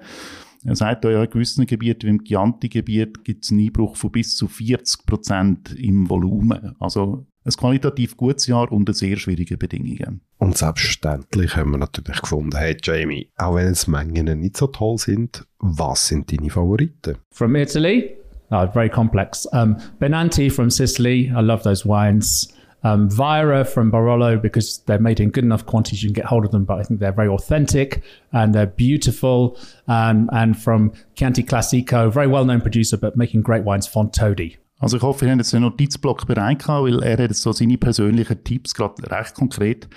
Er 0.64 0.76
sagt 0.76 1.06
ja, 1.06 1.24
in 1.24 1.30
gewissen 1.30 1.66
Gebieten, 1.66 2.04
wie 2.06 2.10
im 2.10 2.24
Chianti-Gebiet, 2.24 3.24
gibt 3.24 3.44
es 3.44 3.52
einen 3.52 3.62
Einbruch 3.62 3.96
von 3.96 4.12
bis 4.12 4.36
zu 4.36 4.48
40 4.48 5.06
Prozent 5.08 5.74
im 5.74 6.08
Volumen. 6.08 6.76
Also 6.80 7.26
ein 7.44 7.52
qualitativ 7.54 8.18
gutes 8.18 8.48
Jahr 8.48 8.72
unter 8.72 8.94
sehr 8.94 9.18
schwierigen 9.18 9.58
Bedingungen. 9.58 10.22
Und 10.38 10.58
selbstverständlich 10.58 11.56
haben 11.56 11.72
wir 11.72 11.78
natürlich 11.78 12.22
gefunden, 12.22 12.56
hey 12.56 12.78
Jamie, 12.82 13.30
auch 13.38 13.56
wenn 13.56 13.68
es 13.68 13.88
Mengen 13.88 14.40
nicht 14.40 14.58
so 14.58 14.68
toll 14.68 14.98
sind, 14.98 15.46
was 15.60 16.08
sind 16.08 16.32
deine 16.32 16.50
Favoriten? 16.50 17.18
From 17.32 17.56
Italy, 17.56 18.16
oh, 18.52 18.68
very 18.68 18.90
complex. 18.90 19.48
Um, 19.54 19.78
Benanti 20.00 20.50
from 20.52 20.70
Sicily, 20.70 21.32
I 21.36 21.42
love 21.42 21.64
those 21.64 21.86
wines. 21.86 22.54
Um, 22.84 23.12
Vira 23.12 23.64
from 23.64 23.92
Barolo 23.92 24.42
because 24.42 24.80
they're 24.88 24.98
made 24.98 25.20
in 25.20 25.30
good 25.30 25.44
enough 25.44 25.68
quantities 25.68 26.02
you 26.02 26.10
can 26.10 26.14
get 26.14 26.26
hold 26.26 26.46
of 26.46 26.52
them, 26.52 26.66
but 26.66 26.80
I 26.80 26.84
think 26.84 27.00
they're 27.00 27.12
very 27.12 27.28
authentic 27.28 28.02
and 28.34 28.56
they're 28.56 28.66
beautiful. 28.66 29.56
Um, 29.88 30.32
and 30.34 30.60
from 30.60 30.92
Chianti 31.14 31.44
Classico, 31.44 32.12
very 32.12 32.26
well 32.26 32.44
known 32.44 32.60
producer, 32.62 32.98
but 32.98 33.16
making 33.16 33.44
great 33.44 33.64
wines, 33.64 33.88
Fontodi. 33.88 34.58
Also 34.82 34.98
ich 34.98 35.04
hoffe, 35.04 35.26
ihr 35.26 35.32
habt 35.32 35.40
jetzt 35.40 35.54
einen 35.54 35.66
Notizblock 35.66 36.26
bereit 36.26 36.60
gehabt, 36.60 36.86
weil 36.86 37.04
er 37.04 37.14
hat 37.14 37.20
jetzt 37.20 37.44
so 37.44 37.52
seine 37.52 37.78
persönlichen 37.78 38.44
Tipps 38.44 38.74
gerade 38.74 39.10
recht 39.12 39.36
konkret 39.36 39.88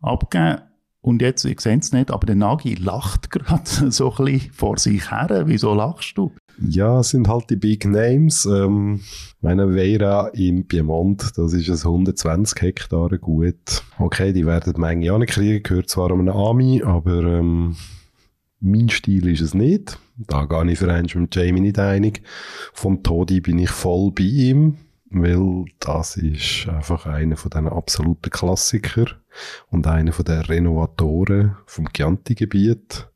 abgegeben. 0.00 0.62
Und 1.00 1.20
jetzt, 1.20 1.44
ich 1.44 1.60
sehe 1.60 1.76
es 1.78 1.90
nicht, 1.90 2.12
aber 2.12 2.24
der 2.26 2.36
Nagi 2.36 2.76
lacht 2.76 3.32
gerade 3.32 3.64
so 3.90 4.14
ein 4.14 4.24
bisschen 4.24 4.52
vor 4.52 4.78
sich 4.78 5.10
her. 5.10 5.42
Wieso 5.46 5.74
lachst 5.74 6.16
du? 6.16 6.30
Ja, 6.60 7.00
es 7.00 7.08
sind 7.08 7.26
halt 7.26 7.50
die 7.50 7.56
Big 7.56 7.84
Names. 7.84 8.46
Ähm, 8.46 9.00
meine 9.40 9.72
Vera 9.72 10.28
im 10.28 10.68
Piemont, 10.68 11.32
das 11.36 11.52
ist 11.52 11.68
ein 11.68 11.88
120 11.90 12.62
Hektare 12.62 13.18
gut. 13.18 13.82
Okay, 13.98 14.32
die 14.32 14.46
werden 14.46 14.74
manche 14.76 15.12
auch 15.12 15.18
nicht 15.18 15.32
kriegen, 15.32 15.64
gehört 15.64 15.88
zwar 15.88 16.12
um 16.12 16.20
einen 16.20 16.28
Ami, 16.28 16.80
aber 16.84 17.24
ähm, 17.24 17.74
mein 18.62 18.88
Stil 18.88 19.28
ist 19.28 19.40
es 19.40 19.54
nicht. 19.54 19.98
Da 20.16 20.44
gehe 20.44 20.72
ich 20.72 20.78
für 20.78 20.92
eins 20.92 21.14
mit 21.14 21.34
Jamie 21.34 21.60
nicht 21.60 21.78
einig. 21.78 22.22
Vom 22.72 23.02
Todi 23.02 23.40
bin 23.40 23.58
ich 23.58 23.70
voll 23.70 24.12
bei 24.12 24.24
ihm, 24.24 24.78
weil 25.10 25.64
das 25.80 26.16
ist 26.16 26.68
einfach 26.68 27.06
einer 27.06 27.36
von 27.36 27.50
den 27.50 27.66
absoluten 27.66 28.30
Klassiker 28.30 29.06
und 29.68 29.86
einer 29.86 30.12
von 30.12 30.24
den 30.24 30.40
Renovatoren 30.40 31.56
vom 31.66 31.92
Chianti-Gebiet. 31.92 33.08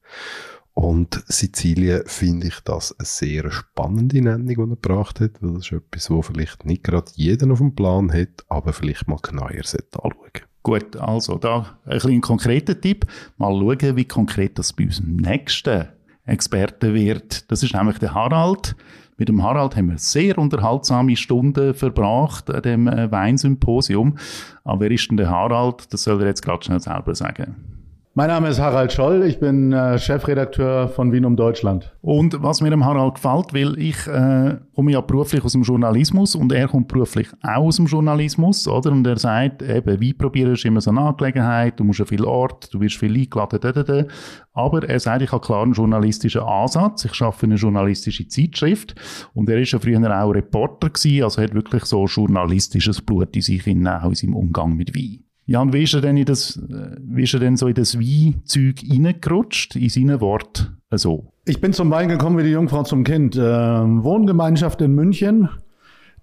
Und 0.75 1.25
Sizilien 1.27 2.03
finde 2.05 2.49
ich 2.49 2.61
das 2.61 2.95
eine 2.99 3.07
sehr 3.07 3.51
spannende 3.51 4.21
Nennung, 4.21 4.47
die 4.47 4.61
er 4.61 4.67
gebracht 4.67 5.21
hat, 5.21 5.41
weil 5.41 5.55
das 5.55 5.67
ist 5.67 5.73
etwas, 5.73 6.11
wo 6.11 6.21
vielleicht 6.21 6.67
nicht 6.67 6.85
gerade 6.85 7.11
jeder 7.15 7.51
auf 7.51 7.59
dem 7.59 7.75
Plan 7.75 8.13
hat, 8.13 8.45
aber 8.49 8.75
vielleicht 8.75 9.09
mal 9.09 9.19
genauer 9.23 9.53
anschauen 9.53 10.13
Gut, 10.67 10.97
also 10.97 11.39
da 11.39 11.79
ein 11.85 11.93
bisschen 11.93 12.21
konkreter 12.21 12.81
Tipp. 12.81 13.07
Mal 13.37 13.53
schauen, 13.53 13.95
wie 13.95 14.05
konkret 14.05 14.59
das 14.59 14.73
bei 14.73 14.87
unserem 14.87 15.15
nächsten 15.15 15.87
Experten 16.25 16.93
wird. 16.93 17.49
Das 17.53 17.63
ist 17.63 17.73
nämlich 17.73 17.99
der 17.99 18.15
Harald. 18.15 18.75
Mit 19.17 19.29
dem 19.29 19.45
Harald 19.45 19.77
haben 19.77 19.91
wir 19.91 19.99
sehr 19.99 20.37
unterhaltsame 20.37 21.15
Stunden 21.15 21.73
verbracht 21.73 22.51
an 22.51 22.63
dem 22.63 22.89
äh, 22.89 23.09
Weinsymposium. 23.13 24.19
Aber 24.65 24.81
wer 24.81 24.91
ist 24.91 25.09
denn 25.09 25.19
der 25.19 25.31
Harald? 25.31 25.93
Das 25.93 26.03
soll 26.03 26.21
er 26.21 26.27
jetzt 26.27 26.43
gerade 26.43 26.65
schnell 26.65 26.81
selber 26.81 27.15
sagen. 27.15 27.76
Mein 28.19 28.29
Name 28.29 28.49
ist 28.49 28.59
Harald 28.59 28.93
Scholl, 28.93 29.25
ich 29.25 29.41
bin 29.41 29.75
äh, 29.75 29.99
Chefredakteur 29.99 30.89
von 30.89 31.13
Wien 31.13 31.27
um 31.27 31.37
Deutschland. 31.37 31.95
Und 32.01 32.43
was 32.43 32.63
mir 32.63 32.71
dem 32.71 32.83
Harald 32.83 33.17
gefällt, 33.17 33.53
weil 33.53 33.79
ich 33.79 34.07
äh, 34.07 34.57
komme 34.75 34.93
ja 34.93 35.03
beruflich 35.03 35.45
aus 35.45 35.53
dem 35.53 35.65
Journalismus 35.65 36.35
und 36.35 36.51
er 36.51 36.67
kommt 36.67 36.89
beruflich 36.89 37.29
auch 37.43 37.65
aus 37.65 37.77
dem 37.77 37.85
Journalismus, 37.85 38.67
oder? 38.69 38.91
Und 38.91 39.07
er 39.07 39.19
sagt, 39.19 39.61
eben, 39.61 40.01
wie 40.01 40.15
probieren 40.15 40.55
ist 40.55 40.65
immer 40.65 40.81
so 40.81 40.93
eine 40.93 41.03
Angelegenheit, 41.03 41.79
du 41.79 41.85
musst 41.85 42.01
an 42.01 42.07
viel 42.07 42.25
Ort, 42.25 42.73
du 42.73 42.81
wirst 42.81 42.97
viel 42.97 43.15
eingeladen, 43.15 43.59
da, 43.61 43.71
da, 43.71 43.83
da. 43.83 44.05
Aber 44.55 44.89
er 44.89 44.99
sagt, 44.99 45.21
ich 45.21 45.33
habe 45.33 45.45
klar 45.45 45.65
einen 45.65 45.75
journalistischen 45.75 46.41
Ansatz, 46.41 47.05
ich 47.05 47.13
schaffe 47.13 47.45
eine 47.45 47.57
journalistische 47.57 48.27
Zeitschrift 48.29 48.95
und 49.35 49.51
er 49.51 49.59
ist 49.59 49.73
ja 49.73 49.79
früher 49.79 50.01
auch 50.25 50.31
Reporter 50.31 50.89
gewesen, 50.89 51.23
also 51.23 51.43
hat 51.43 51.53
wirklich 51.53 51.85
so 51.85 52.07
journalistisches 52.07 53.03
Blut 53.03 53.37
in 53.37 53.43
sich, 53.43 53.67
in, 53.67 53.87
auch 53.87 54.09
in 54.09 54.15
seinem 54.15 54.37
Umgang 54.37 54.75
mit 54.75 54.97
Wein. 54.97 55.26
Jan, 55.49 55.73
wie 55.73 55.85
ist 55.85 55.95
er 55.95 56.01
denn, 56.01 56.17
in 56.17 56.25
das, 56.25 56.57
äh, 56.57 56.97
wie 57.01 57.23
ist 57.23 57.33
er 57.33 57.39
denn 57.39 57.57
so 57.57 57.69
in 57.69 57.75
das 57.75 57.97
Weinzeug 57.97 58.83
reingerutscht, 58.91 59.77
in 59.77 59.89
seinen 59.89 60.21
Wort 60.21 60.73
so? 60.91 61.27
Ich 61.45 61.61
bin 61.61 61.73
zum 61.73 61.89
Wein 61.91 62.09
gekommen 62.09 62.37
wie 62.37 62.43
die 62.43 62.51
Jungfrau 62.51 62.83
zum 62.83 63.05
Kind. 63.05 63.39
Ähm, 63.41 64.03
Wohngemeinschaft 64.03 64.83
in 64.83 64.93
München. 64.95 65.49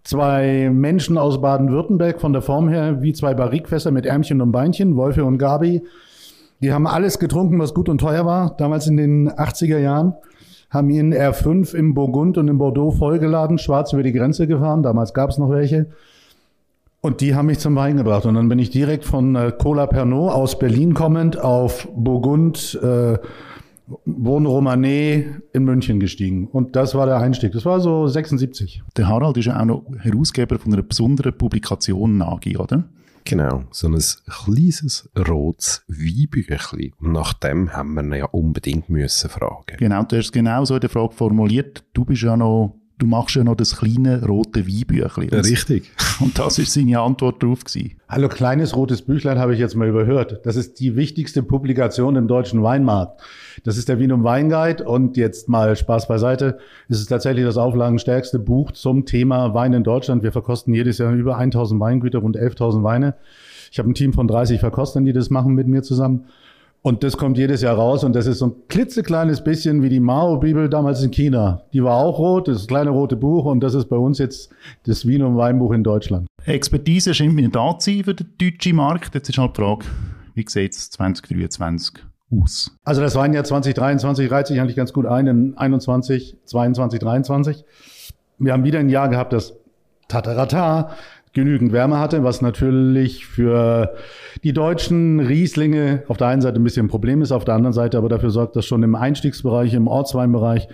Zwei 0.03 0.69
Menschen 0.69 1.17
aus 1.17 1.39
Baden-Württemberg 1.39 2.19
von 2.19 2.33
der 2.33 2.41
Form 2.41 2.67
her 2.67 3.01
wie 3.01 3.13
zwei 3.13 3.33
Barrikfässer 3.33 3.91
mit 3.91 4.05
Ärmchen 4.05 4.41
und 4.41 4.51
Beinchen, 4.51 4.97
Wolfe 4.97 5.23
und 5.23 5.37
Gabi. 5.37 5.83
Die 6.61 6.73
haben 6.73 6.85
alles 6.85 7.17
getrunken, 7.17 7.59
was 7.59 7.73
gut 7.73 7.87
und 7.87 7.99
teuer 7.99 8.25
war. 8.25 8.57
Damals 8.57 8.87
in 8.87 8.97
den 8.97 9.29
80er 9.29 9.77
Jahren 9.77 10.15
haben 10.69 10.89
ihren 10.89 11.13
R5 11.13 11.73
im 11.73 11.93
Burgund 11.93 12.37
und 12.37 12.49
im 12.49 12.57
Bordeaux 12.57 12.91
vollgeladen, 12.91 13.57
schwarz 13.57 13.93
über 13.93 14.03
die 14.03 14.11
Grenze 14.11 14.47
gefahren. 14.47 14.83
Damals 14.83 15.13
gab 15.13 15.29
es 15.29 15.37
noch 15.37 15.49
welche. 15.49 15.87
Und 17.05 17.19
die 17.19 17.35
haben 17.35 17.47
mich 17.47 17.59
zum 17.59 17.75
Wein 17.75 17.97
gebracht. 17.97 18.25
Und 18.25 18.35
dann 18.35 18.47
bin 18.47 18.59
ich 18.59 18.69
direkt 18.69 19.03
von 19.03 19.35
äh, 19.35 19.51
Cola 19.51 19.87
Pernod 19.87 20.31
aus 20.31 20.57
Berlin 20.57 20.93
kommend 20.93 21.37
auf 21.37 21.89
Burgund, 21.93 22.79
äh, 22.81 23.17
Bon 24.05 24.47
Romanée 24.47 25.25
in 25.51 25.65
München 25.65 25.99
gestiegen. 25.99 26.47
Und 26.47 26.77
das 26.77 26.95
war 26.95 27.05
der 27.05 27.17
Einstieg. 27.17 27.51
Das 27.51 27.65
war 27.65 27.81
so 27.81 28.07
76. 28.07 28.83
Der 28.95 29.09
Harald 29.09 29.35
ist 29.35 29.47
ja 29.47 29.59
auch 29.59 29.65
noch 29.65 29.83
Herausgeber 29.99 30.57
von 30.57 30.71
einer 30.71 30.81
besonderen 30.81 31.37
Publikation 31.37 32.19
Nagi, 32.19 32.55
oder? 32.55 32.85
Genau, 33.25 33.65
so 33.71 33.87
ein 33.87 33.99
kleines 34.25 35.09
rotes 35.27 35.83
Weinbüchlein. 35.89 36.93
Und 37.01 37.11
nach 37.11 37.33
dem 37.33 37.73
haben 37.73 37.95
wir 37.95 38.03
ihn 38.03 38.13
ja 38.13 38.25
unbedingt 38.27 38.87
müssen 38.87 39.29
fragen. 39.29 39.75
Genau, 39.77 40.03
du 40.03 40.15
hast 40.15 40.27
es 40.27 40.31
genau 40.31 40.63
so 40.63 40.75
in 40.75 40.79
der 40.79 40.89
Frage 40.89 41.13
formuliert. 41.13 41.83
Du 41.93 42.05
bist 42.05 42.21
ja 42.21 42.37
noch 42.37 42.77
du 42.99 43.05
machst 43.07 43.35
ja 43.35 43.43
noch 43.43 43.55
das 43.55 43.77
kleine 43.77 44.25
rote 44.25 44.67
Weinbüchlein. 44.67 45.29
Ja, 45.31 45.39
richtig. 45.39 45.91
Und 46.19 46.37
das 46.37 46.59
ist 46.59 46.73
seine 46.73 46.99
Antwort 46.99 47.41
drauf 47.41 47.63
gewesen. 47.63 47.95
Hallo, 48.07 48.29
kleines 48.29 48.75
rotes 48.75 49.01
Büchlein 49.01 49.39
habe 49.39 49.53
ich 49.53 49.59
jetzt 49.59 49.75
mal 49.75 49.87
überhört. 49.87 50.41
Das 50.43 50.55
ist 50.55 50.79
die 50.79 50.95
wichtigste 50.95 51.43
Publikation 51.43 52.15
im 52.15 52.27
deutschen 52.27 52.61
Weinmarkt. 52.63 53.21
Das 53.63 53.77
ist 53.77 53.89
der 53.89 53.99
Wien 53.99 54.11
um 54.11 54.23
Weinguide 54.23 54.83
und 54.83 55.17
jetzt 55.17 55.49
mal 55.49 55.75
Spaß 55.75 56.07
beiseite. 56.07 56.59
Es 56.89 56.99
ist 56.99 57.07
tatsächlich 57.07 57.45
das 57.45 57.57
auflagenstärkste 57.57 58.39
Buch 58.39 58.71
zum 58.71 59.05
Thema 59.05 59.53
Wein 59.53 59.73
in 59.73 59.83
Deutschland. 59.83 60.23
Wir 60.23 60.31
verkosten 60.31 60.73
jedes 60.73 60.99
Jahr 60.99 61.13
über 61.13 61.37
1000 61.37 61.79
Weingüter, 61.79 62.19
rund 62.19 62.37
11.000 62.37 62.83
Weine. 62.83 63.15
Ich 63.71 63.79
habe 63.79 63.89
ein 63.89 63.95
Team 63.95 64.13
von 64.13 64.27
30 64.27 64.59
Verkostern, 64.59 65.03
die 65.05 65.13
das 65.13 65.31
machen 65.31 65.55
mit 65.55 65.67
mir 65.67 65.81
zusammen. 65.81 66.25
Und 66.85 67.01
das 67.01 67.15
kommt 67.15 67.37
jedes 67.37 67.61
Jahr 67.61 67.77
raus 67.77 68.03
und 68.03 68.13
das 68.13 68.27
ist 68.27 68.39
so 68.39 68.47
ein 68.47 68.53
klitzekleines 68.67 69.41
bisschen 69.41 69.81
wie 69.81 69.87
die 69.87 70.01
Mao-Bibel 70.01 70.67
damals 70.69 71.01
in 71.01 71.11
China. 71.11 71.63
Die 71.71 71.81
war 71.81 71.95
auch 71.95 72.19
rot, 72.19 72.49
das 72.49 72.67
kleine 72.67 72.89
rote 72.89 73.15
Buch 73.15 73.45
und 73.45 73.61
das 73.61 73.73
ist 73.73 73.85
bei 73.85 73.95
uns 73.95 74.17
jetzt 74.19 74.51
das 74.85 75.07
Wien- 75.07 75.23
und 75.23 75.37
Weinbuch 75.37 75.71
in 75.71 75.85
Deutschland. 75.85 76.27
Expertise 76.43 77.13
scheint 77.13 77.35
mir 77.35 77.47
da 77.47 77.79
zu 77.79 77.89
sein 77.89 78.03
für 78.03 78.13
den 78.13 78.27
deutschen 78.37 78.75
Markt. 78.75 79.15
Jetzt 79.15 79.29
ist 79.29 79.37
halt 79.37 79.57
die 79.57 79.61
Frage, 79.61 79.85
wie 80.33 80.45
sieht 80.45 80.73
es 80.73 80.89
2023 80.89 82.03
aus? 82.41 82.75
Also 82.83 82.99
das 82.99 83.15
Weinjahr 83.15 83.45
2023 83.45 84.29
reiht 84.29 84.47
sich 84.47 84.59
eigentlich 84.59 84.75
ganz 84.75 84.91
gut 84.91 85.05
ein 85.05 85.27
in 85.27 85.57
21, 85.57 86.35
22, 86.43 86.99
23. 86.99 87.63
Wir 88.39 88.51
haben 88.51 88.65
wieder 88.65 88.79
ein 88.79 88.89
Jahr 88.89 89.07
gehabt, 89.07 89.31
das 89.31 89.55
Tatarata, 90.09 90.91
genügend 91.33 91.73
Wärme 91.73 91.99
hatte, 91.99 92.23
was 92.23 92.41
natürlich 92.41 93.25
für 93.25 93.95
die 94.43 94.53
deutschen 94.53 95.19
Rieslinge 95.19 96.03
auf 96.07 96.17
der 96.17 96.27
einen 96.27 96.41
Seite 96.41 96.59
ein 96.59 96.63
bisschen 96.63 96.85
ein 96.85 96.89
Problem 96.89 97.21
ist, 97.21 97.31
auf 97.31 97.43
der 97.43 97.55
anderen 97.55 97.73
Seite 97.73 97.97
aber 97.97 98.09
dafür 98.09 98.29
sorgt, 98.29 98.55
dass 98.55 98.65
schon 98.65 98.83
im 98.83 98.95
Einstiegsbereich, 98.95 99.73
im 99.73 99.87
Ortsweinbereich, 99.87 100.67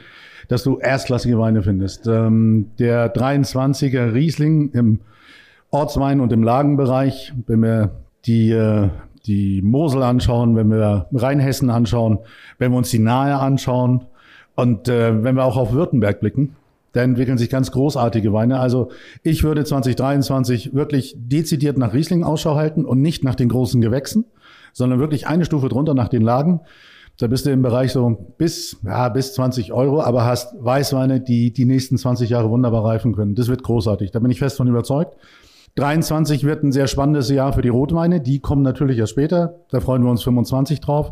dass 0.50 0.64
du 0.64 0.78
erstklassige 0.78 1.40
Weine 1.40 1.64
findest. 1.64 2.08
Ähm, 2.08 2.72
der 2.78 3.14
23er 3.14 4.14
Riesling 4.14 4.72
im 4.74 5.00
Ortswein 5.72 6.20
und 6.20 6.34
im 6.34 6.44
Lagenbereich, 6.44 7.34
wenn 7.48 7.62
wir 7.62 7.92
die, 8.26 8.52
äh, 8.52 8.90
die 9.26 9.62
Mosel 9.62 10.04
anschauen, 10.04 10.56
wenn 10.56 10.70
wir 10.70 11.08
Rheinhessen 11.14 11.70
anschauen, 11.70 12.20
wenn 12.58 12.72
wir 12.72 12.78
uns 12.78 12.90
die 12.90 13.00
Nahe 13.00 13.36
anschauen 13.38 14.06
und 14.56 14.90
äh, 14.90 15.24
wenn 15.24 15.36
wir 15.36 15.46
auch 15.46 15.58
auf 15.58 15.72
Württemberg 15.72 16.20
blicken, 16.20 16.56
da 16.92 17.02
entwickeln 17.02 17.38
sich 17.38 17.50
ganz 17.50 17.72
großartige 17.72 18.34
Weine. 18.34 18.60
Also 18.60 18.90
ich 19.24 19.44
würde 19.44 19.64
2023 19.64 20.74
wirklich 20.74 21.16
dezidiert 21.18 21.78
nach 21.78 21.94
Riesling 21.94 22.24
Ausschau 22.24 22.56
halten 22.56 22.86
und 22.86 23.02
nicht 23.02 23.24
nach 23.24 23.36
den 23.36 23.50
großen 23.50 23.82
Gewächsen, 23.82 24.26
sondern 24.74 25.00
wirklich 25.00 25.28
eine 25.28 25.46
Stufe 25.46 25.70
drunter 25.70 25.94
nach 25.94 26.10
den 26.10 26.22
Lagen. 26.22 26.62
Da 27.18 27.28
bist 27.28 27.46
du 27.46 27.52
im 27.52 27.62
Bereich 27.62 27.92
so 27.92 28.34
bis, 28.38 28.78
ja, 28.84 29.10
bis 29.10 29.34
20 29.34 29.74
Euro, 29.74 30.02
aber 30.02 30.26
hast 30.26 30.56
Weißweine, 30.58 31.20
die 31.20 31.52
die 31.52 31.66
nächsten 31.66 31.98
20 31.98 32.30
Jahre 32.30 32.50
wunderbar 32.50 32.86
reifen 32.86 33.14
können. 33.14 33.36
Das 33.36 33.50
wird 33.50 33.62
großartig. 33.62 34.12
Da 34.12 34.20
bin 34.20 34.32
ich 34.32 34.40
fest 34.40 34.58
von 34.58 34.68
überzeugt. 34.68 35.18
23 35.76 36.46
wird 36.46 36.64
ein 36.64 36.72
sehr 36.72 36.88
spannendes 36.88 37.30
Jahr 37.30 37.54
für 37.54 37.62
die 37.62 37.70
Rotweine. 37.70 38.22
Die 38.22 38.40
kommen 38.40 38.62
natürlich 38.62 38.98
erst 38.98 39.12
später. 39.12 39.60
Da 39.70 39.82
freuen 39.82 40.04
wir 40.04 40.10
uns 40.10 40.24
25 40.24 40.80
drauf. 40.80 41.12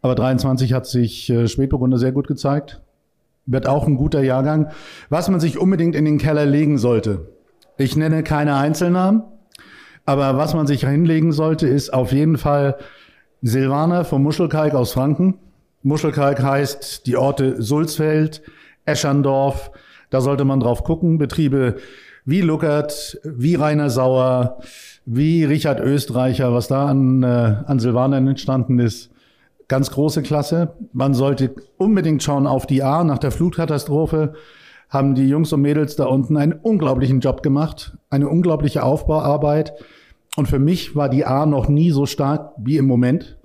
Aber 0.00 0.14
23 0.14 0.72
hat 0.72 0.86
sich 0.86 1.30
äh, 1.30 1.46
Spätburgunder 1.46 1.98
sehr 1.98 2.12
gut 2.12 2.26
gezeigt 2.26 2.80
wird 3.46 3.68
auch 3.68 3.86
ein 3.86 3.96
guter 3.96 4.22
Jahrgang. 4.22 4.70
Was 5.08 5.28
man 5.28 5.40
sich 5.40 5.58
unbedingt 5.58 5.94
in 5.94 6.04
den 6.04 6.18
Keller 6.18 6.46
legen 6.46 6.78
sollte. 6.78 7.28
Ich 7.76 7.96
nenne 7.96 8.22
keine 8.22 8.56
Einzelnamen, 8.56 9.22
aber 10.06 10.36
was 10.36 10.54
man 10.54 10.66
sich 10.66 10.86
hinlegen 10.86 11.32
sollte, 11.32 11.66
ist 11.66 11.92
auf 11.92 12.12
jeden 12.12 12.38
Fall 12.38 12.76
Silvaner 13.42 14.04
vom 14.04 14.22
Muschelkalk 14.22 14.74
aus 14.74 14.92
Franken. 14.92 15.38
Muschelkalk 15.82 16.42
heißt 16.42 17.06
die 17.06 17.16
Orte 17.16 17.60
Sulzfeld, 17.60 18.42
Eschandorf. 18.84 19.70
Da 20.10 20.20
sollte 20.20 20.44
man 20.44 20.60
drauf 20.60 20.84
gucken. 20.84 21.18
Betriebe 21.18 21.76
wie 22.24 22.40
Luckert, 22.40 23.18
wie 23.24 23.54
Rainer 23.54 23.90
Sauer, 23.90 24.58
wie 25.04 25.44
Richard 25.44 25.80
Österreicher, 25.80 26.54
was 26.54 26.68
da 26.68 26.86
an, 26.86 27.22
äh, 27.22 27.26
an 27.26 27.78
Silvanern 27.78 28.28
entstanden 28.28 28.78
ist 28.78 29.13
ganz 29.74 29.90
große 29.90 30.22
Klasse. 30.22 30.76
Man 30.92 31.14
sollte 31.14 31.52
unbedingt 31.78 32.22
schauen 32.22 32.46
auf 32.46 32.64
die 32.64 32.84
A. 32.84 33.02
Nach 33.02 33.18
der 33.18 33.32
Flutkatastrophe 33.32 34.34
haben 34.88 35.16
die 35.16 35.28
Jungs 35.28 35.52
und 35.52 35.62
Mädels 35.62 35.96
da 35.96 36.04
unten 36.04 36.36
einen 36.36 36.52
unglaublichen 36.52 37.18
Job 37.18 37.42
gemacht, 37.42 37.98
eine 38.08 38.28
unglaubliche 38.28 38.84
Aufbauarbeit. 38.84 39.72
Und 40.36 40.46
für 40.46 40.60
mich 40.60 40.94
war 40.94 41.08
die 41.08 41.24
A 41.24 41.44
noch 41.44 41.66
nie 41.68 41.90
so 41.90 42.06
stark 42.06 42.52
wie 42.56 42.76
im 42.76 42.86
Moment. 42.86 43.36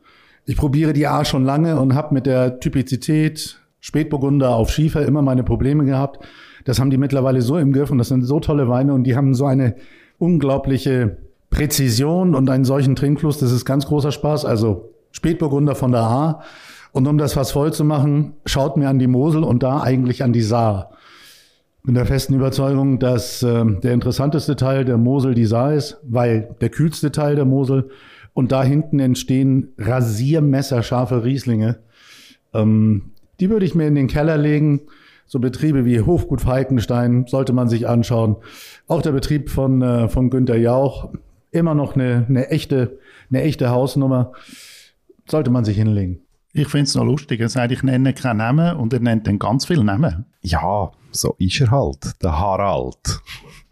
Ich 0.45 0.55
probiere 0.55 0.93
die 0.93 1.07
A 1.07 1.25
schon 1.25 1.45
lange 1.45 1.79
und 1.79 1.95
habe 1.95 2.13
mit 2.13 2.27
der 2.27 2.59
Typizität 2.59 3.59
Spätburgunder 3.79 4.53
auf 4.53 4.69
Schiefer 4.69 5.03
immer 5.03 5.23
meine 5.23 5.43
Probleme 5.43 5.83
gehabt. 5.83 6.23
Das 6.63 6.79
haben 6.79 6.91
die 6.91 6.99
mittlerweile 6.99 7.41
so 7.41 7.57
im 7.57 7.73
Griff 7.73 7.89
und 7.89 7.97
das 7.97 8.09
sind 8.09 8.21
so 8.21 8.39
tolle 8.39 8.69
Weine 8.69 8.93
und 8.93 9.05
die 9.05 9.15
haben 9.15 9.33
so 9.33 9.47
eine 9.47 9.77
unglaubliche 10.19 11.17
Präzision 11.49 12.35
und 12.35 12.51
einen 12.51 12.65
solchen 12.65 12.95
Trinkfluss. 12.95 13.39
Das 13.39 13.51
ist 13.51 13.65
ganz 13.65 13.87
großer 13.87 14.11
Spaß. 14.11 14.45
Also 14.45 14.91
Spätburgunder 15.11 15.75
von 15.75 15.91
der 15.91 16.01
A. 16.01 16.43
Und 16.91 17.07
um 17.07 17.17
das 17.17 17.33
Fass 17.33 17.51
voll 17.51 17.71
zu 17.73 17.83
machen, 17.83 18.33
schaut 18.45 18.77
mir 18.77 18.89
an 18.89 18.99
die 18.99 19.07
Mosel 19.07 19.43
und 19.43 19.61
da 19.63 19.81
eigentlich 19.81 20.23
an 20.23 20.33
die 20.33 20.41
Saar. 20.41 20.91
Bin 21.83 21.95
der 21.95 22.05
festen 22.05 22.33
Überzeugung, 22.33 22.99
dass 22.99 23.41
äh, 23.43 23.65
der 23.65 23.93
interessanteste 23.93 24.55
Teil 24.55 24.85
der 24.85 24.97
Mosel 24.97 25.33
die 25.33 25.45
Saar 25.45 25.73
ist, 25.73 25.97
weil 26.03 26.55
der 26.61 26.69
kühlste 26.69 27.11
Teil 27.11 27.35
der 27.35 27.45
Mosel 27.45 27.89
und 28.33 28.51
da 28.51 28.63
hinten 28.63 28.99
entstehen 28.99 29.73
rasiermesserscharfe 29.77 31.23
Rieslinge. 31.23 31.79
Ähm, 32.53 33.11
die 33.39 33.49
würde 33.49 33.65
ich 33.65 33.75
mir 33.75 33.87
in 33.87 33.95
den 33.95 34.07
Keller 34.07 34.37
legen. 34.37 34.81
So 35.25 35.39
Betriebe 35.39 35.85
wie 35.85 36.01
Hofgut 36.01 36.41
Falkenstein 36.41 37.25
sollte 37.27 37.53
man 37.53 37.69
sich 37.69 37.87
anschauen. 37.87 38.37
Auch 38.87 39.01
der 39.01 39.11
Betrieb 39.11 39.49
von, 39.49 39.81
äh, 39.81 40.09
von 40.09 40.29
Günter 40.29 40.57
Jauch. 40.57 41.09
Immer 41.51 41.75
noch 41.75 41.95
eine, 41.95 42.25
eine, 42.27 42.49
echte, 42.49 42.99
eine 43.29 43.43
echte 43.43 43.69
Hausnummer 43.69 44.33
sollte 45.29 45.49
man 45.49 45.65
sich 45.65 45.77
hinlegen. 45.77 46.21
Ich 46.51 46.67
finde 46.67 46.85
es 46.85 46.95
noch 46.95 47.05
lustig. 47.05 47.39
Er 47.39 47.49
sagt, 47.49 47.71
ich 47.71 47.83
nenne 47.83 48.13
keinen 48.13 48.37
Namen 48.37 48.75
und 48.77 48.91
er 48.93 48.99
nennt 48.99 49.27
dann 49.27 49.37
ganz 49.37 49.65
viele 49.65 49.83
Namen. 49.83 50.25
Ja, 50.41 50.91
so 51.11 51.35
ist 51.37 51.61
er 51.61 51.71
halt, 51.71 52.21
der 52.23 52.39
Harald. 52.39 53.21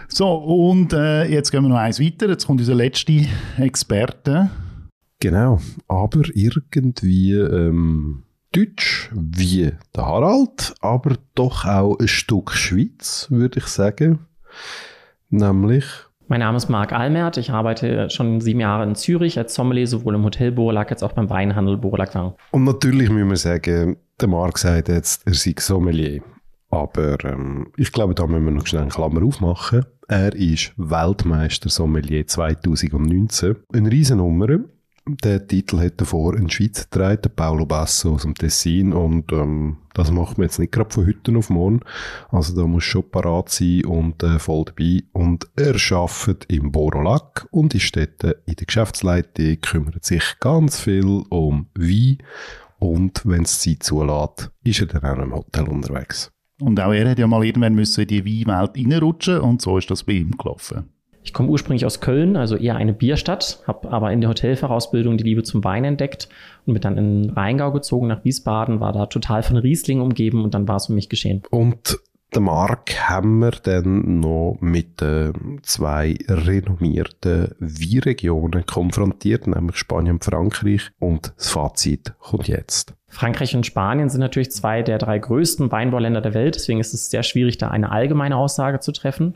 So, 0.08 0.36
und 0.36 0.94
äh, 0.94 1.26
jetzt 1.26 1.52
gehen 1.52 1.64
wir 1.64 1.70
noch 1.70 1.78
eins 1.78 2.00
weiter. 2.00 2.30
Jetzt 2.30 2.46
kommt 2.46 2.60
unser 2.60 2.76
letzter 2.76 3.26
Experte. 3.58 4.50
Genau, 5.20 5.60
aber 5.88 6.22
irgendwie 6.34 7.34
ähm, 7.34 8.24
deutsch 8.52 9.10
wie 9.14 9.72
der 9.96 10.06
Harald, 10.06 10.76
aber 10.80 11.18
doch 11.34 11.66
auch 11.66 11.98
ein 12.00 12.08
Stück 12.08 12.52
Schweiz, 12.52 13.28
würde 13.30 13.60
ich 13.60 13.66
sagen. 13.66 14.20
Nämlich 15.30 15.86
mein 16.28 16.40
Name 16.40 16.58
ist 16.58 16.70
Marc 16.70 16.94
Almert. 16.94 17.38
Ich 17.38 17.52
arbeite 17.52 18.10
schon 18.10 18.42
sieben 18.42 18.60
Jahre 18.60 18.84
in 18.84 18.96
Zürich 18.96 19.38
als 19.38 19.54
Sommelier, 19.54 19.88
sowohl 19.88 20.16
im 20.16 20.24
Hotel 20.24 20.52
Borlac 20.52 20.92
als 20.92 21.04
auch 21.04 21.14
beim 21.14 21.30
Weinhandel 21.30 21.78
Borlac 21.78 22.16
Wein. 22.16 22.34
Und 22.52 22.64
natürlich 22.64 23.10
müssen 23.10 23.30
wir 23.30 23.38
sagen, 23.38 23.98
der 24.20 24.28
Marc 24.28 24.58
sagt 24.58 24.90
jetzt, 24.90 25.26
er 25.26 25.34
sei 25.34 25.56
Sommelier. 25.58 26.22
Aber 26.70 27.24
ähm, 27.24 27.72
ich 27.78 27.92
glaube, 27.92 28.14
da 28.14 28.28
müssen 28.28 28.46
wir 28.46 28.52
noch 28.52 28.68
schnell 28.68 28.82
eine 28.82 28.92
Klammer 28.92 29.24
aufmachen. 29.24 29.86
Er 30.10 30.36
ist 30.36 30.74
Weltmeister 30.78 31.70
Sommelier 31.70 32.28
2019. 32.28 33.56
Eine 33.74 33.92
Riesennummer. 33.92 34.60
Der 35.10 35.48
Titel 35.48 35.80
hat 35.80 36.02
davor 36.02 36.36
ein 36.36 36.50
Schweizer 36.50 36.84
getragen, 36.84 37.32
Paolo 37.34 37.66
Basso 37.66 38.16
aus 38.16 38.24
dem 38.24 38.36
Tessin 38.36 38.92
und 38.92 39.32
ähm, 39.32 39.78
das 39.94 40.12
macht 40.12 40.38
man 40.38 40.48
jetzt 40.48 40.60
nicht 40.60 40.74
gerade 40.74 40.94
von 40.94 41.08
heute 41.08 41.36
auf 41.38 41.50
morgen. 41.50 41.80
Also 42.30 42.54
da 42.54 42.68
muss 42.68 42.84
schon 42.84 43.10
parat 43.10 43.50
sein 43.50 43.86
und 43.86 44.22
äh, 44.22 44.38
voll 44.38 44.66
dabei. 44.66 45.04
Und 45.14 45.48
er 45.56 45.76
arbeitet 45.92 46.46
im 46.52 46.74
Borolac 46.74 47.48
und 47.52 47.74
ist 47.74 47.96
dort 47.96 48.22
in 48.46 48.56
der 48.56 48.66
Geschäftsleitung, 48.66 49.62
kümmert 49.62 50.04
sich 50.04 50.24
ganz 50.42 50.82
viel 50.82 51.24
um 51.30 51.68
Wein 51.74 52.18
und 52.80 53.22
wenn 53.26 53.44
es 53.44 53.62
Zeit 53.62 53.84
zulässt, 53.84 54.52
ist 54.64 54.82
er 54.82 54.88
dann 54.88 55.06
auch 55.06 55.24
im 55.24 55.34
Hotel 55.34 55.70
unterwegs. 55.70 56.32
Und 56.60 56.80
auch 56.82 56.92
er 56.92 57.10
hat 57.10 57.20
ja 57.20 57.28
mal 57.28 57.46
irgendwann 57.46 57.76
müssen 57.76 58.02
in 58.02 58.08
die 58.08 58.26
Weinwelt 58.26 58.76
reinrutschen 58.76 59.40
und 59.40 59.62
so 59.62 59.78
ist 59.78 59.90
das 59.90 60.04
bei 60.04 60.14
ihm 60.14 60.32
gelaufen. 60.32 60.90
Ich 61.28 61.34
komme 61.34 61.50
ursprünglich 61.50 61.86
aus 61.86 62.00
Köln, 62.00 62.38
also 62.38 62.56
eher 62.56 62.78
eine 62.78 62.94
Bierstadt, 62.94 63.62
habe 63.68 63.92
aber 63.92 64.14
in 64.14 64.22
der 64.22 64.30
Hotelfachausbildung 64.30 65.18
die 65.18 65.26
Liebe 65.26 65.44
zum 65.44 65.62
Wein 65.62 65.84
entdeckt 65.84 66.30
und 66.66 66.74
bin 66.74 66.82
dann 66.82 66.98
in 66.98 67.32
Rheingau 67.32 67.74
gezogen 67.74 68.08
nach 68.08 68.24
Wiesbaden, 68.24 68.80
war 68.80 68.94
da 68.94 69.08
total 69.08 69.44
von 69.44 69.58
Riesling 69.58 70.00
umgeben 70.00 70.46
und 70.46 70.54
dann 70.54 70.70
war 70.70 70.78
es 70.78 70.86
für 70.86 70.94
mich 70.94 71.10
geschehen. 71.10 71.44
Und 71.50 72.00
den 72.34 72.44
Mark 72.44 73.10
haben 73.10 73.40
wir 73.40 73.52
dann 73.52 74.22
noch 74.22 74.58
mit 74.62 75.02
äh, 75.02 75.34
zwei 75.64 76.18
renommierten 76.30 77.50
Weinregionen 77.60 78.66
konfrontiert, 78.66 79.48
nämlich 79.48 79.76
Spanien 79.76 80.14
und 80.14 80.24
Frankreich. 80.24 80.92
Und 81.00 81.34
das 81.36 81.50
Fazit 81.50 82.14
kommt 82.20 82.48
jetzt. 82.48 82.94
Frankreich 83.10 83.56
und 83.56 83.66
Spanien 83.66 84.10
sind 84.10 84.20
natürlich 84.22 84.52
zwei 84.52 84.82
der 84.82 84.98
drei 84.98 85.20
größten 85.20 85.72
Weinbauländer 85.72 86.22
der 86.22 86.34
Welt, 86.34 86.56
deswegen 86.56 86.80
ist 86.80 86.94
es 86.94 87.10
sehr 87.10 87.24
schwierig, 87.24 87.58
da 87.58 87.70
eine 87.70 87.92
allgemeine 87.92 88.36
Aussage 88.36 88.80
zu 88.80 88.92
treffen. 88.92 89.36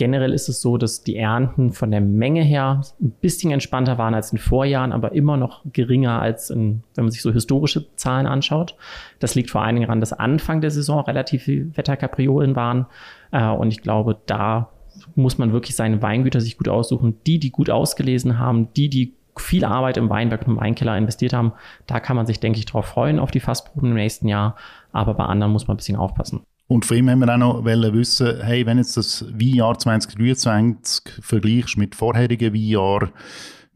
Generell 0.00 0.32
ist 0.32 0.48
es 0.48 0.62
so, 0.62 0.78
dass 0.78 1.02
die 1.02 1.16
Ernten 1.16 1.74
von 1.74 1.90
der 1.90 2.00
Menge 2.00 2.42
her 2.42 2.80
ein 3.02 3.10
bisschen 3.20 3.50
entspannter 3.50 3.98
waren 3.98 4.14
als 4.14 4.32
in 4.32 4.38
Vorjahren, 4.38 4.92
aber 4.92 5.12
immer 5.12 5.36
noch 5.36 5.60
geringer 5.74 6.22
als 6.22 6.48
in, 6.48 6.84
wenn 6.94 7.04
man 7.04 7.12
sich 7.12 7.20
so 7.20 7.30
historische 7.30 7.94
Zahlen 7.96 8.26
anschaut. 8.26 8.76
Das 9.18 9.34
liegt 9.34 9.50
vor 9.50 9.60
allen 9.60 9.74
Dingen 9.74 9.88
daran, 9.88 10.00
dass 10.00 10.14
Anfang 10.14 10.62
der 10.62 10.70
Saison 10.70 11.00
relativ 11.00 11.42
viel 11.42 11.76
Wetterkapriolen 11.76 12.56
waren. 12.56 12.86
Äh, 13.30 13.46
und 13.50 13.68
ich 13.72 13.82
glaube, 13.82 14.16
da 14.24 14.70
muss 15.16 15.36
man 15.36 15.52
wirklich 15.52 15.76
seine 15.76 16.00
Weingüter 16.00 16.40
sich 16.40 16.56
gut 16.56 16.70
aussuchen. 16.70 17.18
Die, 17.26 17.38
die 17.38 17.50
gut 17.50 17.68
ausgelesen 17.68 18.38
haben, 18.38 18.72
die, 18.72 18.88
die 18.88 19.12
viel 19.36 19.66
Arbeit 19.66 19.98
im 19.98 20.08
Weinberg 20.08 20.46
und 20.46 20.54
im 20.54 20.60
Weinkeller 20.60 20.96
investiert 20.96 21.34
haben, 21.34 21.52
da 21.86 22.00
kann 22.00 22.16
man 22.16 22.24
sich, 22.24 22.40
denke 22.40 22.58
ich, 22.58 22.64
darauf 22.64 22.86
freuen, 22.86 23.18
auf 23.18 23.32
die 23.32 23.40
Fassproben 23.40 23.90
im 23.90 23.96
nächsten 23.96 24.28
Jahr. 24.28 24.56
Aber 24.92 25.12
bei 25.12 25.24
anderen 25.26 25.52
muss 25.52 25.68
man 25.68 25.74
ein 25.74 25.76
bisschen 25.76 25.96
aufpassen. 25.96 26.40
Und 26.70 26.84
von 26.84 26.98
ihm 26.98 27.10
haben 27.10 27.18
wir 27.18 27.34
auch 27.34 27.36
noch 27.36 27.64
wissen, 27.64 28.44
hey, 28.44 28.64
wenn 28.64 28.78
jetzt 28.78 28.96
das 28.96 29.24
Weinjahr 29.28 29.76
2023 29.76 31.14
vergleichst 31.20 31.76
mit 31.76 31.96
vorherigen 31.96 32.54
Weinjahren, 32.54 33.10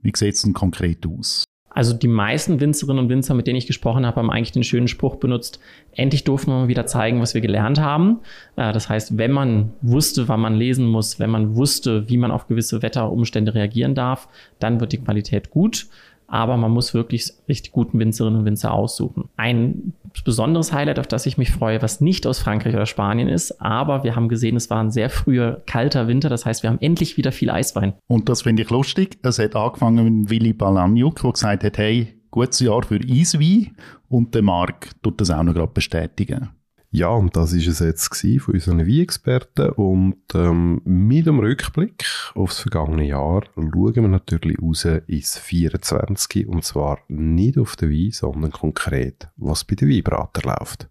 wie 0.02 0.12
sieht 0.14 0.36
es 0.36 0.42
denn 0.42 0.52
konkret 0.52 1.04
aus? 1.04 1.42
Also 1.70 1.92
die 1.92 2.06
meisten 2.06 2.60
Winzerinnen 2.60 3.02
und 3.02 3.10
Winzer, 3.10 3.34
mit 3.34 3.48
denen 3.48 3.56
ich 3.56 3.66
gesprochen 3.66 4.06
habe, 4.06 4.20
haben 4.20 4.30
eigentlich 4.30 4.52
den 4.52 4.62
schönen 4.62 4.86
Spruch 4.86 5.16
benutzt, 5.16 5.58
endlich 5.90 6.22
durften 6.22 6.52
wir 6.52 6.60
mal 6.60 6.68
wieder 6.68 6.86
zeigen, 6.86 7.20
was 7.20 7.34
wir 7.34 7.40
gelernt 7.40 7.80
haben. 7.80 8.20
Äh, 8.54 8.72
das 8.72 8.88
heißt, 8.88 9.18
wenn 9.18 9.32
man 9.32 9.72
wusste, 9.82 10.28
wann 10.28 10.38
man 10.38 10.54
lesen 10.54 10.86
muss, 10.86 11.18
wenn 11.18 11.30
man 11.30 11.56
wusste, 11.56 12.08
wie 12.08 12.16
man 12.16 12.30
auf 12.30 12.46
gewisse 12.46 12.80
Wetterumstände 12.80 13.56
reagieren 13.56 13.96
darf, 13.96 14.28
dann 14.60 14.78
wird 14.78 14.92
die 14.92 14.98
Qualität 14.98 15.50
gut 15.50 15.88
aber 16.26 16.56
man 16.56 16.70
muss 16.70 16.94
wirklich 16.94 17.32
richtig 17.48 17.72
guten 17.72 17.98
Winzerinnen 17.98 18.40
und 18.40 18.44
Winzer 18.44 18.72
aussuchen. 18.72 19.28
Ein 19.36 19.92
besonderes 20.22 20.72
Highlight, 20.72 20.98
auf 20.98 21.06
das 21.06 21.26
ich 21.26 21.38
mich 21.38 21.50
freue, 21.50 21.82
was 21.82 22.00
nicht 22.00 22.26
aus 22.26 22.38
Frankreich 22.38 22.74
oder 22.74 22.86
Spanien 22.86 23.28
ist, 23.28 23.60
aber 23.60 24.04
wir 24.04 24.14
haben 24.14 24.28
gesehen, 24.28 24.56
es 24.56 24.70
war 24.70 24.80
ein 24.80 24.90
sehr 24.90 25.10
früher 25.10 25.62
kalter 25.66 26.06
Winter, 26.06 26.28
das 26.28 26.46
heißt, 26.46 26.62
wir 26.62 26.70
haben 26.70 26.80
endlich 26.80 27.16
wieder 27.16 27.32
viel 27.32 27.50
Eiswein. 27.50 27.94
Und 28.06 28.28
das 28.28 28.42
finde 28.42 28.62
ich 28.62 28.70
lustig. 28.70 29.18
Es 29.22 29.38
hat 29.38 29.56
angefangen 29.56 30.22
mit 30.22 30.30
Willy 30.30 30.52
Balagnuc, 30.52 31.20
der 31.22 31.32
gesagt 31.32 31.64
hat, 31.64 31.78
hey, 31.78 32.14
gutes 32.30 32.60
Jahr 32.60 32.82
für 32.82 33.00
Eiswein 33.00 33.72
und 34.08 34.34
der 34.34 34.42
Marc 34.42 34.90
tut 35.02 35.20
das 35.20 35.30
auch 35.30 35.42
noch 35.42 35.54
gerade 35.54 35.72
bestätigen. 35.72 36.50
Ja, 36.96 37.08
und 37.08 37.34
das 37.34 37.52
ist 37.52 37.66
es 37.66 37.80
jetzt 37.80 38.16
von 38.40 38.54
unseren 38.54 38.86
Weinexperten. 38.86 39.70
Und 39.70 40.22
ähm, 40.32 40.80
mit 40.84 41.26
dem 41.26 41.40
Rückblick 41.40 42.04
aufs 42.36 42.60
vergangene 42.60 43.08
Jahr 43.08 43.42
schauen 43.56 43.94
wir 43.96 44.06
natürlich 44.06 44.62
raus 44.62 44.86
ins 45.08 45.36
24. 45.36 46.46
Und 46.46 46.64
zwar 46.64 47.00
nicht 47.08 47.58
auf 47.58 47.74
den 47.74 47.90
Wein, 47.90 48.12
sondern 48.12 48.52
konkret, 48.52 49.26
was 49.36 49.64
bei 49.64 49.74
den 49.74 49.88
Weinbrater 49.88 50.42
läuft. 50.42 50.88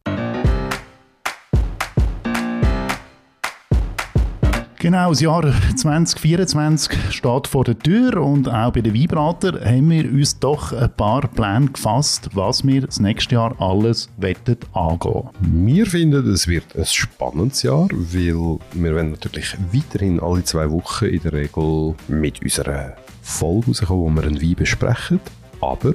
Genau, 4.84 5.11
das 5.11 5.21
Jahr 5.21 5.43
2024 5.77 7.13
steht 7.13 7.47
vor 7.47 7.63
der 7.63 7.79
Tür 7.79 8.17
und 8.17 8.49
auch 8.49 8.73
bei 8.73 8.81
den 8.81 8.93
Weinbrater 8.93 9.61
haben 9.63 9.89
wir 9.89 10.03
uns 10.11 10.38
doch 10.39 10.73
ein 10.73 10.93
paar 10.97 11.25
Pläne 11.29 11.67
gefasst, 11.67 12.31
was 12.34 12.67
wir 12.67 12.81
das 12.81 12.99
nächste 12.99 13.36
Jahr 13.36 13.55
alles 13.61 14.09
wettet 14.17 14.65
angehen. 14.73 15.29
Wir 15.39 15.86
finden, 15.86 16.29
es 16.29 16.49
wird 16.49 16.75
ein 16.75 16.84
spannendes 16.84 17.63
Jahr, 17.63 17.88
weil 17.93 18.59
wir 18.73 18.95
werden 18.95 19.11
natürlich 19.11 19.55
weiterhin 19.71 20.19
alle 20.19 20.43
zwei 20.43 20.69
Wochen 20.69 21.05
in 21.05 21.21
der 21.21 21.31
Regel 21.31 21.95
mit 22.09 22.41
unserer 22.41 22.97
Folge 23.21 23.67
rauskommen, 23.67 24.17
wo 24.17 24.21
wir 24.21 24.27
einen 24.27 24.41
Wein 24.41 24.55
besprechen, 24.55 25.21
aber 25.61 25.93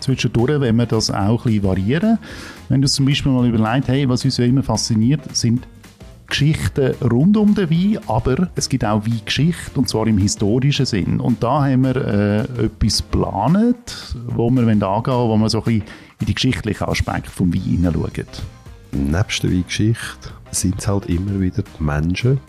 zwischendurch 0.00 0.58
wenn 0.58 0.76
wir 0.76 0.86
das 0.86 1.10
auch 1.10 1.44
ein 1.44 1.52
bisschen 1.52 1.64
variieren. 1.64 2.18
Wenn 2.70 2.80
du 2.80 2.88
zum 2.88 3.04
Beispiel 3.04 3.30
mal 3.30 3.46
überlegt, 3.46 3.88
hey, 3.88 4.08
was 4.08 4.24
uns 4.24 4.38
ja 4.38 4.46
immer 4.46 4.62
fasziniert, 4.62 5.20
sind 5.36 5.66
Geschichten 6.32 6.94
rund 7.02 7.36
um 7.36 7.54
den 7.54 7.70
Wein, 7.70 7.98
aber 8.08 8.48
es 8.54 8.68
gibt 8.68 8.84
auch 8.86 9.04
Weingeschichte 9.04 9.78
und 9.78 9.86
zwar 9.88 10.06
im 10.06 10.16
historischen 10.16 10.86
Sinn. 10.86 11.20
Und 11.20 11.42
da 11.42 11.66
haben 11.66 11.84
wir 11.84 11.96
äh, 11.96 12.64
etwas 12.64 12.98
geplant, 12.98 14.16
wo 14.26 14.50
wir 14.50 14.62
angehen 14.62 14.80
wollen, 14.80 15.28
wo 15.28 15.36
wir 15.36 15.50
so 15.50 15.58
ein 15.58 15.64
bisschen 15.64 15.84
in 16.20 16.26
die 16.26 16.34
geschichtlichen 16.34 16.88
Aspekte 16.88 17.30
des 17.30 17.38
Wein 17.38 17.52
hineinschauen. 17.52 18.26
Nebst 18.92 19.42
der 19.42 19.52
Weingeschichte 19.52 20.30
sind 20.50 20.78
es 20.78 20.88
halt 20.88 21.06
immer 21.06 21.38
wieder 21.38 21.62
die 21.62 21.82
Menschen, 21.82 22.40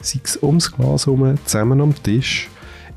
sei 0.00 0.20
es 0.24 0.42
ums 0.42 0.72
Glas 0.72 1.06
herum, 1.06 1.36
zusammen 1.44 1.80
am 1.80 1.94
Tisch, 2.02 2.48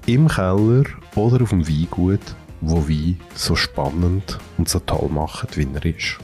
im 0.07 0.27
Keller 0.27 0.83
oder 1.15 1.43
auf 1.43 1.49
dem 1.49 1.67
Weingut, 1.67 2.35
wo 2.61 2.87
Wein 2.89 3.19
so 3.35 3.55
spannend 3.55 4.39
und 4.57 4.67
so 4.67 4.79
toll 4.79 5.09
machen, 5.09 5.47
wie 5.53 5.67
er 5.75 5.85
ist. 5.85 6.17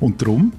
Und 0.00 0.20
darum 0.20 0.52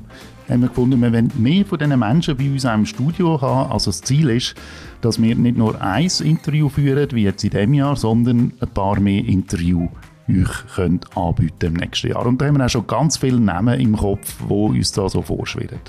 haben 0.49 0.61
wir 0.61 0.69
gefunden, 0.69 1.01
wir 1.01 1.11
wollen 1.11 1.31
mehr 1.37 1.65
von 1.65 1.79
diesen 1.79 1.99
Menschen 1.99 2.37
bei 2.37 2.49
uns 2.49 2.63
im 2.63 2.85
Studio 2.85 3.41
haben. 3.41 3.71
Also 3.71 3.91
das 3.91 4.01
Ziel 4.01 4.29
ist, 4.29 4.55
dass 5.01 5.21
wir 5.21 5.35
nicht 5.35 5.57
nur 5.57 5.81
ein 5.81 6.09
Interview 6.23 6.69
führen, 6.69 7.09
wie 7.11 7.23
jetzt 7.23 7.43
in 7.43 7.49
diesem 7.49 7.73
Jahr, 7.73 7.95
sondern 7.95 8.53
ein 8.59 8.69
paar 8.73 8.99
mehr 8.99 9.23
Interviews 9.25 9.89
euch 10.29 10.75
könnt 10.75 11.17
anbieten 11.17 11.67
im 11.67 11.73
nächsten 11.73 12.09
Jahr. 12.09 12.25
Und 12.25 12.41
da 12.41 12.47
haben 12.47 12.57
wir 12.57 12.65
auch 12.65 12.69
schon 12.69 12.87
ganz 12.87 13.17
viele 13.17 13.39
Namen 13.39 13.79
im 13.79 13.95
Kopf, 13.97 14.35
die 14.49 14.53
uns 14.53 14.91
da 14.91 15.07
so 15.09 15.21
vorschwirren. 15.21 15.79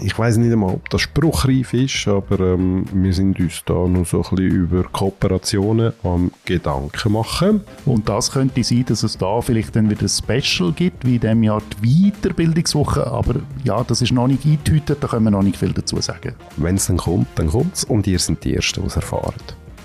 Ich 0.00 0.16
weiß 0.16 0.36
nicht 0.36 0.52
einmal, 0.52 0.74
ob 0.74 0.88
das 0.90 1.00
spruchreif 1.00 1.74
ist, 1.74 2.06
aber 2.06 2.38
ähm, 2.38 2.84
wir 2.92 3.12
sind 3.12 3.40
uns 3.40 3.62
da 3.66 3.74
noch 3.74 4.06
so 4.06 4.22
ein 4.22 4.36
bisschen 4.36 4.50
über 4.50 4.84
Kooperationen 4.84 5.92
am 6.04 6.30
Gedanken 6.44 7.12
machen. 7.12 7.62
Und 7.84 8.08
das 8.08 8.30
könnte 8.30 8.62
sein, 8.62 8.84
dass 8.86 9.02
es 9.02 9.18
da 9.18 9.40
vielleicht 9.40 9.74
dann 9.74 9.90
wieder 9.90 10.02
ein 10.02 10.08
Special 10.08 10.72
gibt, 10.72 11.04
wie 11.04 11.16
in 11.16 11.20
diesem 11.20 11.42
Jahr 11.42 11.62
die 11.82 12.12
Weiterbildungswoche, 12.12 13.06
aber 13.06 13.36
ja, 13.64 13.82
das 13.82 14.00
ist 14.00 14.12
noch 14.12 14.28
nicht 14.28 14.44
eingetütet, 14.44 14.98
da 15.02 15.08
können 15.08 15.24
wir 15.24 15.30
noch 15.32 15.42
nicht 15.42 15.56
viel 15.56 15.72
dazu 15.72 16.00
sagen. 16.00 16.34
Wenn 16.56 16.76
es 16.76 16.86
dann 16.86 16.98
kommt, 16.98 17.26
dann 17.34 17.48
kommt 17.48 17.74
es 17.74 17.84
und 17.84 18.06
ihr 18.06 18.18
seid 18.18 18.44
die 18.44 18.54
Ersten, 18.54 18.80
die 18.82 18.86
es 18.86 18.96
erfahren. 18.96 19.34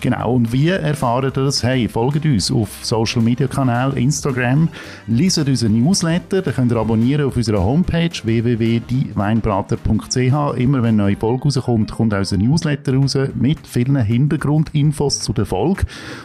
Genau, 0.02 0.36
und 0.36 0.54
wie 0.54 0.70
erfahren 0.70 1.26
ihr 1.26 1.32
das? 1.32 1.62
Hey, 1.62 1.90
folgt 1.90 2.26
uns 2.26 2.50
auf 2.52 2.70
Social 2.84 3.22
Media 3.22 3.48
Kanal, 3.48 3.98
Instagram, 3.98 4.70
lesen 5.08 5.46
unseren 5.46 5.84
Newsletter, 5.84 6.42
da 6.42 6.54
könnt 6.54 6.72
ihr 6.72 6.78
abonnieren 6.78 7.26
auf 7.26 7.36
unserer 7.36 7.62
Homepage 7.62 8.10
www.dieweinbrater.ch. 8.24 10.58
Immer 10.58 10.84
wenn 10.84 11.00
eine 11.00 11.04
neue 11.04 11.18
Folge 11.18 11.44
rauskommt, 11.44 11.92
kommt 11.92 12.14
auch 12.14 12.20
unser 12.20 12.38
Newsletter 12.38 12.96
raus 12.96 13.18
mit 13.36 13.68
vielen 13.68 13.98
Hintergrundinfos 13.98 15.20
zu 15.20 15.34
der 15.34 15.46
Folge, 15.46 15.84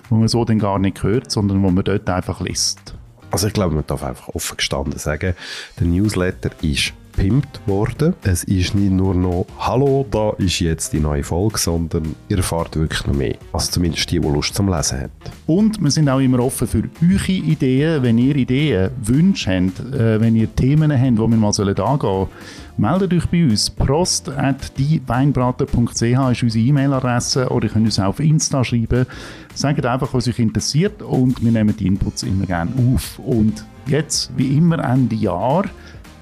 wo 0.09 0.15
man 0.17 0.29
so 0.29 0.45
dann 0.45 0.61
gar 0.61 0.79
nicht 0.79 1.03
hört, 1.03 1.33
sondern 1.33 1.61
wo 1.63 1.71
man 1.71 1.83
dort 1.83 2.09
einfach 2.09 2.41
liest. 2.41 2.95
Also 3.33 3.49
ich 3.49 3.55
glaube, 3.55 3.75
man 3.75 3.83
darf 3.89 4.05
einfach 4.05 4.29
offen 4.29 4.57
gestanden 4.57 4.97
sagen, 4.99 5.35
der 5.81 5.87
Newsletter 5.87 6.51
ist 6.63 6.93
gepimpt 7.17 7.61
worden. 7.67 8.15
Es 8.23 8.45
ist 8.45 8.75
nicht 8.75 8.93
nur 8.93 9.15
noch 9.15 9.47
«Hallo, 9.59 10.07
da 10.11 10.31
ist 10.39 10.61
jetzt 10.61 10.93
die 10.93 11.01
neue 11.01 11.23
Folge», 11.23 11.59
sondern 11.59 12.15
ihr 12.29 12.37
erfahrt 12.39 12.77
wirklich 12.77 13.07
noch 13.07 13.15
mehr. 13.15 13.37
Also 13.53 13.73
zumindest 13.73 14.11
die, 14.11 14.21
die 14.21 14.29
Lust 14.29 14.55
zum 14.55 14.69
Lesen 14.69 15.01
haben. 15.01 15.11
Und 15.47 15.83
wir 15.83 15.91
sind 15.91 16.09
auch 16.09 16.21
immer 16.21 16.41
offen 16.41 16.67
für 16.67 16.85
eure 17.03 17.33
Ideen. 17.33 18.03
Wenn 18.03 18.17
ihr 18.19 18.37
Ideen, 18.37 18.91
Wünsche 19.03 19.51
habt, 19.51 19.81
äh, 19.95 20.21
wenn 20.21 20.37
ihr 20.37 20.55
Themen 20.55 20.93
habt, 20.93 21.13
die 21.13 21.19
wir 21.19 21.29
mal 21.29 21.49
angehen 21.49 21.99
sollen, 22.01 22.29
meldet 22.77 23.13
euch 23.13 23.27
bei 23.27 23.45
uns. 23.45 23.71
prost.dieweinbrater.ch 23.71 26.03
ist 26.03 26.43
unsere 26.43 26.65
E-Mail-Adresse 26.65 27.49
oder 27.49 27.67
ihr 27.67 27.73
könnt 27.73 27.87
uns 27.87 27.99
auch 27.99 28.09
auf 28.09 28.21
Insta 28.21 28.63
schreiben. 28.65 29.07
Sagt 29.55 29.87
einfach, 29.87 30.13
was 30.13 30.29
euch 30.29 30.39
interessiert 30.39 31.01
und 31.03 31.43
wir 31.45 31.53
nehmen 31.53 31.77
die 31.77 31.87
Inputs 31.87 32.23
immer 32.25 32.47
gerne 32.47 32.73
auf. 32.93 33.19
Und 33.21 33.65
jetzt, 33.87 34.31
wie 34.37 34.57
immer 34.57 34.79
Ende 34.79 35.15
Jahr, 35.15 35.65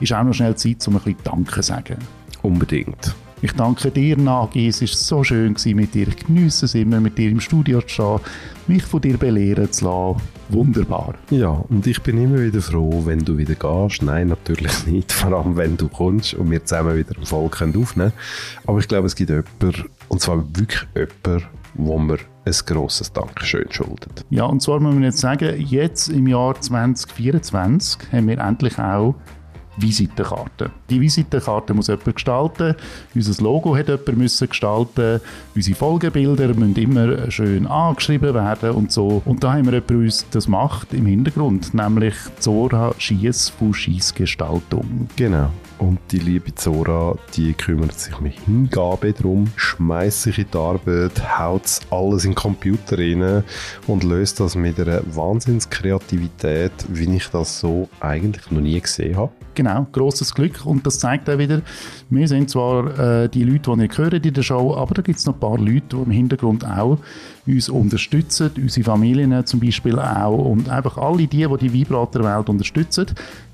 ist 0.03 0.13
auch 0.13 0.25
noch 0.25 0.35
schnell 0.35 0.57
Zeit, 0.57 0.87
um 0.89 0.97
ein 0.97 1.03
bisschen 1.03 1.19
Danke 1.25 1.53
zu 1.53 1.63
sagen. 1.63 1.97
Unbedingt. 2.43 3.15
Ich 3.45 3.53
danke 3.53 3.91
dir, 3.91 4.17
Nagi. 4.17 4.69
Es 4.69 4.81
war 4.81 4.89
so 4.89 5.25
schön 5.25 5.57
mit 5.75 5.95
dir. 5.95 6.07
Ich 6.07 6.17
geniesse 6.27 6.67
es 6.67 6.77
immer, 6.77 7.01
mit 7.01 7.19
dir 7.19 7.29
im 7.29 7.41
Studio 7.41 7.81
zu 7.81 7.89
stehen, 7.89 8.21
mich 8.69 8.85
von 8.85 9.01
dir 9.01 9.17
belehren 9.17 9.71
zu 9.73 9.85
lassen. 9.85 10.23
Wunderbar. 10.49 11.15
Ja, 11.31 11.49
und 11.49 11.85
ich 11.87 12.01
bin 12.03 12.23
immer 12.23 12.41
wieder 12.41 12.61
froh, 12.61 13.03
wenn 13.05 13.25
du 13.25 13.37
wieder 13.37 13.55
gehst. 13.55 14.03
Nein, 14.03 14.29
natürlich 14.29 14.87
nicht. 14.87 15.11
Vor 15.11 15.33
allem, 15.33 15.57
wenn 15.57 15.77
du 15.77 15.89
kommst 15.89 16.35
und 16.35 16.53
wir 16.53 16.65
zusammen 16.65 16.97
wieder 16.97 17.17
eine 17.17 17.27
Folge 17.27 17.65
aufnehmen 17.65 17.85
können. 17.85 18.13
Aber 18.65 18.79
ich 18.79 18.87
glaube, 18.87 19.09
es 19.09 19.17
gibt 19.17 19.31
jemanden, 19.31 19.91
und 20.07 20.21
zwar 20.21 20.45
wirklich 20.57 20.87
jemanden, 20.95 21.47
wo 21.75 21.99
mir 21.99 22.19
ein 22.45 22.55
grosses 22.67 23.13
Dankeschön 23.13 23.67
schuldet. 23.71 24.25
Ja, 24.31 24.45
und 24.45 24.63
zwar 24.63 24.79
muss 24.79 24.95
man 24.95 25.03
jetzt 25.03 25.19
sagen, 25.19 25.61
jetzt 25.61 26.09
im 26.09 26.29
Jahr 26.29 26.61
2024 26.61 28.13
haben 28.13 28.29
wir 28.29 28.39
endlich 28.39 28.79
auch 28.79 29.17
Visitenkarte. 29.77 30.71
Die 30.91 31.01
Visitenkarte 31.01 31.75
muss 31.75 31.89
jemand 31.89 32.15
gestalten. 32.15 32.75
Unser 33.15 33.43
Logo 33.43 33.77
hat 33.77 33.89
jemand 33.89 34.17
müssen 34.17 34.49
gestalten. 34.49 35.21
Unsere 35.55 35.77
Folgebilder 35.77 36.49
müssen 36.49 36.77
immer 36.77 37.31
schön 37.31 37.67
angeschrieben 37.67 38.35
werden 38.35 38.71
und 38.73 38.93
so. 38.93 39.23
Und 39.25 39.43
da 39.43 39.53
haben 39.53 39.65
wir 39.67 39.73
jemand, 39.73 39.91
der 39.91 39.97
uns 39.97 40.27
das 40.31 40.49
macht 40.49 40.93
im 40.93 41.07
Hintergrund, 41.07 41.75
nämlich 41.75 42.15
Zora 42.39 42.95
Schiess 42.99 43.49
von 43.49 43.73
Schiessgestaltung. 43.73 45.09
Genau. 45.17 45.51
Und 45.83 45.99
die 46.13 46.21
liebe 46.21 46.55
Zora, 46.55 47.17
die 47.35 47.55
kümmert 47.55 47.99
sich 47.99 48.21
mit 48.21 48.39
Hingabe 48.39 49.13
darum, 49.13 49.49
schmeißt 49.57 50.23
sich 50.23 50.39
in 50.39 50.47
die 50.53 50.57
Arbeit, 50.57 51.39
haut 51.41 51.81
alles 51.91 52.25
in 52.25 52.31
den 52.31 52.37
Computer 52.37 52.99
rein 52.99 53.43
und 53.89 54.05
löst 54.05 54.39
das 54.39 54.55
mit 54.55 54.79
einer 54.79 55.03
Wahnsinnskreativität, 55.13 56.71
wie 56.89 57.17
ich 57.17 57.27
das 57.31 57.59
so 57.59 57.89
eigentlich 57.99 58.49
noch 58.53 58.61
nie 58.61 58.81
gesehen 58.81 59.17
habe. 59.17 59.33
Genau, 59.57 59.89
grosses 59.91 60.33
Glück. 60.33 60.65
Und 60.65 60.87
das 60.87 61.01
zeigt 61.01 61.29
auch 61.29 61.39
wieder, 61.39 61.63
wir 62.11 62.29
sind 62.29 62.49
zwar 62.49 63.25
äh, 63.25 63.29
die 63.29 63.43
Leute, 63.43 63.77
die 63.77 63.83
ihr 63.83 63.99
hört 63.99 64.25
in 64.25 64.35
der 64.35 64.43
Show, 64.43 64.77
aber 64.77 64.95
da 64.95 65.03
gibt 65.03 65.19
es 65.19 65.27
noch 65.27 65.35
ein 65.35 65.41
paar 65.41 65.59
Leute, 65.59 65.97
die 65.97 65.97
im 65.97 66.11
Hintergrund 66.13 66.65
auch 66.65 66.99
uns 67.47 67.69
unterstützen, 67.69 68.53
unsere 68.57 68.85
Familien 68.85 69.45
zum 69.47 69.61
Beispiel 69.61 69.99
auch 69.99 70.51
und 70.51 70.69
einfach 70.69 70.97
alle 70.97 71.27
die, 71.27 71.47
die 71.47 71.57
die 71.61 71.73
Vibrator-Welt 71.73 72.49
unterstützen. 72.49 73.07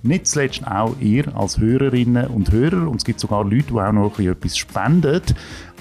Nicht 0.03 0.26
zuletzt 0.26 0.66
auch 0.66 0.95
ihr 1.01 1.34
als 1.36 1.59
Hörerinnen 1.59 2.26
und 2.26 2.53
Hörer 2.53 2.89
und 2.89 2.97
es 2.97 3.05
gibt 3.05 3.20
sogar 3.20 3.45
Leute, 3.45 3.72
die 3.72 3.80
auch 3.80 3.93
noch 3.93 4.18
etwas 4.18 4.59
spenden. 4.59 5.22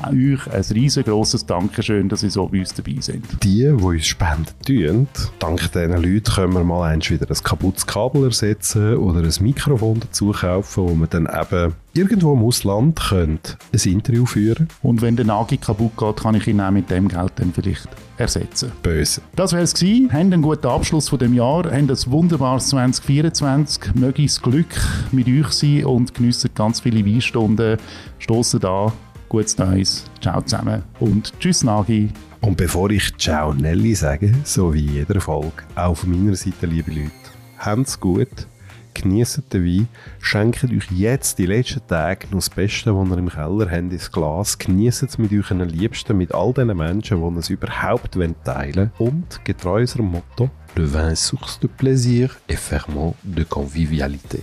Euch 0.03 0.47
ein 0.51 0.61
riesengroßes 0.61 1.45
Dankeschön, 1.45 2.07
dass 2.07 2.21
ihr 2.21 2.29
so 2.29 2.47
bei 2.47 2.59
uns 2.59 2.73
dabei 2.73 2.97
sind. 2.99 3.25
Die, 3.43 3.63
die 3.63 3.71
uns 3.71 4.05
spenden 4.05 4.53
tun, 4.65 5.07
dank 5.39 5.71
diesen 5.71 5.91
Leuten 5.91 6.23
können 6.23 6.53
wir 6.53 6.63
mal 6.63 6.91
eins 6.91 7.09
wieder 7.09 7.27
ein 7.27 7.43
kaputtes 7.43 7.87
Kabel 7.87 8.25
ersetzen 8.25 8.97
oder 8.97 9.19
ein 9.19 9.33
Mikrofon 9.39 9.99
dazu 9.99 10.31
kaufen, 10.31 10.83
wo 10.83 10.95
wir 10.95 11.07
dann 11.07 11.27
eben 11.27 11.73
irgendwo 11.93 12.33
im 12.33 12.43
Ausland 12.43 12.99
können 12.99 13.39
ein 13.73 13.91
Interview 13.91 14.25
führen 14.25 14.67
Und 14.83 15.01
wenn 15.01 15.15
der 15.15 15.25
Nagi 15.25 15.57
kaputt 15.57 15.97
geht, 15.97 16.17
kann 16.17 16.35
ich 16.35 16.47
ihn 16.47 16.61
auch 16.61 16.71
mit 16.71 16.91
dem 16.91 17.07
Geld 17.07 17.33
dann 17.37 17.51
vielleicht 17.51 17.87
ersetzen. 18.17 18.71
Böse. 18.83 19.21
Das 19.35 19.53
wäre 19.53 19.63
es 19.63 19.73
gewesen. 19.73 20.11
Haben 20.11 20.33
einen 20.33 20.41
guten 20.41 20.67
Abschluss 20.67 21.09
von 21.09 21.19
dem 21.19 21.33
Jahr, 21.33 21.65
haben 21.65 21.89
ein 21.89 21.97
wunderbares 22.07 22.69
2024. 22.69 23.95
Möge 23.95 24.23
das 24.23 24.41
Glück 24.41 24.67
mit 25.11 25.27
euch 25.27 25.51
sein 25.51 25.85
und 25.85 26.13
geniessen 26.13 26.51
ganz 26.53 26.81
viele 26.81 27.05
Weinstunden. 27.05 27.77
Stossen 28.19 28.59
da. 28.59 28.93
Gutes 29.29 29.57
Neues. 29.57 30.05
Ciao 30.21 30.41
zusammen 30.41 30.83
und 30.99 31.33
tschüss 31.39 31.63
Nagi. 31.63 32.09
Und 32.41 32.57
bevor 32.57 32.89
ich 32.91 33.15
Ciao 33.17 33.53
Nelly 33.53 33.95
sage, 33.95 34.33
so 34.43 34.73
wie 34.73 34.85
jeder 34.85 35.19
Folge, 35.19 35.63
auch 35.75 35.95
von 35.95 36.11
meiner 36.11 36.35
Seite, 36.35 36.65
liebe 36.65 36.91
Leute, 36.91 37.11
habt's 37.57 37.99
gut, 37.99 38.47
genießt 38.93 39.51
den 39.51 39.65
Wein, 39.65 39.87
schenkt 40.21 40.63
euch 40.63 40.91
jetzt 40.91 41.39
die 41.39 41.45
letzten 41.45 41.85
Tage 41.87 42.27
noch 42.27 42.37
das 42.37 42.49
Beste, 42.49 42.95
was 42.95 43.09
ihr 43.09 43.17
im 43.17 43.29
Keller 43.29 43.69
habt, 43.69 43.93
ins 43.93 44.11
Glas, 44.11 44.57
genießt 44.57 45.03
es 45.03 45.17
mit 45.17 45.31
euren 45.31 45.67
Liebsten, 45.67 46.17
mit 46.17 46.33
all 46.33 46.53
den 46.53 46.75
Menschen, 46.75 47.21
die 47.21 47.39
es 47.39 47.49
überhaupt 47.49 48.13
teilen 48.13 48.35
wollen 48.45 48.91
und 48.97 49.43
getreu 49.43 49.81
unserem 49.81 50.11
Motto, 50.11 50.49
le 50.75 50.93
vin 50.93 51.15
source 51.15 51.59
de 51.59 51.67
plaisir 51.67 52.29
et 52.47 52.57
ferment 52.57 53.15
de 53.23 53.43
convivialité. 53.43 54.41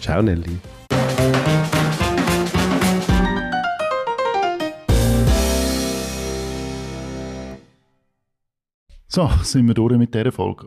Ciao 0.00 0.22
Nelly. 0.22 0.60
So, 9.14 9.30
sind 9.44 9.68
wir 9.68 9.74
durch 9.74 9.96
mit 9.96 10.12
dieser 10.12 10.32
Folge. 10.32 10.66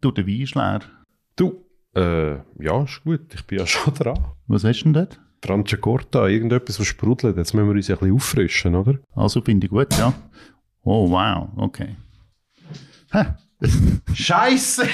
Du, 0.00 0.10
der 0.12 0.26
Wein 0.26 0.40
ist 0.40 0.54
leer. 0.54 0.80
Du, 1.36 1.62
äh, 1.94 2.36
ja, 2.58 2.84
ist 2.84 3.04
gut, 3.04 3.34
ich 3.34 3.46
bin 3.46 3.58
ja 3.58 3.66
schon 3.74 3.92
dran. 3.92 4.18
Was 4.46 4.64
hast 4.64 4.80
du 4.80 4.84
denn 4.84 4.92
dort? 4.94 5.20
Franciacorta, 5.44 6.26
irgendetwas, 6.26 6.80
was 6.80 6.86
sprudelt, 6.86 7.36
jetzt 7.36 7.52
müssen 7.52 7.66
wir 7.66 7.74
uns 7.74 7.90
ein 7.90 7.98
bisschen 7.98 8.14
auffrischen, 8.14 8.76
oder? 8.76 8.94
Also 9.14 9.42
finde 9.42 9.66
ich 9.66 9.70
gut, 9.70 9.94
ja. 9.98 10.14
Oh, 10.84 11.10
wow, 11.10 11.50
okay. 11.56 11.96
Hä? 13.10 13.26
Scheiße! 14.14 14.88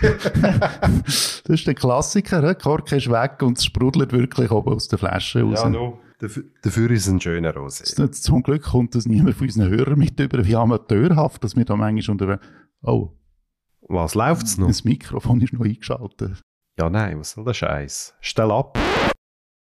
das 0.00 1.48
ist 1.48 1.66
der 1.66 1.74
Klassiker, 1.74 2.42
der 2.42 2.54
Kork 2.54 2.92
ist 2.92 3.10
weg 3.10 3.42
und 3.42 3.58
es 3.58 3.64
sprudelt 3.64 4.12
wirklich 4.12 4.52
oben 4.52 4.74
aus 4.74 4.86
der 4.86 5.00
Flasche 5.00 5.42
raus. 5.42 5.62
Ja, 5.64 5.68
no. 5.68 5.98
Dafür, 6.24 6.44
dafür 6.62 6.90
ist 6.90 7.06
es 7.06 7.12
ein 7.12 7.20
schöner 7.20 7.54
Rosé. 7.54 8.10
Zum 8.12 8.42
Glück 8.42 8.62
kommt 8.62 8.94
das 8.94 9.04
niemand 9.04 9.34
von 9.34 9.46
unseren 9.46 9.68
Hörern 9.68 9.98
mit 9.98 10.18
über, 10.18 10.42
wie 10.46 10.56
amateurhaft, 10.56 11.44
dass 11.44 11.54
wir 11.54 11.66
da 11.66 11.76
manchmal 11.76 12.12
unter... 12.12 12.40
Oh. 12.80 13.10
Was 13.82 14.14
läuft's 14.14 14.56
noch? 14.56 14.68
Das 14.68 14.84
Mikrofon 14.84 15.42
ist 15.42 15.52
noch 15.52 15.66
eingeschaltet. 15.66 16.40
Ja, 16.78 16.88
nein, 16.88 17.20
was 17.20 17.32
soll 17.32 17.44
der 17.44 17.52
Scheiß? 17.52 18.14
Stell 18.22 18.50
ab! 18.50 18.78